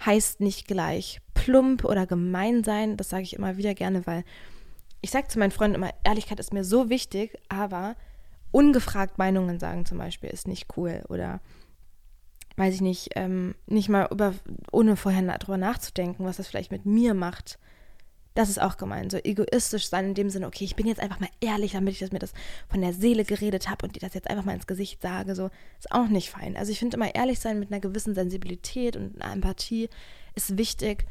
heißt 0.05 0.39
nicht 0.39 0.67
gleich 0.67 1.19
plump 1.33 1.83
oder 1.83 2.07
gemein 2.07 2.63
sein. 2.63 2.95
Das 2.95 3.09
sage 3.09 3.23
ich 3.23 3.35
immer 3.35 3.57
wieder 3.57 3.73
gerne, 3.73 4.07
weil 4.07 4.23
ich 5.01 5.11
sage 5.11 5.27
zu 5.27 5.39
meinen 5.39 5.51
Freunden 5.51 5.75
immer, 5.75 5.91
Ehrlichkeit 6.03 6.39
ist 6.39 6.53
mir 6.53 6.63
so 6.63 6.89
wichtig, 6.89 7.37
aber 7.49 7.95
ungefragt 8.51 9.17
Meinungen 9.17 9.59
sagen 9.59 9.85
zum 9.85 9.97
Beispiel 9.97 10.29
ist 10.29 10.47
nicht 10.47 10.67
cool 10.77 11.03
oder 11.09 11.41
weiß 12.57 12.75
ich 12.75 12.81
nicht, 12.81 13.11
ähm, 13.15 13.55
nicht 13.67 13.87
mal 13.89 14.07
über, 14.11 14.33
ohne 14.71 14.97
vorher 14.97 15.21
darüber 15.21 15.57
nachzudenken, 15.57 16.25
was 16.25 16.37
das 16.37 16.47
vielleicht 16.47 16.71
mit 16.71 16.85
mir 16.85 17.13
macht. 17.13 17.57
Das 18.35 18.49
ist 18.49 18.61
auch 18.61 18.77
gemein. 18.77 19.09
So 19.09 19.17
egoistisch 19.17 19.89
sein 19.89 20.05
in 20.05 20.13
dem 20.13 20.29
Sinne, 20.29 20.47
okay, 20.47 20.63
ich 20.63 20.75
bin 20.75 20.87
jetzt 20.87 21.01
einfach 21.01 21.19
mal 21.19 21.29
ehrlich, 21.41 21.73
damit 21.73 21.93
ich 21.93 21.99
das, 21.99 22.11
mir 22.11 22.19
das 22.19 22.33
von 22.67 22.81
der 22.81 22.93
Seele 22.93 23.25
geredet 23.25 23.69
habe 23.69 23.85
und 23.85 23.95
dir 23.95 23.99
das 23.99 24.13
jetzt 24.13 24.29
einfach 24.29 24.45
mal 24.45 24.53
ins 24.53 24.67
Gesicht 24.67 25.01
sage. 25.01 25.35
So 25.35 25.49
ist 25.77 25.91
auch 25.91 26.07
nicht 26.07 26.29
fein. 26.29 26.55
Also 26.55 26.71
ich 26.71 26.79
finde 26.79 26.97
immer 26.97 27.13
ehrlich 27.13 27.39
sein 27.39 27.59
mit 27.59 27.71
einer 27.71 27.81
gewissen 27.81 28.13
Sensibilität 28.13 28.95
und 28.95 29.21
einer 29.21 29.33
Empathie 29.33 29.89
ist 30.35 30.57
wichtig. 30.57 31.05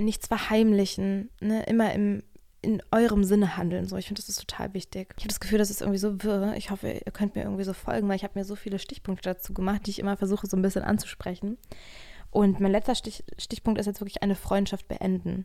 Nichts 0.00 0.26
verheimlichen, 0.26 1.30
ne? 1.40 1.62
immer 1.64 1.92
im, 1.92 2.22
in 2.60 2.82
eurem 2.92 3.24
Sinne 3.24 3.56
handeln. 3.56 3.86
So, 3.86 3.96
ich 3.96 4.06
finde, 4.06 4.20
das 4.20 4.28
ist 4.28 4.40
total 4.40 4.72
wichtig. 4.74 5.14
Ich 5.16 5.24
habe 5.24 5.28
das 5.28 5.40
Gefühl, 5.40 5.58
das 5.58 5.70
ist 5.70 5.80
irgendwie 5.80 5.98
so 5.98 6.22
wirr. 6.22 6.54
Ich 6.56 6.70
hoffe, 6.70 6.88
ihr 6.90 7.12
könnt 7.12 7.34
mir 7.34 7.42
irgendwie 7.42 7.64
so 7.64 7.72
folgen, 7.72 8.08
weil 8.08 8.16
ich 8.16 8.24
habe 8.24 8.38
mir 8.38 8.44
so 8.44 8.56
viele 8.56 8.78
Stichpunkte 8.78 9.28
dazu 9.28 9.52
gemacht, 9.52 9.82
die 9.86 9.90
ich 9.90 9.98
immer 9.98 10.16
versuche, 10.16 10.46
so 10.46 10.56
ein 10.56 10.62
bisschen 10.62 10.84
anzusprechen. 10.84 11.58
Und 12.30 12.60
mein 12.60 12.72
letzter 12.72 12.94
Stich, 12.94 13.24
Stichpunkt 13.36 13.80
ist 13.80 13.86
jetzt 13.86 14.00
wirklich 14.00 14.22
eine 14.22 14.36
Freundschaft 14.36 14.88
beenden. 14.88 15.44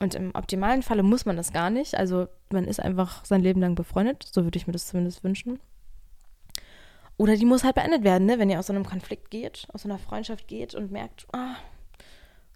Und 0.00 0.14
im 0.14 0.34
optimalen 0.34 0.82
Falle 0.82 1.02
muss 1.02 1.24
man 1.24 1.36
das 1.36 1.52
gar 1.52 1.70
nicht. 1.70 1.96
Also 1.96 2.28
man 2.50 2.64
ist 2.64 2.80
einfach 2.80 3.24
sein 3.24 3.42
Leben 3.42 3.60
lang 3.60 3.74
befreundet. 3.74 4.28
So 4.30 4.44
würde 4.44 4.56
ich 4.56 4.66
mir 4.66 4.72
das 4.72 4.88
zumindest 4.88 5.22
wünschen. 5.22 5.60
Oder 7.16 7.36
die 7.36 7.44
muss 7.44 7.62
halt 7.62 7.76
beendet 7.76 8.02
werden, 8.02 8.26
ne? 8.26 8.40
wenn 8.40 8.50
ihr 8.50 8.58
aus 8.58 8.66
so 8.66 8.72
einem 8.72 8.84
Konflikt 8.84 9.30
geht, 9.30 9.68
aus 9.72 9.82
so 9.82 9.88
einer 9.88 9.98
Freundschaft 9.98 10.48
geht 10.48 10.74
und 10.74 10.90
merkt, 10.90 11.28
ah, 11.32 11.54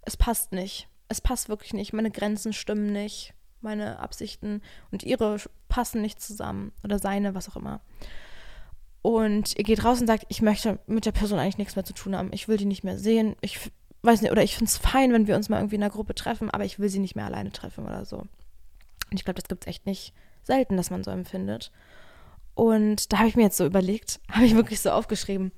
es 0.02 0.16
passt 0.16 0.52
nicht. 0.52 0.88
Es 1.08 1.20
passt 1.20 1.48
wirklich 1.48 1.72
nicht. 1.74 1.92
Meine 1.92 2.10
Grenzen 2.10 2.52
stimmen 2.52 2.92
nicht 2.92 3.34
meine 3.60 3.98
Absichten 3.98 4.62
und 4.90 5.02
ihre 5.02 5.38
passen 5.68 6.00
nicht 6.00 6.20
zusammen 6.20 6.72
oder 6.84 6.98
seine, 6.98 7.34
was 7.34 7.48
auch 7.48 7.56
immer. 7.56 7.80
Und 9.02 9.56
ihr 9.56 9.64
geht 9.64 9.84
raus 9.84 10.00
und 10.00 10.06
sagt, 10.06 10.26
ich 10.28 10.42
möchte 10.42 10.80
mit 10.86 11.06
der 11.06 11.12
Person 11.12 11.38
eigentlich 11.38 11.58
nichts 11.58 11.76
mehr 11.76 11.84
zu 11.84 11.94
tun 11.94 12.16
haben. 12.16 12.32
Ich 12.32 12.48
will 12.48 12.56
die 12.56 12.66
nicht 12.66 12.84
mehr 12.84 12.98
sehen. 12.98 13.36
Ich 13.40 13.70
weiß 14.02 14.22
nicht, 14.22 14.30
oder 14.30 14.42
ich 14.42 14.56
finde 14.56 14.70
es 14.70 14.78
fein, 14.78 15.12
wenn 15.12 15.26
wir 15.26 15.36
uns 15.36 15.48
mal 15.48 15.58
irgendwie 15.58 15.76
in 15.76 15.82
einer 15.82 15.92
Gruppe 15.92 16.14
treffen, 16.14 16.50
aber 16.50 16.64
ich 16.64 16.78
will 16.78 16.88
sie 16.88 17.00
nicht 17.00 17.16
mehr 17.16 17.26
alleine 17.26 17.52
treffen 17.52 17.84
oder 17.84 18.04
so. 18.04 18.18
Und 18.18 18.28
ich 19.12 19.24
glaube, 19.24 19.40
das 19.40 19.48
gibt 19.48 19.64
es 19.64 19.68
echt 19.68 19.86
nicht 19.86 20.12
selten, 20.42 20.76
dass 20.76 20.90
man 20.90 21.04
so 21.04 21.10
empfindet. 21.10 21.72
Und 22.54 23.12
da 23.12 23.18
habe 23.18 23.28
ich 23.28 23.36
mir 23.36 23.42
jetzt 23.42 23.56
so 23.56 23.66
überlegt, 23.66 24.20
habe 24.30 24.46
ich 24.46 24.54
wirklich 24.54 24.80
so 24.80 24.90
aufgeschrieben, 24.90 25.52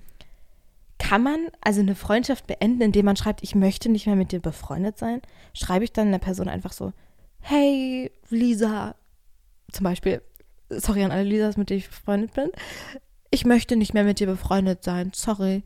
kann 0.99 1.23
man 1.23 1.49
also 1.63 1.81
eine 1.81 1.95
Freundschaft 1.95 2.47
beenden, 2.47 2.83
indem 2.83 3.07
man 3.07 3.17
schreibt, 3.17 3.43
ich 3.43 3.55
möchte 3.55 3.89
nicht 3.89 4.07
mehr 4.07 4.17
mit 4.17 4.33
dir 4.33 4.41
befreundet 4.41 4.99
sein? 4.99 5.23
Schreibe 5.55 5.85
ich 5.85 5.93
dann 5.93 6.09
einer 6.09 6.19
Person 6.19 6.49
einfach 6.49 6.73
so, 6.73 6.93
hey 7.41 8.13
Lisa, 8.29 8.95
zum 9.73 9.85
Beispiel, 9.85 10.21
sorry 10.69 11.03
an 11.03 11.11
alle 11.11 11.25
Lisas, 11.25 11.57
mit 11.57 11.71
denen 11.71 11.79
ich 11.79 11.89
befreundet 11.89 12.35
bin, 12.35 12.51
ich 13.31 13.45
möchte 13.45 13.77
nicht 13.77 13.95
mehr 13.95 14.05
mit 14.05 14.21
dir 14.21 14.27
befreundet 14.27 14.85
sein, 14.85 15.13
sorry. 15.15 15.63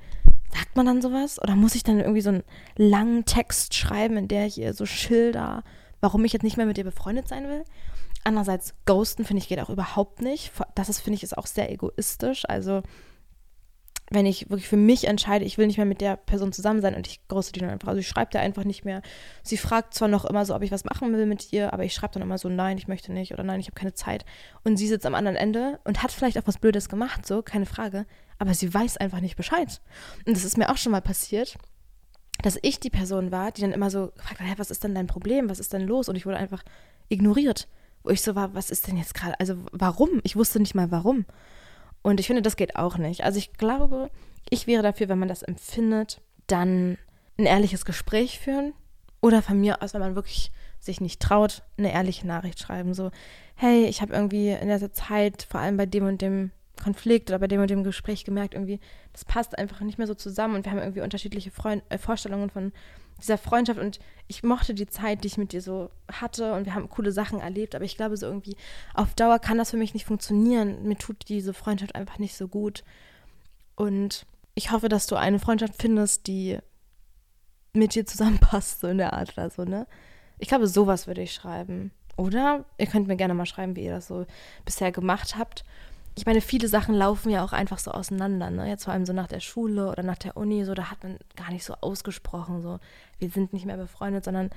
Sagt 0.53 0.77
man 0.77 0.87
dann 0.87 1.03
sowas? 1.03 1.41
Oder 1.43 1.57
muss 1.57 1.75
ich 1.75 1.83
dann 1.83 2.01
irgendwie 2.01 2.21
so 2.21 2.31
einen 2.31 2.45
langen 2.77 3.25
Text 3.25 3.75
schreiben, 3.75 4.17
in 4.17 4.29
der 4.29 4.47
ich 4.47 4.59
ihr 4.59 4.75
so 4.75 4.87
schilder, 4.87 5.65
warum 6.01 6.25
ich 6.25 6.33
jetzt 6.33 6.43
nicht 6.43 6.57
mehr 6.57 6.67
mit 6.67 6.79
ihr 6.79 6.85
befreundet 6.85 7.29
sein 7.29 7.49
will? 7.49 7.65
Andererseits, 8.25 8.75
ghosten 8.87 9.25
finde 9.25 9.43
ich 9.43 9.49
geht 9.49 9.61
auch 9.61 9.71
überhaupt 9.71 10.23
nicht. 10.23 10.53
Das 10.75 11.01
finde 11.01 11.17
ich, 11.17 11.23
ist 11.23 11.37
auch 11.37 11.47
sehr 11.47 11.71
egoistisch. 11.71 12.45
Also, 12.49 12.83
wenn 14.11 14.27
ich 14.27 14.51
wirklich 14.51 14.69
für 14.69 14.77
mich 14.77 15.07
entscheide, 15.07 15.45
ich 15.45 15.57
will 15.57 15.67
nicht 15.67 15.79
mehr 15.79 15.87
mit 15.87 16.01
der 16.01 16.17
Person 16.17 16.53
zusammen 16.53 16.83
sein 16.83 16.95
und 16.95 17.07
ich 17.07 17.27
ghoste 17.29 17.53
die 17.53 17.61
dann 17.61 17.71
einfach. 17.71 17.89
Also, 17.89 18.01
ich 18.01 18.09
schreibe 18.09 18.31
da 18.31 18.41
einfach 18.41 18.65
nicht 18.65 18.85
mehr. 18.85 19.03
Sie 19.43 19.57
fragt 19.57 19.95
zwar 19.95 20.09
noch 20.09 20.25
immer 20.25 20.45
so, 20.45 20.55
ob 20.55 20.63
ich 20.63 20.71
was 20.71 20.85
machen 20.85 21.13
will 21.13 21.27
mit 21.27 21.53
ihr, 21.53 21.73
aber 21.73 21.85
ich 21.85 21.95
schreibe 21.95 22.15
dann 22.15 22.23
immer 22.23 22.39
so, 22.39 22.49
nein, 22.49 22.77
ich 22.79 22.87
möchte 22.87 23.13
nicht 23.13 23.33
oder 23.33 23.45
nein, 23.45 23.61
ich 23.61 23.67
habe 23.67 23.77
keine 23.77 23.95
Zeit. 23.95 24.25
Und 24.63 24.77
sie 24.77 24.89
sitzt 24.89 25.07
am 25.07 25.15
anderen 25.15 25.37
Ende 25.37 25.81
und 25.85 26.03
hat 26.03 26.13
vielleicht 26.13 26.39
auch 26.39 26.47
was 26.47 26.59
Blödes 26.59 26.89
gemacht, 26.89 27.27
so, 27.27 27.43
keine 27.43 27.67
Frage. 27.67 28.07
Aber 28.39 28.53
sie 28.53 28.73
weiß 28.73 28.99
einfach 28.99 29.21
nicht 29.21 29.37
Bescheid. 29.37 29.81
Und 30.27 30.37
das 30.37 30.45
ist 30.45 30.59
mir 30.59 30.71
auch 30.71 30.77
schon 30.77 30.93
mal 30.93 31.03
passiert 31.03 31.57
dass 32.43 32.59
ich 32.63 32.81
die 32.81 32.91
Person 32.91 33.31
war, 33.31 33.53
die 33.53 33.61
dann 33.61 33.73
immer 33.73 33.91
so 33.91 34.09
gefragt 34.09 34.41
hat, 34.41 34.59
was 34.59 34.73
ist 34.73 34.83
denn 34.83 34.95
dein 34.95 35.07
Problem, 35.07 35.49
was 35.49 35.61
ist 35.61 35.73
denn 35.73 35.83
los? 35.83 36.09
Und 36.09 36.17
ich 36.17 36.27
wurde 36.27 36.37
einfach 36.37 36.65
ignoriert 37.09 37.69
wo 38.05 38.11
ich 38.11 38.23
so 38.23 38.35
war, 38.35 38.55
was 38.55 38.71
ist 38.71 38.87
denn 38.87 38.97
jetzt 38.97 39.15
gerade, 39.15 39.41
also 39.41 39.57
warum? 39.73 40.21
Ich 40.23 40.37
wusste 40.37 40.61
nicht 40.61 40.75
mal 40.75 40.91
warum. 40.91 41.25
Und 42.05 42.21
ich 42.21 42.27
finde, 42.27 42.43
das 42.43 42.57
geht 42.57 42.77
auch 42.77 42.99
nicht. 42.99 43.25
Also 43.25 43.39
ich 43.39 43.55
glaube, 43.55 44.11
ich 44.51 44.67
wäre 44.67 44.83
dafür, 44.83 45.09
wenn 45.09 45.19
man 45.19 45.29
das 45.29 45.43
empfindet, 45.43 46.21
dann 46.47 46.99
ein 47.39 47.47
ehrliches 47.47 47.87
Gespräch 47.87 48.39
führen 48.39 48.75
oder 49.23 49.41
von 49.41 49.59
mir 49.59 49.83
aus, 49.83 49.95
wenn 49.95 50.03
man 50.03 50.15
wirklich 50.15 50.53
sich 50.81 51.01
nicht 51.01 51.23
traut, 51.23 51.63
eine 51.79 51.95
ehrliche 51.95 52.27
Nachricht 52.27 52.61
schreiben. 52.61 52.93
So, 52.93 53.11
hey, 53.55 53.87
ich 53.87 54.03
habe 54.03 54.13
irgendwie 54.13 54.51
in 54.51 54.69
dieser 54.69 54.93
Zeit, 54.93 55.47
vor 55.49 55.61
allem 55.61 55.79
bei 55.79 55.87
dem 55.87 56.05
und 56.07 56.21
dem 56.21 56.51
Konflikt 56.83 57.31
oder 57.31 57.39
bei 57.39 57.47
dem 57.47 57.63
und 57.63 57.71
dem 57.71 57.85
Gespräch 57.85 58.25
gemerkt, 58.25 58.53
irgendwie, 58.53 58.81
das 59.15 59.25
passt 59.25 59.57
einfach 59.57 59.81
nicht 59.81 59.97
mehr 59.97 60.07
so 60.07 60.15
zusammen 60.15 60.57
und 60.57 60.67
wir 60.67 60.73
haben 60.73 60.81
irgendwie 60.81 61.01
unterschiedliche 61.01 61.51
Freund 61.51 61.83
äh, 61.89 61.97
Vorstellungen 61.97 62.51
von 62.51 62.73
dieser 63.25 63.39
Freundschaft 63.39 63.81
und 63.81 63.99
ich 64.29 64.43
mochte 64.43 64.75
die 64.75 64.87
Zeit, 64.87 65.25
die 65.25 65.29
ich 65.29 65.39
mit 65.39 65.53
dir 65.53 65.61
so 65.61 65.91
hatte 66.11 66.55
und 66.55 66.67
wir 66.67 66.75
haben 66.75 66.89
coole 66.89 67.13
Sachen 67.13 67.41
erlebt, 67.41 67.75
aber 67.75 67.85
ich 67.85 67.97
glaube 67.97 68.17
so 68.17 68.27
irgendwie 68.27 68.57
auf 68.95 69.15
Dauer 69.15 69.39
kann 69.39 69.59
das 69.59 69.71
für 69.71 69.77
mich 69.77 69.95
nicht 69.95 70.07
funktionieren. 70.07 70.85
Mir 70.85 70.97
tut 70.97 71.29
diese 71.29 71.55
Freundschaft 71.55 71.95
einfach 71.95 72.19
nicht 72.19 72.37
so 72.37 72.49
gut 72.49 72.85
und 73.77 74.27
ich 74.55 74.71
hoffe, 74.71 74.89
dass 74.89 75.07
du 75.07 75.17
eine 75.17 75.39
Freundschaft 75.39 75.75
findest, 75.81 76.27
die 76.27 76.59
mit 77.73 77.95
dir 77.95 78.07
zusammenpasst, 78.07 78.81
so 78.81 78.89
in 78.89 78.99
der 78.99 79.13
Art 79.15 79.33
oder 79.37 79.51
so, 79.51 79.65
ne? 79.65 79.87
Ich 80.39 80.49
glaube, 80.49 80.69
sowas 80.69 81.07
würde 81.07 81.23
ich 81.23 81.33
schreiben. 81.33 81.91
Oder 82.17 82.65
ihr 82.79 82.87
könnt 82.87 83.09
mir 83.09 83.17
gerne 83.17 83.35
mal 83.35 83.47
schreiben, 83.47 83.75
wie 83.75 83.85
ihr 83.85 83.93
das 83.93 84.07
so 84.07 84.27
bisher 84.65 84.93
gemacht 84.93 85.37
habt 85.37 85.65
ich 86.17 86.27
meine, 86.27 86.41
viele 86.41 86.69
Sachen 86.69 86.95
laufen 86.95 87.31
ja 87.31 87.45
auch 87.45 87.53
einfach 87.53 87.79
so 87.79 87.91
auseinander, 87.91 88.51
ne? 88.51 88.69
Jetzt 88.69 88.85
vor 88.85 88.93
allem 88.93 89.05
so 89.05 89.13
nach 89.13 89.27
der 89.27 89.41
Schule 89.41 89.91
oder 89.91 90.03
nach 90.03 90.19
der 90.19 90.37
Uni, 90.37 90.65
so, 90.65 90.75
da 90.75 90.91
hat 90.91 91.03
man 91.03 91.19
gar 91.35 91.51
nicht 91.51 91.65
so 91.65 91.75
ausgesprochen, 91.81 92.63
so, 92.63 92.79
wir 93.19 93.31
sind 93.31 93.53
nicht 93.53 93.67
mehr 93.67 93.77
befreundet, 93.77 94.25
sondern 94.25 94.51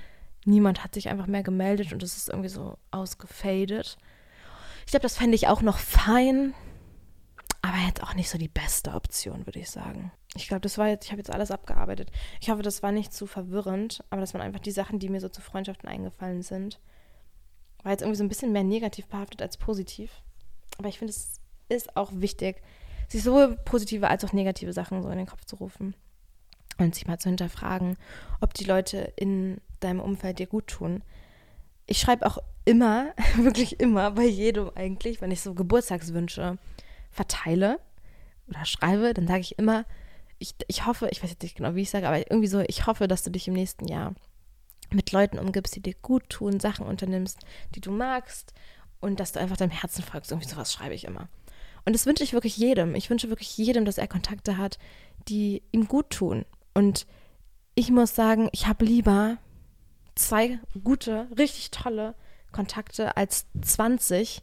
niemand 0.44 0.84
hat 0.84 0.94
sich 0.94 1.08
einfach 1.08 1.26
mehr 1.26 1.42
gemeldet 1.42 1.92
und 1.92 2.02
es 2.02 2.16
ist 2.16 2.28
irgendwie 2.28 2.48
so 2.48 2.78
ausgefadet. 2.92 3.98
Ich 4.86 4.92
glaube, 4.92 5.02
das 5.02 5.16
fände 5.16 5.34
ich 5.34 5.48
auch 5.48 5.60
noch 5.60 5.78
fein, 5.78 6.54
aber 7.60 7.76
jetzt 7.86 8.04
auch 8.04 8.14
nicht 8.14 8.30
so 8.30 8.38
die 8.38 8.48
beste 8.48 8.94
Option, 8.94 9.44
würde 9.44 9.58
ich 9.58 9.68
sagen. 9.68 10.12
Ich 10.36 10.46
glaube, 10.46 10.60
das 10.60 10.78
war 10.78 10.88
jetzt, 10.88 11.06
ich 11.06 11.10
habe 11.10 11.20
jetzt 11.20 11.32
alles 11.32 11.50
abgearbeitet. 11.50 12.12
Ich 12.40 12.50
hoffe, 12.50 12.62
das 12.62 12.84
war 12.84 12.92
nicht 12.92 13.12
zu 13.12 13.26
verwirrend, 13.26 14.04
aber 14.10 14.20
dass 14.20 14.32
man 14.32 14.42
einfach 14.42 14.60
die 14.60 14.70
Sachen, 14.70 15.00
die 15.00 15.08
mir 15.08 15.20
so 15.20 15.28
zu 15.28 15.40
Freundschaften 15.40 15.88
eingefallen 15.88 16.42
sind, 16.42 16.78
war 17.82 17.92
jetzt 17.92 18.02
irgendwie 18.02 18.18
so 18.18 18.24
ein 18.24 18.28
bisschen 18.28 18.52
mehr 18.52 18.64
negativ 18.64 19.08
behaftet 19.08 19.42
als 19.42 19.56
positiv. 19.56 20.22
Aber 20.78 20.88
ich 20.88 20.98
finde 20.98 21.10
es 21.10 21.40
ist 21.68 21.96
auch 21.96 22.10
wichtig, 22.14 22.62
sich 23.08 23.22
sowohl 23.22 23.56
positive 23.64 24.08
als 24.08 24.24
auch 24.24 24.32
negative 24.32 24.72
Sachen 24.72 25.02
so 25.02 25.08
in 25.08 25.18
den 25.18 25.26
Kopf 25.26 25.44
zu 25.44 25.56
rufen 25.56 25.94
und 26.78 26.94
sich 26.94 27.06
mal 27.06 27.18
zu 27.18 27.28
hinterfragen, 27.28 27.96
ob 28.40 28.54
die 28.54 28.64
Leute 28.64 29.12
in 29.16 29.60
deinem 29.80 30.00
Umfeld 30.00 30.38
dir 30.38 30.46
gut 30.46 30.66
tun. 30.66 31.02
Ich 31.86 31.98
schreibe 31.98 32.26
auch 32.26 32.38
immer, 32.64 33.14
wirklich 33.36 33.80
immer, 33.80 34.12
bei 34.12 34.26
jedem 34.26 34.70
eigentlich, 34.74 35.20
wenn 35.20 35.30
ich 35.30 35.40
so 35.40 35.54
Geburtstagswünsche 35.54 36.58
verteile 37.10 37.80
oder 38.48 38.64
schreibe, 38.64 39.14
dann 39.14 39.26
sage 39.26 39.40
ich 39.40 39.58
immer, 39.58 39.84
ich, 40.38 40.54
ich 40.68 40.86
hoffe, 40.86 41.08
ich 41.10 41.22
weiß 41.22 41.30
jetzt 41.30 41.42
nicht 41.42 41.56
genau, 41.56 41.74
wie 41.74 41.82
ich 41.82 41.90
sage, 41.90 42.06
aber 42.06 42.30
irgendwie 42.30 42.46
so, 42.46 42.60
ich 42.60 42.86
hoffe, 42.86 43.08
dass 43.08 43.22
du 43.22 43.30
dich 43.30 43.48
im 43.48 43.54
nächsten 43.54 43.88
Jahr 43.88 44.14
mit 44.90 45.12
Leuten 45.12 45.38
umgibst, 45.38 45.74
die 45.74 45.82
dir 45.82 45.94
gut 45.94 46.28
tun, 46.28 46.60
Sachen 46.60 46.86
unternimmst, 46.86 47.40
die 47.74 47.80
du 47.80 47.90
magst 47.90 48.54
und 49.00 49.20
dass 49.20 49.32
du 49.32 49.40
einfach 49.40 49.56
deinem 49.56 49.70
Herzen 49.70 50.02
folgst. 50.02 50.30
Irgendwie 50.30 50.48
sowas 50.48 50.72
schreibe 50.72 50.94
ich 50.94 51.04
immer. 51.04 51.28
Und 51.88 51.94
das 51.94 52.04
wünsche 52.04 52.22
ich 52.22 52.34
wirklich 52.34 52.58
jedem. 52.58 52.94
Ich 52.94 53.08
wünsche 53.08 53.30
wirklich 53.30 53.56
jedem, 53.56 53.86
dass 53.86 53.96
er 53.96 54.06
Kontakte 54.06 54.58
hat, 54.58 54.78
die 55.26 55.62
ihm 55.72 55.88
gut 55.88 56.10
tun. 56.10 56.44
Und 56.74 57.06
ich 57.74 57.90
muss 57.90 58.14
sagen, 58.14 58.50
ich 58.52 58.66
habe 58.66 58.84
lieber 58.84 59.38
zwei 60.14 60.58
gute, 60.84 61.28
richtig 61.38 61.70
tolle 61.70 62.14
Kontakte 62.52 63.16
als 63.16 63.46
20, 63.62 64.42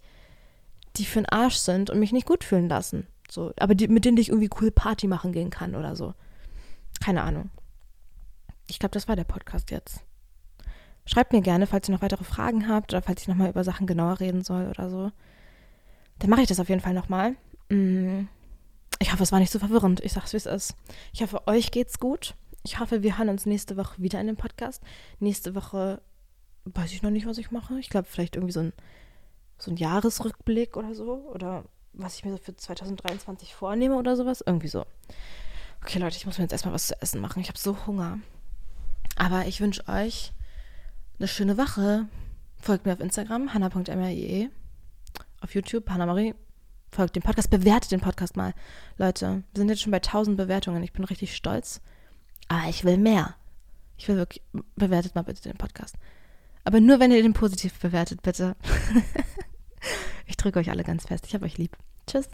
die 0.95 1.05
für 1.05 1.19
den 1.19 1.29
Arsch 1.29 1.57
sind 1.57 1.91
und 1.91 1.99
mich 1.99 2.13
nicht 2.13 2.25
gut 2.25 2.43
fühlen 2.43 2.67
lassen. 2.67 3.05
So, 3.29 3.53
aber 3.59 3.75
die, 3.75 3.89
mit 3.89 4.05
denen 4.05 4.17
ich 4.17 4.29
irgendwie 4.29 4.49
cool 4.59 4.71
Party 4.71 5.05
machen 5.05 5.31
gehen 5.31 5.51
kann 5.51 5.75
oder 5.75 5.95
so. 5.95 6.15
Keine 6.99 7.21
Ahnung. 7.21 7.51
Ich 8.65 8.79
glaube, 8.79 8.93
das 8.93 9.07
war 9.07 9.15
der 9.15 9.23
Podcast 9.23 9.69
jetzt. 9.69 9.99
Schreibt 11.05 11.31
mir 11.31 11.41
gerne, 11.41 11.67
falls 11.67 11.87
ihr 11.87 11.93
noch 11.93 12.01
weitere 12.01 12.23
Fragen 12.23 12.67
habt 12.67 12.91
oder 12.91 13.03
falls 13.03 13.21
ich 13.21 13.27
nochmal 13.27 13.51
über 13.51 13.63
Sachen 13.63 13.85
genauer 13.85 14.19
reden 14.19 14.43
soll 14.43 14.67
oder 14.67 14.89
so 14.89 15.11
dann 16.19 16.29
mache 16.29 16.41
ich 16.41 16.47
das 16.47 16.59
auf 16.59 16.69
jeden 16.69 16.81
Fall 16.81 16.93
nochmal. 16.93 17.35
Mm. 17.69 18.27
Ich 18.99 19.11
hoffe, 19.11 19.23
es 19.23 19.31
war 19.31 19.39
nicht 19.39 19.51
so 19.51 19.59
verwirrend. 19.59 20.01
Ich 20.03 20.13
sag's, 20.13 20.33
wie 20.33 20.37
es 20.37 20.45
ist. 20.45 20.75
Ich 21.13 21.21
hoffe, 21.21 21.47
euch 21.47 21.71
geht's 21.71 21.99
gut. 21.99 22.35
Ich 22.63 22.79
hoffe, 22.79 23.03
wir 23.03 23.17
hören 23.17 23.29
uns 23.29 23.45
nächste 23.45 23.77
Woche 23.77 24.01
wieder 24.01 24.19
in 24.21 24.27
dem 24.27 24.37
Podcast. 24.37 24.81
Nächste 25.19 25.53
Woche 25.53 26.01
weiß 26.65 26.91
ich 26.93 27.03
noch 27.03 27.11
nicht, 27.11 27.27
was 27.27 27.37
ich 27.37 27.51
mache. 27.51 27.77
Ich 27.79 27.89
glaube, 27.89 28.07
vielleicht 28.09 28.35
irgendwie 28.35 28.53
so 28.53 28.61
ein, 28.61 28.73
so 29.57 29.71
ein 29.71 29.77
Jahresrückblick 29.77 30.77
oder 30.77 30.95
so. 30.95 31.29
Oder 31.33 31.65
was 31.93 32.15
ich 32.15 32.25
mir 32.25 32.31
so 32.31 32.37
für 32.37 32.55
2023 32.55 33.53
vornehme 33.53 33.95
oder 33.95 34.15
sowas. 34.15 34.41
Irgendwie 34.45 34.69
so. 34.69 34.85
Okay, 35.83 35.99
Leute, 35.99 36.17
ich 36.17 36.25
muss 36.25 36.37
mir 36.37 36.45
jetzt 36.45 36.53
erstmal 36.53 36.73
was 36.73 36.87
zu 36.87 37.01
essen 37.01 37.21
machen. 37.21 37.41
Ich 37.41 37.49
habe 37.49 37.59
so 37.59 37.85
Hunger. 37.85 38.19
Aber 39.17 39.45
ich 39.45 39.61
wünsche 39.61 39.87
euch 39.87 40.31
eine 41.19 41.27
schöne 41.27 41.57
Woche. 41.57 42.07
Folgt 42.59 42.85
mir 42.85 42.93
auf 42.93 42.99
Instagram, 42.99 43.53
hanna.mrie 43.53 44.49
auf 45.41 45.53
YouTube, 45.55 45.89
Hanna-Marie, 45.89 46.33
folgt 46.91 47.15
dem 47.15 47.23
Podcast, 47.23 47.49
bewertet 47.49 47.91
den 47.91 47.99
Podcast 47.99 48.37
mal. 48.37 48.53
Leute, 48.97 49.43
wir 49.53 49.59
sind 49.59 49.69
jetzt 49.69 49.81
schon 49.81 49.91
bei 49.91 49.97
1000 49.97 50.37
Bewertungen. 50.37 50.83
Ich 50.83 50.93
bin 50.93 51.03
richtig 51.03 51.35
stolz. 51.35 51.81
Aber 52.47 52.69
ich 52.69 52.83
will 52.83 52.97
mehr. 52.97 53.35
Ich 53.97 54.07
will 54.07 54.17
wirklich, 54.17 54.43
bewertet 54.75 55.15
mal 55.15 55.23
bitte 55.23 55.43
den 55.43 55.57
Podcast. 55.57 55.95
Aber 56.63 56.79
nur, 56.79 56.99
wenn 56.99 57.11
ihr 57.11 57.21
den 57.21 57.33
positiv 57.33 57.79
bewertet, 57.79 58.21
bitte. 58.21 58.55
ich 60.25 60.37
drücke 60.37 60.59
euch 60.59 60.69
alle 60.69 60.83
ganz 60.83 61.05
fest. 61.05 61.25
Ich 61.27 61.33
habe 61.33 61.45
euch 61.45 61.57
lieb. 61.57 61.77